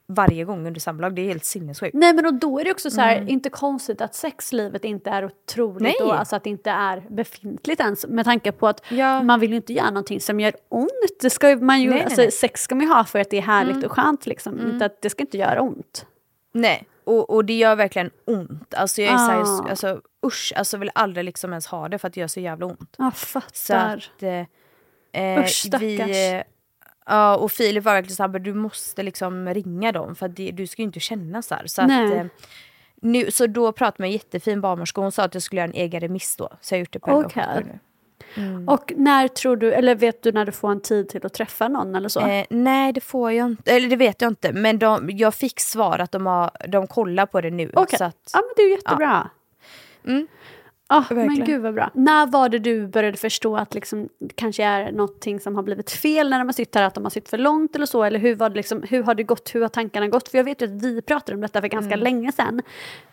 varje 0.08 0.44
gång 0.44 0.66
under 0.66 0.80
samlag. 0.80 1.14
Det 1.14 1.22
är 1.22 1.26
helt 1.26 1.44
sinnessjukt. 1.44 1.94
Nej 1.94 2.12
men 2.12 2.26
och 2.26 2.34
då 2.34 2.58
är 2.60 2.64
det 2.64 2.70
också 2.70 2.90
så 2.90 3.00
här, 3.00 3.28
inte 3.28 3.50
konstigt 3.50 4.00
att 4.00 4.14
sexlivet 4.14 4.84
inte 4.84 5.10
är 5.10 5.24
otroligt 5.24 5.82
Nej. 5.82 5.94
då, 6.00 6.12
alltså 6.12 6.36
att 6.36 6.44
det 6.44 6.50
inte 6.50 6.70
är 6.70 7.00
befintligt 7.10 7.80
ens 7.80 8.06
med 8.06 8.24
tanke 8.24 8.52
på 8.52 8.68
att 8.68 8.82
Ja. 8.88 9.22
man 9.22 9.40
vill 9.40 9.50
ju 9.50 9.56
inte 9.56 9.72
göra 9.72 9.88
någonting 9.90 10.20
som 10.20 10.40
gör 10.40 10.54
ont. 10.68 10.90
Det 11.20 11.30
ska 11.30 11.56
man 11.56 11.80
ju, 11.82 11.88
Nej, 11.90 11.96
nej, 11.98 12.04
alltså, 12.04 12.20
nej. 12.20 12.30
Sex 12.30 12.62
ska 12.62 12.74
man 12.74 12.86
ju 12.86 12.92
ha 12.92 13.04
för 13.04 13.18
att 13.18 13.30
det 13.30 13.36
är 13.38 13.42
härligt 13.42 13.84
och 13.84 13.92
skönt 13.92 14.26
liksom, 14.26 14.60
inte 14.72 14.84
att 14.84 15.02
det 15.02 15.10
ska 15.10 15.22
inte 15.22 15.38
göra 15.38 15.60
ont. 15.62 16.06
Nej, 16.52 16.84
och, 17.04 17.30
och 17.30 17.44
det 17.44 17.52
gör 17.58 17.76
verkligen 17.76 18.10
ont. 18.26 18.74
Alltså 18.74 19.02
jag 19.02 19.12
är 19.12 19.16
så 19.18 19.24
Ah. 19.24 19.62
här, 19.62 19.70
alltså 19.70 20.00
usch, 20.26 20.52
alltså 20.56 20.76
vill 20.76 20.90
aldrig 20.94 21.24
liksom 21.24 21.50
ens 21.52 21.66
ha 21.66 21.88
det 21.88 21.98
för 21.98 22.08
att 22.08 22.14
det 22.14 22.20
gör 22.20 22.28
så 22.28 22.40
jävla 22.40 22.66
ont. 22.66 22.94
Jag 22.98 23.16
Så 23.16 23.26
fattar. 23.40 23.96
att, 24.16 24.22
eh, 24.22 25.22
eh, 25.22 25.40
Usch, 25.44 25.48
stackars. 25.66 25.82
vi, 25.82 26.34
eh, 26.34 26.42
Ja, 27.06 27.36
och 27.36 27.52
Filip 27.52 27.84
var 27.84 27.92
verkligen 27.92 28.16
såhär, 28.16 28.38
du 28.38 28.54
måste 28.54 29.02
liksom 29.02 29.48
ringa 29.54 29.92
dem 29.92 30.14
för 30.14 30.28
det, 30.28 30.50
du 30.50 30.66
ska 30.66 30.82
ju 30.82 30.86
inte 30.86 31.00
känna 31.00 31.42
så 31.42 31.54
här. 31.54 31.66
Så, 31.66 31.82
att, 31.82 31.90
eh, 31.90 32.24
nu, 33.00 33.30
så 33.30 33.46
då 33.46 33.72
pratade 33.72 34.02
med 34.02 34.06
en 34.08 34.12
jättefin 34.12 34.60
barnmorska 34.60 35.00
och 35.00 35.04
hon 35.04 35.12
sa 35.12 35.22
att 35.22 35.34
jag 35.34 35.42
skulle 35.42 35.60
göra 35.60 35.70
en 35.70 35.76
egen 35.76 36.00
remiss 36.00 36.36
då. 36.36 36.48
Så 36.60 36.74
jag 36.74 36.78
har 36.78 36.80
gjort 36.80 36.92
det 36.92 36.98
på 36.98 37.10
Okej. 37.10 37.42
1177 37.42 37.72
nu. 37.72 37.78
Och 38.66 38.92
när 38.96 39.28
tror 39.28 39.56
du, 39.56 39.72
eller 39.72 39.94
vet 39.94 40.22
du 40.22 40.32
när 40.32 40.44
du 40.44 40.52
får 40.52 40.70
en 40.70 40.80
tid 40.80 41.08
till 41.08 41.26
att 41.26 41.34
träffa 41.34 41.68
någon 41.68 41.94
eller 41.94 42.08
så? 42.08 42.20
Eh, 42.20 42.46
nej 42.50 42.92
det 42.92 43.00
får 43.00 43.32
jag 43.32 43.46
inte, 43.46 43.72
eller 43.72 43.88
det 43.88 43.96
vet 43.96 44.20
jag 44.20 44.30
inte. 44.30 44.52
Men 44.52 44.78
de, 44.78 45.10
jag 45.10 45.34
fick 45.34 45.60
svar 45.60 45.98
att 45.98 46.12
de, 46.12 46.26
har, 46.26 46.50
de 46.68 46.86
kollar 46.86 47.26
på 47.26 47.40
det 47.40 47.50
nu. 47.50 47.70
Okej, 47.74 47.98
att, 48.02 48.30
ja 48.32 48.40
men 48.40 48.52
det 48.56 48.62
är 48.62 48.70
jättebra. 48.70 49.30
Mm. 50.06 50.26
Ah, 50.88 51.04
men 51.10 51.44
gud 51.44 51.62
vad 51.62 51.74
bra. 51.74 51.90
När 51.94 52.26
var 52.26 52.48
det 52.48 52.58
du 52.58 52.86
började 52.86 53.16
förstå 53.16 53.56
att 53.56 53.74
liksom, 53.74 54.08
det 54.20 54.34
kanske 54.34 54.64
är 54.64 54.92
någonting 54.92 55.40
som 55.40 55.56
har 55.56 55.62
blivit 55.62 55.90
fel 55.90 56.30
när 56.30 56.38
de 56.38 56.48
har 56.48 56.52
sytt 56.52 56.74
här, 56.74 56.82
att 56.82 56.94
de 56.94 57.04
har 57.04 57.10
sytt 57.10 57.28
för 57.28 57.38
långt 57.38 57.76
eller 57.76 57.86
så? 57.86 58.04
Eller 58.04 58.18
hur, 58.18 58.34
var 58.34 58.50
det 58.50 58.56
liksom, 58.56 58.82
hur 58.82 59.02
har 59.02 59.14
det 59.14 59.22
gått, 59.22 59.54
hur 59.54 59.60
har 59.62 59.68
tankarna 59.68 60.08
gått? 60.08 60.28
För 60.28 60.38
jag 60.38 60.44
vet 60.44 60.62
ju 60.62 60.64
att 60.64 60.82
vi 60.82 61.02
pratade 61.02 61.34
om 61.34 61.40
detta 61.40 61.60
för 61.60 61.68
ganska 61.68 61.96
länge 61.96 62.32
sedan. 62.32 62.62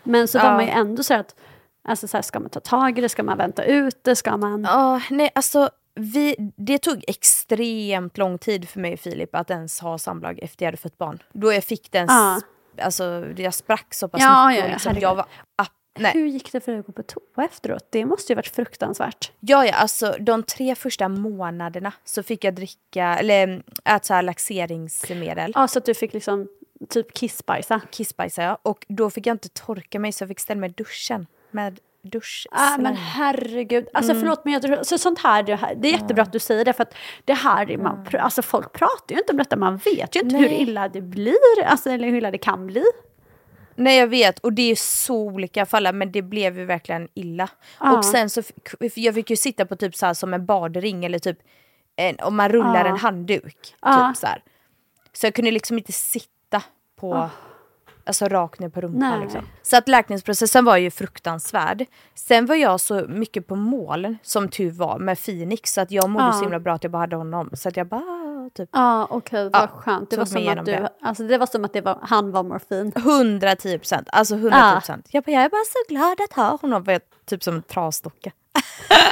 Men 0.04 0.28
så 0.28 0.38
var 0.40 0.46
Mm. 0.46 0.52
Ja. 0.52 0.58
man 0.58 0.66
ju 0.66 0.90
ändå 0.90 1.04
så 1.04 1.14
att, 1.14 1.36
alltså 1.84 2.08
så 2.08 2.18
här, 2.18 2.22
ska 2.22 2.40
man 2.40 2.50
ta 2.50 2.60
tag 2.60 2.98
i 2.98 3.02
det, 3.02 3.10
ska 3.10 3.24
man 3.24 3.38
vänta 3.38 3.64
ut 3.64 4.04
det, 4.04 4.16
ska 4.16 4.38
man... 4.38 4.64
Ja, 4.64 5.02
nej 5.10 5.30
alltså 5.36 5.70
vi, 5.96 6.36
det 6.58 6.78
tog 6.78 7.04
extremt 7.08 8.18
lång 8.18 8.38
tid 8.38 8.70
för 8.70 8.80
mig 8.80 8.94
och 8.94 9.00
Filip 9.00 9.36
att 9.36 9.50
ens 9.50 9.80
ha 9.80 9.98
samlag 9.98 10.40
efter 10.42 10.66
jag 10.66 10.68
hade 10.68 10.78
fått 10.78 10.98
barn. 10.98 11.20
Då 11.34 11.54
jag 11.54 11.64
fick 11.64 11.92
den, 11.92 12.06
Ja. 12.10 12.42
alltså 12.82 13.26
jag 13.38 13.54
sprack 13.54 13.94
så 13.94 14.08
pass 14.08 14.22
Ja, 14.22 14.48
mycket. 14.48 14.64
ja, 14.64 14.68
ja, 14.70 14.74
liksom, 14.74 14.96
jag 15.00 15.16
var, 15.16 15.26
ah, 15.58 15.66
nej. 16.00 16.12
Hur 16.14 16.28
gick 16.28 16.52
det 16.52 16.62
för 16.62 16.72
dig 16.72 16.80
att 16.80 16.86
gå 16.86 16.92
på 16.92 17.04
toa 17.04 17.46
efteråt? 17.46 17.88
Det 17.90 18.06
måste 18.06 18.32
ju 18.34 18.36
varit 18.36 18.48
fruktansvärt. 18.56 19.32
Ja, 19.40 19.66
ja, 19.66 19.74
alltså 19.74 20.16
de 20.20 20.44
tre 20.44 20.76
första 20.76 21.10
månaderna 21.10 21.94
så 22.06 22.24
fick 22.24 22.44
jag 22.44 22.56
dricka, 22.56 23.06
eller 23.20 23.44
mm, 23.44 23.64
äta 23.86 24.04
så 24.04 24.14
här 24.14 24.22
laxeringsmedel. 24.22 25.52
Ja, 25.56 25.68
så 25.68 25.80
att 25.80 25.86
du 25.86 25.94
fick 25.94 26.14
liksom 26.14 26.48
typ 26.90 27.14
kissbajsa. 27.14 27.82
Kissbajsade 27.92 28.48
jag 28.48 28.58
och 28.62 28.86
då 28.90 29.10
fick 29.10 29.28
jag 29.28 29.34
inte 29.34 29.50
torka 29.50 30.00
mig 30.00 30.12
så 30.12 30.22
jag 30.24 30.28
fick 30.30 30.40
ställa 30.40 30.60
mig 30.60 30.70
i 30.70 30.74
duschen 30.74 31.28
med 31.52 31.80
duschslang. 32.04 32.60
Ah, 32.62 32.78
men 32.78 32.96
herregud. 32.96 33.88
Alltså 33.94 34.12
Mm. 34.12 34.22
förlåt 34.22 34.46
men 34.46 34.54
jag 34.54 34.62
tror, 34.62 34.84
så 34.84 34.98
sånt 34.98 35.20
här, 35.20 35.44
det, 35.44 35.56
här, 35.56 35.76
det 35.76 35.88
är 35.88 35.92
jättebra 35.92 36.24
att 36.24 36.32
du 36.34 36.40
säger 36.40 36.66
det 36.66 36.74
för 36.74 36.84
att 36.84 36.94
det 37.26 37.34
här 37.34 37.72
är 37.72 37.78
man, 37.78 38.06
pr- 38.06 38.18
alltså 38.18 38.42
folk 38.42 38.74
pratar 38.74 39.16
ju 39.16 39.18
inte 39.18 39.32
om 39.32 39.38
detta, 39.38 39.56
man 39.56 39.78
vet 39.78 40.16
ju 40.16 40.20
inte 40.20 40.36
hur 40.36 40.50
Nej. 40.50 40.62
illa 40.62 40.90
det 40.90 41.02
blir, 41.02 41.64
alltså, 41.66 41.90
eller 41.90 42.08
hur 42.08 42.18
illa 42.18 42.32
det 42.32 42.38
kan 42.38 42.68
bli. 42.68 42.84
Nej 43.76 43.98
jag 44.00 44.08
vet 44.08 44.40
och 44.40 44.54
det 44.54 44.72
är 44.72 44.76
så 44.76 45.16
olika 45.16 45.66
för 45.66 45.78
alla 45.78 45.92
men 45.92 46.12
det 46.12 46.22
blev 46.22 46.60
ju 46.60 46.66
verkligen 46.66 47.08
illa. 47.14 47.50
Ja. 47.80 47.98
Och 47.98 48.06
sen 48.06 48.30
så 48.30 48.42
jag 48.96 49.16
fick 49.16 49.30
ju 49.30 49.36
sitta 49.36 49.66
på 49.66 49.76
typ 49.76 49.96
så 49.96 50.06
här 50.06 50.14
som 50.14 50.34
en 50.34 50.46
badring 50.46 51.06
eller 51.06 51.20
typ 51.20 51.38
en, 51.96 52.16
om 52.20 52.36
man 52.36 52.50
rullar 52.50 52.86
Ja. 52.86 52.92
en 52.92 52.98
handduk. 52.98 53.76
Ja. 53.82 54.08
Typ 54.08 54.18
så, 54.18 54.28
här. 54.28 54.44
så 55.14 55.26
jag 55.26 55.34
kunde 55.34 55.52
liksom 55.52 55.78
inte 55.78 55.92
sitta 55.92 56.64
på 57.00 57.30
Alltså 58.04 58.28
rakt 58.28 58.60
ner 58.60 58.70
på 58.70 58.82
rumpan 58.82 59.22
liksom. 59.22 59.48
Så 59.62 59.78
att 59.78 59.88
läkningsprocessen 59.88 60.66
var 60.66 60.78
ju 60.78 60.92
fruktansvärd. 60.92 61.86
Sen 62.16 62.46
var 62.46 62.56
jag 62.56 62.80
så 62.80 63.06
mycket 63.08 63.48
på 63.48 63.56
mål 63.56 64.16
som 64.24 64.50
tur 64.50 64.72
var 64.72 65.00
med 65.00 65.18
Phoenix 65.26 65.74
så 65.74 65.82
att 65.82 65.92
jag 65.92 66.10
mådde 66.10 66.34
så 66.34 66.42
himla 66.42 66.60
bra 66.60 66.74
att 66.74 66.84
jag 66.84 66.92
bara 66.92 67.00
hade 67.00 67.16
honom. 67.16 67.50
Så 67.54 67.70
att 67.70 67.78
jag 67.78 67.88
bara 67.88 68.02
typ 68.50 68.70
Ja 68.74 69.08
okej, 69.10 69.50
vad 69.50 69.62
Ja, 69.62 69.68
skönt. 69.68 70.10
Det 70.10 70.18
var, 70.18 70.26
som 70.26 70.48
att 70.48 70.66
du, 70.66 70.88
alltså, 71.02 71.24
det 71.24 71.38
var 71.38 71.46
som 71.46 71.66
att 71.66 71.74
det 71.74 71.82
var, 71.82 72.00
han 72.02 72.32
var 72.32 72.44
morfin. 72.44 72.92
110 72.96 73.78
procent. 73.78 74.08
Alltså 74.12 74.36
110 74.36 74.80
procent. 74.80 75.08
Jag, 75.10 75.24
bara, 75.24 75.32
jag 75.32 75.44
är 75.44 75.50
bara 75.50 75.66
så 75.66 75.94
glad 75.94 76.22
att 76.22 76.34
ha 76.34 76.58
honom. 76.62 76.84
Jag, 76.88 77.02
typ 77.26 77.44
som 77.44 77.56
en 77.56 77.64
trasdocka. 77.64 78.32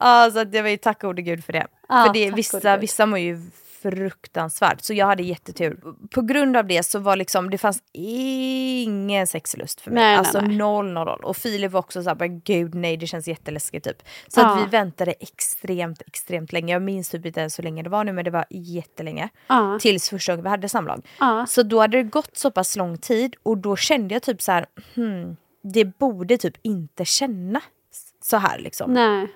ja, 0.00 0.30
så 0.32 0.38
att 0.38 0.54
jag 0.54 0.62
var 0.62 0.70
ju 0.70 0.76
tack 0.76 1.02
gode 1.02 1.22
gud 1.22 1.44
för 1.44 1.52
det. 1.52 1.66
Ja, 1.88 2.04
för 2.06 2.12
det, 2.12 2.30
vissa, 2.30 2.76
vissa 2.76 3.06
mår 3.06 3.18
ju 3.18 3.40
fruktansvärt. 3.82 4.80
Så 4.82 4.94
jag 4.94 5.06
hade 5.06 5.22
jättetur. 5.22 5.80
På 6.14 6.22
grund 6.22 6.56
av 6.56 6.66
det 6.66 6.82
så 6.82 6.98
var 6.98 7.16
liksom, 7.16 7.50
det 7.50 7.58
fanns 7.58 7.82
ingen 7.92 9.26
sexlust 9.26 9.80
för 9.80 9.90
mig. 9.90 10.02
Nej, 10.02 10.10
nej, 10.10 10.18
alltså 10.18 10.40
nej. 10.40 10.56
noll, 10.56 10.92
noll, 10.92 11.06
noll. 11.06 11.20
Och 11.24 11.36
Filip 11.36 11.72
var 11.72 11.80
också 11.80 12.02
såhär, 12.02 12.26
gud 12.26 12.74
nej 12.74 12.96
det 12.96 13.06
känns 13.06 13.28
jätteläskigt 13.28 13.84
typ. 13.86 14.02
Så 14.28 14.40
Ja. 14.40 14.54
att 14.54 14.62
vi 14.66 14.70
väntade 14.70 15.12
extremt, 15.20 16.02
extremt 16.06 16.52
länge. 16.52 16.72
Jag 16.72 16.82
minns 16.82 17.08
typ 17.08 17.26
inte 17.26 17.40
ens 17.40 17.58
hur 17.58 17.64
länge 17.64 17.82
det 17.82 17.90
var 17.90 18.04
nu 18.04 18.12
men 18.12 18.24
det 18.24 18.30
var 18.30 18.44
jättelänge. 18.50 19.28
Ja. 19.46 19.78
Tills 19.80 20.10
första 20.10 20.32
gången 20.32 20.42
vi 20.44 20.50
hade 20.50 20.68
samlag. 20.68 21.06
Ja. 21.20 21.46
Så 21.48 21.62
då 21.62 21.80
hade 21.80 21.96
det 21.96 22.02
gått 22.02 22.36
så 22.36 22.50
pass 22.50 22.76
lång 22.76 22.98
tid 22.98 23.34
och 23.42 23.58
då 23.58 23.76
kände 23.76 24.14
jag 24.14 24.22
typ 24.22 24.42
så 24.42 24.52
här, 24.52 24.66
hmm, 24.94 25.36
det 25.62 25.84
borde 25.98 26.38
typ 26.38 26.54
inte 26.62 27.04
kännas 27.04 27.62
så 28.22 28.36
här 28.36 28.58
liksom. 28.58 28.92
Nej, 28.94 29.28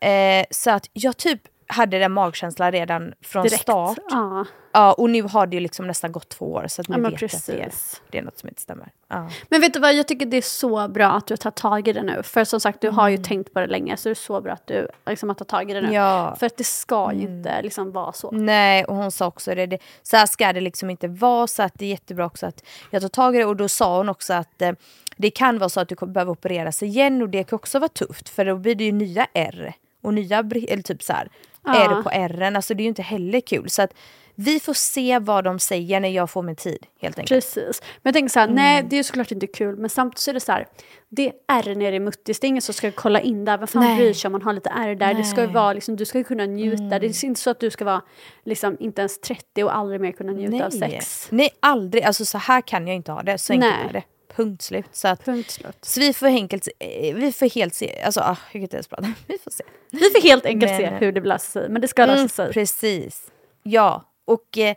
Eh, 0.00 0.44
så 0.50 0.70
att 0.70 0.90
jag 0.92 1.16
typ 1.16 1.40
hade 1.72 1.98
den 1.98 2.12
magkänslan 2.12 2.72
redan 2.72 3.14
från 3.20 3.42
direkt. 3.42 3.62
start. 3.62 3.98
Ja. 4.10 4.44
Ja, 4.74 4.92
och 4.92 5.10
nu 5.10 5.22
har 5.22 5.46
det 5.46 5.56
ju 5.56 5.60
liksom 5.60 5.86
nästan 5.86 6.12
gått 6.12 6.28
två 6.28 6.52
år 6.52 6.66
så 6.68 6.80
att 6.82 6.88
nu 6.88 6.96
Ja, 7.02 7.10
vet 7.10 7.20
jag 7.22 7.34
att 7.34 7.46
det 7.46 7.52
är, 7.60 7.64
precis. 7.64 8.02
det 8.10 8.18
är 8.18 8.22
något 8.22 8.38
som 8.38 8.48
inte 8.48 8.60
stämmer. 8.60 8.88
Ja. 9.08 9.28
Men 9.48 9.60
vet 9.60 9.72
du 9.74 9.80
vad, 9.80 9.94
jag 9.94 10.08
tycker 10.08 10.26
det 10.26 10.36
är 10.36 10.42
så 10.42 10.88
bra 10.88 11.06
att 11.06 11.26
du 11.26 11.36
tar 11.36 11.50
tag 11.50 11.88
i 11.88 11.92
det 11.92 12.02
nu. 12.02 12.22
För 12.22 12.44
som 12.44 12.60
sagt, 12.60 12.80
du 12.80 12.88
har 12.90 13.02
Mm. 13.08 13.12
ju 13.18 13.24
tänkt 13.24 13.52
på 13.54 13.60
det 13.60 13.66
länge, 13.66 13.96
så 13.96 14.08
det 14.08 14.12
är 14.12 14.14
så 14.14 14.40
bra 14.40 14.52
att 14.52 14.66
du 14.66 14.88
liksom, 15.06 15.28
har 15.28 15.34
tagit 15.34 15.48
tag 15.48 15.70
i 15.70 15.74
det 15.74 15.80
nu. 15.80 15.92
Ja. 15.92 16.22
Mm. 16.26 16.36
För 16.36 16.46
att 16.46 16.56
det 16.56 16.64
ska 16.64 17.12
ju 17.12 17.20
inte 17.20 17.62
liksom 17.62 17.92
vara 17.92 18.12
så. 18.12 18.30
Nej, 18.30 18.84
och 18.84 18.96
hon 18.96 19.10
sa 19.10 19.26
också 19.26 19.54
det, 19.54 19.66
det, 19.66 19.78
så 20.02 20.16
här 20.16 20.26
ska 20.26 20.52
det 20.52 20.60
liksom 20.60 20.90
inte 20.90 21.08
vara 21.08 21.46
så 21.46 21.62
att 21.62 21.72
det 21.74 21.84
är 21.84 21.90
jättebra 21.90 22.26
också 22.26 22.46
att 22.46 22.64
jag 22.90 23.02
tar 23.02 23.08
tag 23.08 23.34
i 23.36 23.38
det 23.38 23.44
och 23.44 23.56
då 23.56 23.68
sa 23.68 23.96
hon 23.96 24.08
också 24.08 24.32
att 24.34 24.62
eh, 24.62 24.72
det 25.16 25.30
kan 25.30 25.58
vara 25.58 25.68
så 25.68 25.80
att 25.80 25.88
du 25.88 25.96
kommer 25.96 26.12
behöva 26.12 26.32
opereras 26.32 26.82
igen 26.82 27.22
och 27.22 27.28
det 27.28 27.44
kan 27.44 27.56
också 27.56 27.78
vara 27.78 27.88
tufft 27.88 28.28
för 28.28 28.44
då 28.44 28.56
blir 28.56 28.74
det 28.74 28.84
ju 28.84 28.92
nya 28.92 29.26
R 29.34 29.72
och 30.02 30.14
nya 30.14 30.38
eller 30.38 30.82
typ 30.82 31.02
så 31.02 31.12
här, 31.12 31.28
Ja. 31.64 31.98
R 31.98 32.02
på 32.02 32.10
R, 32.10 32.52
alltså 32.56 32.74
det 32.74 32.80
är 32.80 32.84
ju 32.84 32.88
inte 32.88 33.02
heller 33.02 33.40
kul 33.40 33.70
så 33.70 33.82
att 33.82 33.94
vi 34.34 34.60
får 34.60 34.74
se 34.74 35.18
vad 35.18 35.44
de 35.44 35.58
säger 35.58 36.00
när 36.00 36.08
jag 36.08 36.30
får 36.30 36.42
min 36.42 36.56
tid 36.56 36.86
helt 37.00 37.18
enkelt. 37.18 37.44
Precis. 37.44 37.82
Men 37.82 38.10
jag 38.10 38.14
tänker 38.14 38.28
så 38.28 38.40
här, 38.40 38.48
nej 38.48 38.86
det 38.90 38.98
är 38.98 39.02
såklart 39.02 39.32
inte 39.32 39.46
kul, 39.46 39.76
men 39.76 39.90
samtidigt 39.90 40.18
så 40.18 40.30
är 40.30 40.34
det 40.34 40.40
så 40.40 40.52
här, 40.52 40.66
det 41.08 41.26
är 41.26 41.32
ärr 41.48 41.74
nere 41.74 41.96
i 41.96 42.00
muttis, 42.00 42.40
det 42.40 42.46
är 42.46 42.48
ingen 42.48 42.62
som 42.62 42.74
ska 42.74 42.90
kolla 42.90 43.20
in 43.20 43.44
där, 43.44 43.58
vem 43.58 43.66
fan 43.66 43.82
Nej. 43.82 43.96
bryr 43.96 44.12
sig 44.12 44.28
om 44.28 44.32
man 44.32 44.42
har 44.42 44.52
lite 44.52 44.70
ärr 44.70 44.94
där, 44.94 45.14
det 45.14 45.24
ska 45.24 45.40
ju 45.40 45.46
Nej. 45.46 45.54
vara 45.54 45.72
liksom, 45.72 45.96
du 45.96 46.04
ska 46.04 46.18
ju 46.18 46.24
kunna 46.24 46.46
njuta, 46.46 46.98
det 46.98 47.06
är 47.06 47.24
inte 47.24 47.40
så 47.40 47.50
att 47.50 47.60
du 47.60 47.70
ska 47.70 47.84
vara 47.84 48.02
liksom 48.44 48.76
inte 48.80 49.00
ens 49.00 49.20
30 49.20 49.64
och 49.64 49.76
aldrig 49.76 50.00
mer 50.00 50.12
kunna 50.12 50.32
njuta 50.32 50.66
av 50.66 50.70
sex. 50.70 51.28
Nej, 51.30 51.50
aldrig. 51.60 52.02
Alltså 52.02 52.24
så 52.24 52.38
här 52.38 52.60
kan 52.60 52.86
jag 52.86 52.96
inte 52.96 53.12
ha 53.12 53.22
det. 53.22 53.38
Så 53.38 53.52
enkelt 53.52 53.74
Nej. 53.78 53.88
är 53.88 53.92
det. 53.92 54.02
Punkt 54.36 54.62
slut. 54.62 54.86
Så, 54.92 55.08
att, 55.08 55.24
Punkt 55.24 55.50
slut. 55.50 55.78
så 55.84 56.00
vi 56.00 56.12
får 56.12 56.26
enkelt, 56.26 56.68
eh, 56.78 57.14
vi 57.14 57.32
får 57.32 57.54
helt 57.54 57.74
se, 57.74 58.02
alltså 58.02 58.20
ah, 58.20 58.36
jag 58.46 58.52
kan 58.52 58.62
inte 58.62 58.76
ens 58.76 58.88
prata. 58.88 59.02
Vi 59.26 59.38
får 59.38 59.50
se. 59.50 59.64
Vi 59.90 59.98
får 59.98 60.22
helt 60.22 60.46
enkelt 60.46 60.72
se 60.76 60.90
Men- 60.90 61.00
hur 61.00 61.12
det 61.12 61.20
löser 61.20 61.60
sig, 61.60 61.68
men 61.68 61.82
det 61.82 61.88
ska 61.88 62.06
lösa 62.06 62.18
Mm, 62.18 62.28
sig. 62.28 62.52
precis. 62.52 63.30
Ja, 63.62 64.04
och 64.24 64.58
eh, 64.58 64.74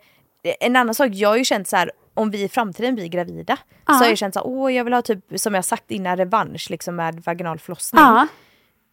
en 0.60 0.76
annan 0.76 0.94
sak, 0.94 1.08
jag 1.12 1.28
har 1.28 1.36
ju 1.36 1.44
känt 1.44 1.68
så 1.68 1.76
här 1.76 1.90
om 2.14 2.30
vi 2.30 2.42
i 2.42 2.48
framtiden 2.48 2.94
blir 2.94 3.06
gravida 3.08 3.56
så 3.86 3.92
har 3.92 4.06
jag 4.06 4.18
känt 4.18 4.34
så 4.34 4.40
här, 4.40 4.46
åh 4.46 4.72
jag 4.74 4.84
vill 4.84 4.92
ha 4.92 5.02
typ 5.02 5.24
som 5.36 5.54
jag 5.54 5.64
sagt 5.64 5.90
innan 5.90 6.16
revansch 6.16 6.66
liksom 6.70 6.96
med 6.96 7.20
vaginal 7.26 7.58
förlossning. 7.58 8.00
Ja, 8.02 8.26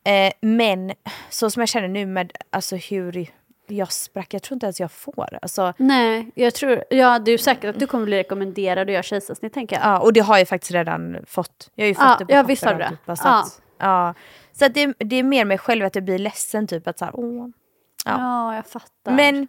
Eh, 0.05 0.33
men 0.41 0.93
så 1.29 1.49
som 1.49 1.59
jag 1.61 1.69
känner 1.69 1.87
nu 1.87 2.05
med 2.05 2.31
alltså 2.49 2.75
hur 2.75 3.27
jag 3.77 3.91
sprack, 3.91 4.33
jag 4.33 4.41
tror 4.43 4.55
inte 4.55 4.65
ens 4.65 4.79
jag 4.79 4.91
får. 4.91 5.39
Alltså, 5.41 5.73
nej, 5.77 6.31
jag 6.35 6.53
tror, 6.53 6.83
ja 6.89 7.19
det 7.19 7.31
är 7.31 7.37
säkert 7.37 7.69
att 7.75 7.79
du 7.79 7.87
kommer 7.87 8.05
bli 8.05 8.17
rekommenderad 8.17 8.87
att 8.89 8.93
göra 8.93 9.03
kejsarsnitt 9.03 9.53
tänker 9.53 9.75
jag. 9.75 9.85
ja, 9.85 9.99
och 9.99 10.13
det 10.13 10.19
har 10.19 10.37
jag 10.37 10.47
faktiskt 10.47 10.71
redan 10.71 11.17
fått. 11.27 11.69
Jag 11.75 11.83
har 11.83 11.87
ju 11.87 11.95
fått 11.95 12.03
Ja, 12.05 12.15
det 12.19 12.25
på 12.25 12.31
ja, 12.33 12.43
visst 12.43 12.65
har 12.65 12.73
du 12.73 12.79
det. 12.79 12.89
Typ, 12.89 12.99
så 13.17 13.27
Ja. 13.27 13.39
att, 13.39 13.61
ja. 13.77 14.13
Så 14.51 14.65
att 14.65 14.73
det, 14.73 14.93
det 14.99 15.15
är 15.15 15.23
mer 15.23 15.45
mig 15.45 15.57
själv 15.57 15.85
att 15.85 15.95
jag 15.95 16.03
blir 16.03 16.19
ledsen 16.19 16.67
typ 16.67 16.87
att 16.87 16.99
så 16.99 17.05
här, 17.05 17.15
åh. 17.17 17.47
Ja. 18.05 18.11
Ja, 18.17 18.55
jag 18.55 18.67
fattar. 18.67 19.11
Men 19.11 19.47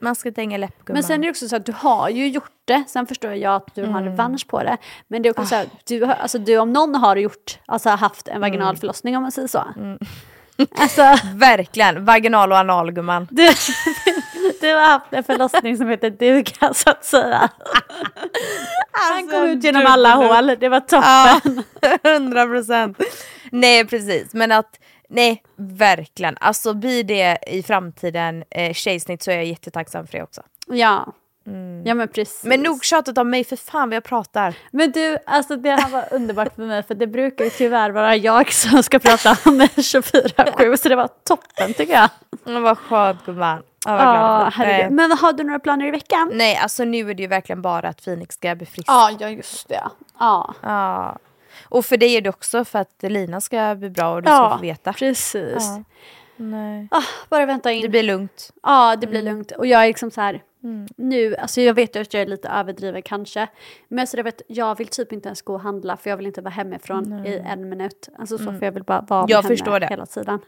man 0.00 0.14
ska 0.14 0.28
inte 0.28 0.40
hänga 0.40 0.56
läpp 0.56 0.84
gumman. 0.84 0.94
Men 0.96 1.02
sen 1.02 1.20
är 1.20 1.24
det 1.24 1.30
också 1.30 1.48
så 1.48 1.56
att 1.56 1.66
du 1.66 1.72
har 1.72 2.08
ju 2.08 2.28
gjort 2.28 2.52
det, 2.64 2.84
sen 2.88 3.06
förstår 3.06 3.32
jag 3.32 3.54
att 3.54 3.74
du 3.74 3.80
har 3.84 3.88
Mm. 4.00 4.04
revansch 4.04 4.46
på 4.48 4.62
det. 4.62 4.76
Men 5.08 5.22
det 5.22 5.28
är 5.28 5.30
också 5.30 5.46
så 5.46 5.54
här, 5.54 5.66
du, 5.86 6.04
har- 6.04 6.14
alltså, 6.14 6.38
du 6.38 6.58
om 6.58 6.72
någon 6.72 6.94
har 6.94 7.16
gjort, 7.16 7.58
alltså 7.66 7.88
haft 7.90 8.28
en 8.28 8.36
Mm. 8.36 8.40
vaginal 8.50 8.76
förlossning 8.76 9.16
om 9.16 9.22
man 9.22 9.32
säger 9.32 9.48
så. 9.48 9.64
Alltså, 10.76 11.02
Verkligen, 11.34 12.04
vaginal 12.04 12.52
och 12.52 12.58
anal 12.58 12.92
gumman. 12.92 13.28
du, 13.30 13.46
du 14.60 14.74
har 14.74 14.86
haft 14.90 15.12
en 15.12 15.24
förlossning 15.24 15.76
som 15.76 15.88
heter 15.88 16.10
duga 16.10 16.74
så 16.74 16.90
att 16.90 17.04
säga. 17.04 17.48
Han 18.92 19.28
kom 19.28 19.44
ut 19.44 19.64
genom 19.64 19.86
alla 19.86 20.14
hål, 20.14 20.56
det 20.60 20.68
var 20.68 20.80
toppen. 20.80 21.62
Hundra 22.12 22.46
procent. 22.46 22.98
Nej 23.50 23.84
precis, 23.86 24.34
men 24.34 24.52
att 24.52 24.80
nej 25.08 25.42
verkligen. 25.56 26.36
Alltså 26.40 26.74
blir 26.74 27.04
det 27.04 27.38
i 27.46 27.62
framtiden 27.62 28.44
eh, 28.50 28.72
tjejsnitt 28.72 29.22
så 29.22 29.30
är 29.30 29.34
jag 29.36 29.44
jättetacksam 29.44 30.06
för 30.06 30.18
det 30.18 30.22
också. 30.24 30.42
Ja. 30.66 31.12
Ja, 31.84 31.94
men 31.94 32.08
precis. 32.08 32.44
Men 32.44 32.62
nog 32.62 32.84
tjatat 32.84 33.18
om 33.18 33.30
mig 33.30 33.44
för 33.44 33.56
fan 33.56 33.88
vad 33.88 33.96
jag 33.96 34.04
pratar. 34.04 34.54
Men 34.70 34.90
du, 34.90 35.18
alltså 35.26 35.56
det 35.56 35.70
här 35.70 35.90
var 35.90 36.04
underbart 36.10 36.54
för 36.54 36.62
mig 36.62 36.82
för 36.82 36.94
det 36.94 37.06
brukar 37.06 37.44
ju 37.44 37.50
tyvärr 37.50 37.90
vara 37.90 38.16
jag 38.16 38.52
som 38.52 38.82
ska 38.82 38.98
prata 38.98 39.36
om 39.44 39.58
det 39.58 39.66
24-7 39.66 40.76
så 40.76 40.88
det 40.88 40.96
var 40.96 41.08
toppen 41.24 41.74
tycker 41.74 41.92
jag. 41.94 42.10
Mm, 42.46 42.62
vad 42.62 42.78
skönt 42.78 43.26
gumman. 43.26 43.62
Ja. 43.86 44.50
Men 44.90 45.12
har 45.12 45.32
du 45.32 45.44
några 45.44 45.58
planer 45.58 45.86
i 45.86 45.90
veckan? 45.90 46.30
Nej 46.32 46.56
alltså 46.56 46.84
nu 46.84 47.10
är 47.10 47.14
det 47.14 47.22
ju 47.22 47.28
verkligen 47.28 47.62
bara 47.62 47.88
att 47.88 48.04
Phoenix 48.04 48.34
ska 48.34 48.54
bli 48.54 48.66
frisk. 48.66 48.88
Ja, 48.88 49.10
ja 49.20 49.28
just 49.28 49.68
det. 49.68 49.82
Ja, 50.18 50.54
Ja. 50.62 51.18
Och 51.68 51.86
för 51.86 51.96
dig 51.96 52.16
är 52.16 52.20
det 52.20 52.28
också 52.28 52.64
för 52.64 52.78
att 52.78 53.02
Lina 53.02 53.40
ska 53.40 53.74
bli 53.74 53.90
bra 53.90 54.14
och 54.14 54.22
du 54.22 54.26
ska 54.26 54.34
ja 54.34 54.56
få 54.56 54.62
veta. 54.62 54.92
precis. 54.92 55.54
Ja. 55.58 55.82
Nej. 56.36 56.88
Ah, 56.90 57.02
bara 57.28 57.46
vänta 57.46 57.72
in. 57.72 57.82
Det 57.82 57.88
blir 57.88 58.02
lugnt. 58.02 58.50
Ja, 58.62 58.96
det 58.96 59.06
blir 59.06 59.22
lugnt. 59.22 59.50
Och 59.50 59.66
jag 59.66 59.82
är 59.82 59.86
liksom 59.86 60.10
så 60.10 60.20
här, 60.20 60.42
nu, 60.96 61.36
alltså 61.36 61.60
jag 61.60 61.74
vet 61.74 61.96
att 61.96 62.14
jag 62.14 62.22
är 62.22 62.26
lite 62.26 62.48
överdriven 62.48 63.02
kanske. 63.02 63.48
Men 63.88 64.06
så 64.06 64.16
jag, 64.16 64.24
vet, 64.24 64.42
jag 64.48 64.78
vill 64.78 64.88
typ 64.88 65.12
inte 65.12 65.28
ens 65.28 65.42
gå 65.42 65.54
och 65.54 65.60
handla 65.60 65.96
för 65.96 66.10
jag 66.10 66.16
vill 66.16 66.26
inte 66.26 66.40
vara 66.40 66.50
hemifrån 66.54 67.26
i 67.26 67.42
en 67.46 67.68
minut. 67.68 68.08
Alltså 68.18 68.38
så, 68.38 68.44
för 68.44 68.62
jag 68.64 68.72
vill 68.72 68.82
bara 68.84 69.00
vara 69.08 69.20
med 69.22 69.30
Jag 69.30 69.36
henne 69.42 69.48
förstår 69.48 69.80
det. 69.80 69.86
hela 69.86 70.06
tiden. 70.06 70.38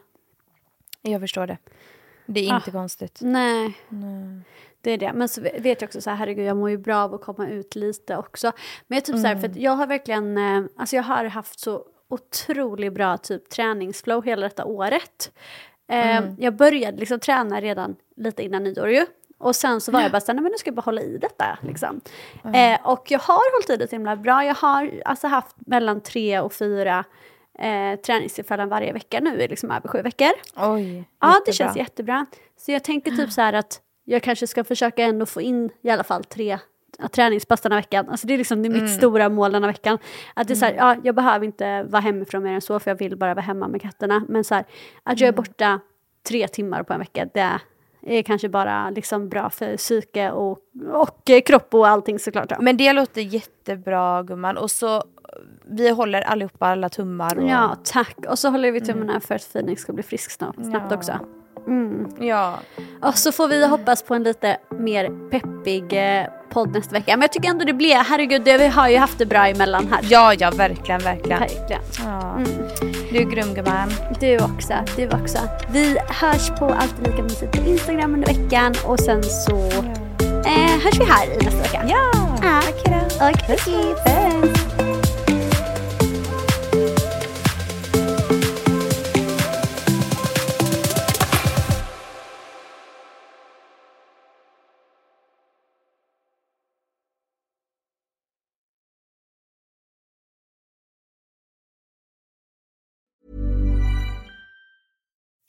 Jag 1.02 1.20
förstår 1.20 1.46
det. 1.46 1.58
Det 2.26 2.48
är 2.48 2.52
Ah. 2.52 2.56
inte 2.56 2.70
konstigt. 2.70 3.18
Nej. 3.22 3.74
Det 4.80 4.90
är 4.90 4.98
det. 4.98 5.12
Men 5.12 5.28
så 5.28 5.40
vet 5.40 5.80
jag 5.80 5.82
också 5.88 6.00
så 6.00 6.10
här, 6.10 6.16
herregud 6.16 6.46
jag 6.46 6.56
mår 6.56 6.70
ju 6.70 6.76
bra 6.78 6.96
av 6.96 7.14
att 7.14 7.20
komma 7.20 7.48
ut 7.48 7.74
lite 7.74 8.16
också. 8.16 8.52
Men 8.86 8.96
jag 8.96 9.04
typ 9.04 9.16
så 9.16 9.26
här, 9.26 9.36
för 9.36 9.48
att 9.48 9.56
jag 9.56 9.72
har 9.72 9.86
verkligen, 9.86 10.38
eh, 10.38 10.62
alltså 10.76 10.96
jag 10.96 11.02
har 11.02 11.24
haft 11.24 11.60
så 11.60 11.84
otroligt 12.08 12.92
bra 12.92 13.16
typ 13.18 13.48
träningsflow 13.48 14.24
hela 14.24 14.42
detta 14.42 14.64
året. 14.64 15.32
Eh, 15.88 16.24
Jag 16.38 16.56
började 16.56 16.98
liksom 16.98 17.20
träna 17.20 17.60
redan 17.60 17.96
lite 18.16 18.42
innan 18.42 18.64
nyår 18.64 18.88
ju. 18.90 19.06
Och 19.38 19.56
sen 19.56 19.80
så 19.80 19.92
var 19.92 20.00
jag 20.00 20.12
bara 20.12 20.20
så 20.20 20.26
här, 20.26 20.34
nej 20.34 20.42
men 20.42 20.52
nu 20.52 20.58
ska 20.58 20.68
jag 20.68 20.74
bara 20.74 20.82
hålla 20.82 21.00
i 21.00 21.18
detta 21.18 21.58
liksom. 21.62 22.00
Eh, 22.54 22.78
och 22.86 23.10
jag 23.10 23.18
har 23.18 23.52
hållit 23.56 23.70
i 23.70 23.76
det 23.76 23.88
så 23.88 23.94
himla 23.96 24.16
bra. 24.16 24.44
Jag 24.44 24.54
har 24.54 24.90
alltså 25.04 25.26
haft 25.26 25.56
mellan 25.66 26.00
tre 26.00 26.40
och 26.40 26.52
fyra 26.52 27.04
eh, 27.58 28.00
träningstillfällen 28.00 28.68
varje 28.68 28.92
vecka 28.92 29.20
nu 29.20 29.40
i 29.42 29.48
liksom 29.48 29.70
över 29.70 29.88
sju 29.88 30.02
veckor. 30.02 30.30
Oj, 30.56 31.04
Ja, 31.20 31.26
det 31.28 31.32
jättebra. 31.34 31.52
känns 31.52 31.76
jättebra. 31.76 32.26
Så 32.58 32.72
jag 32.72 32.84
tänker 32.84 33.10
typ 33.10 33.32
så 33.32 33.40
här 33.40 33.52
att 33.52 33.80
jag 34.04 34.22
kanske 34.22 34.46
ska 34.46 34.64
försöka 34.64 35.02
ändå 35.04 35.26
få 35.26 35.40
in 35.40 35.70
i 35.82 35.90
alla 35.90 36.04
fall 36.04 36.24
tre 36.24 36.58
träningspass 37.12 37.60
den 37.60 37.72
här 37.72 37.78
veckan. 37.78 38.08
Alltså 38.08 38.26
det 38.26 38.34
är 38.34 38.38
liksom 38.38 38.62
det 38.62 38.68
är 38.68 38.82
mitt 38.82 38.90
stora 38.94 39.28
mål 39.28 39.52
den 39.52 39.62
här 39.64 39.70
veckan. 39.70 39.98
Att 40.34 40.48
det 40.48 40.54
är 40.54 40.56
så 40.56 40.64
här, 40.64 40.74
ja, 40.74 40.96
jag 41.04 41.14
behöver 41.14 41.46
inte 41.46 41.82
vara 41.82 42.00
hemifrån 42.00 42.42
mer 42.42 42.52
än 42.52 42.60
så 42.60 42.78
för 42.80 42.90
jag 42.90 42.98
vill 42.98 43.16
bara 43.16 43.34
vara 43.34 43.44
hemma 43.44 43.68
med 43.68 43.82
katterna. 43.82 44.24
Men 44.28 44.44
så 44.44 44.54
här, 44.54 44.64
att 45.02 45.20
jag 45.20 45.28
är 45.28 45.32
borta 45.32 45.80
tre 46.28 46.48
timmar 46.48 46.82
på 46.82 46.92
en 46.92 46.98
vecka, 46.98 47.28
det 47.34 47.60
är 48.06 48.22
kanske 48.22 48.48
bara 48.48 48.90
liksom 48.90 49.28
bra 49.28 49.50
för 49.50 49.76
psyke 49.76 50.30
och, 50.30 50.58
och 50.92 51.30
eh, 51.30 51.40
kropp 51.40 51.74
och 51.74 51.88
allting 51.88 52.18
såklart. 52.18 52.46
Ja. 52.50 52.56
Men 52.60 52.76
det 52.76 52.92
låter 52.92 53.20
jättebra 53.20 54.22
gumman. 54.22 54.56
Och 54.56 54.70
så 54.70 55.04
vi 55.64 55.90
håller 55.90 56.20
allihopa 56.22 56.66
alla 56.66 56.88
tummar. 56.88 57.38
Och, 57.38 57.48
Ja, 57.48 57.76
tack. 57.84 58.16
Och 58.28 58.38
så 58.38 58.48
håller 58.50 58.72
vi 58.72 58.80
tummarna 58.80 59.20
för 59.20 59.34
att 59.34 59.52
Phoenix 59.52 59.82
ska 59.82 59.92
bli 59.92 60.02
frisk 60.02 60.30
snabbt, 60.30 60.64
snabbt 60.66 60.86
Ja. 60.90 60.96
också. 60.96 61.12
Ja. 62.20 62.58
Och 63.02 63.18
så 63.18 63.32
får 63.32 63.48
vi 63.48 63.66
hoppas 63.66 64.02
på 64.02 64.14
en 64.14 64.22
lite 64.22 64.56
mer 64.78 65.30
peppig 65.30 65.92
eh, 66.18 66.26
podd 66.50 66.72
nästa 66.72 66.92
vecka. 66.92 67.12
Men 67.16 67.20
jag 67.20 67.32
tycker 67.32 67.48
ändå 67.50 67.64
det 67.64 67.72
blev, 67.72 67.96
herregud, 67.96 68.42
det, 68.44 68.58
vi 68.58 68.66
har 68.66 68.88
ju 68.88 68.96
haft 68.96 69.18
det 69.18 69.26
bra 69.26 69.46
emellan 69.46 69.88
här. 69.92 70.00
ja, 70.02 70.34
ja 70.34 70.50
verkligen, 70.50 71.00
verkligen. 71.00 71.38
Verkligen. 71.40 71.82
Ja. 72.04 72.38
Du 73.12 73.18
är 73.18 73.24
grym 73.30 73.54
gumman. 73.54 73.88
Du 74.20 74.36
också, 74.38 74.74
du 74.96 75.06
också. 75.06 75.38
Vi 75.72 75.96
hörs 76.08 76.48
på 76.58 76.64
Alltid 76.64 77.06
Lika 77.06 77.22
Mysigt 77.22 77.52
på 77.52 77.68
Instagram 77.70 78.14
under 78.14 78.34
veckan 78.34 78.74
och 78.84 79.00
sen 79.00 79.22
så 79.22 79.56
eh, 80.46 80.80
hörs 80.84 81.00
vi 81.00 81.04
här 81.04 81.26
i 81.26 81.44
nästa 81.44 81.62
vecka. 81.62 81.84
Ja, 81.88 82.10
Ja. 82.42 82.60
tack 82.62 82.86
hejdå. 82.88 83.06
Okej, 83.20 83.94
puss. 84.02 84.55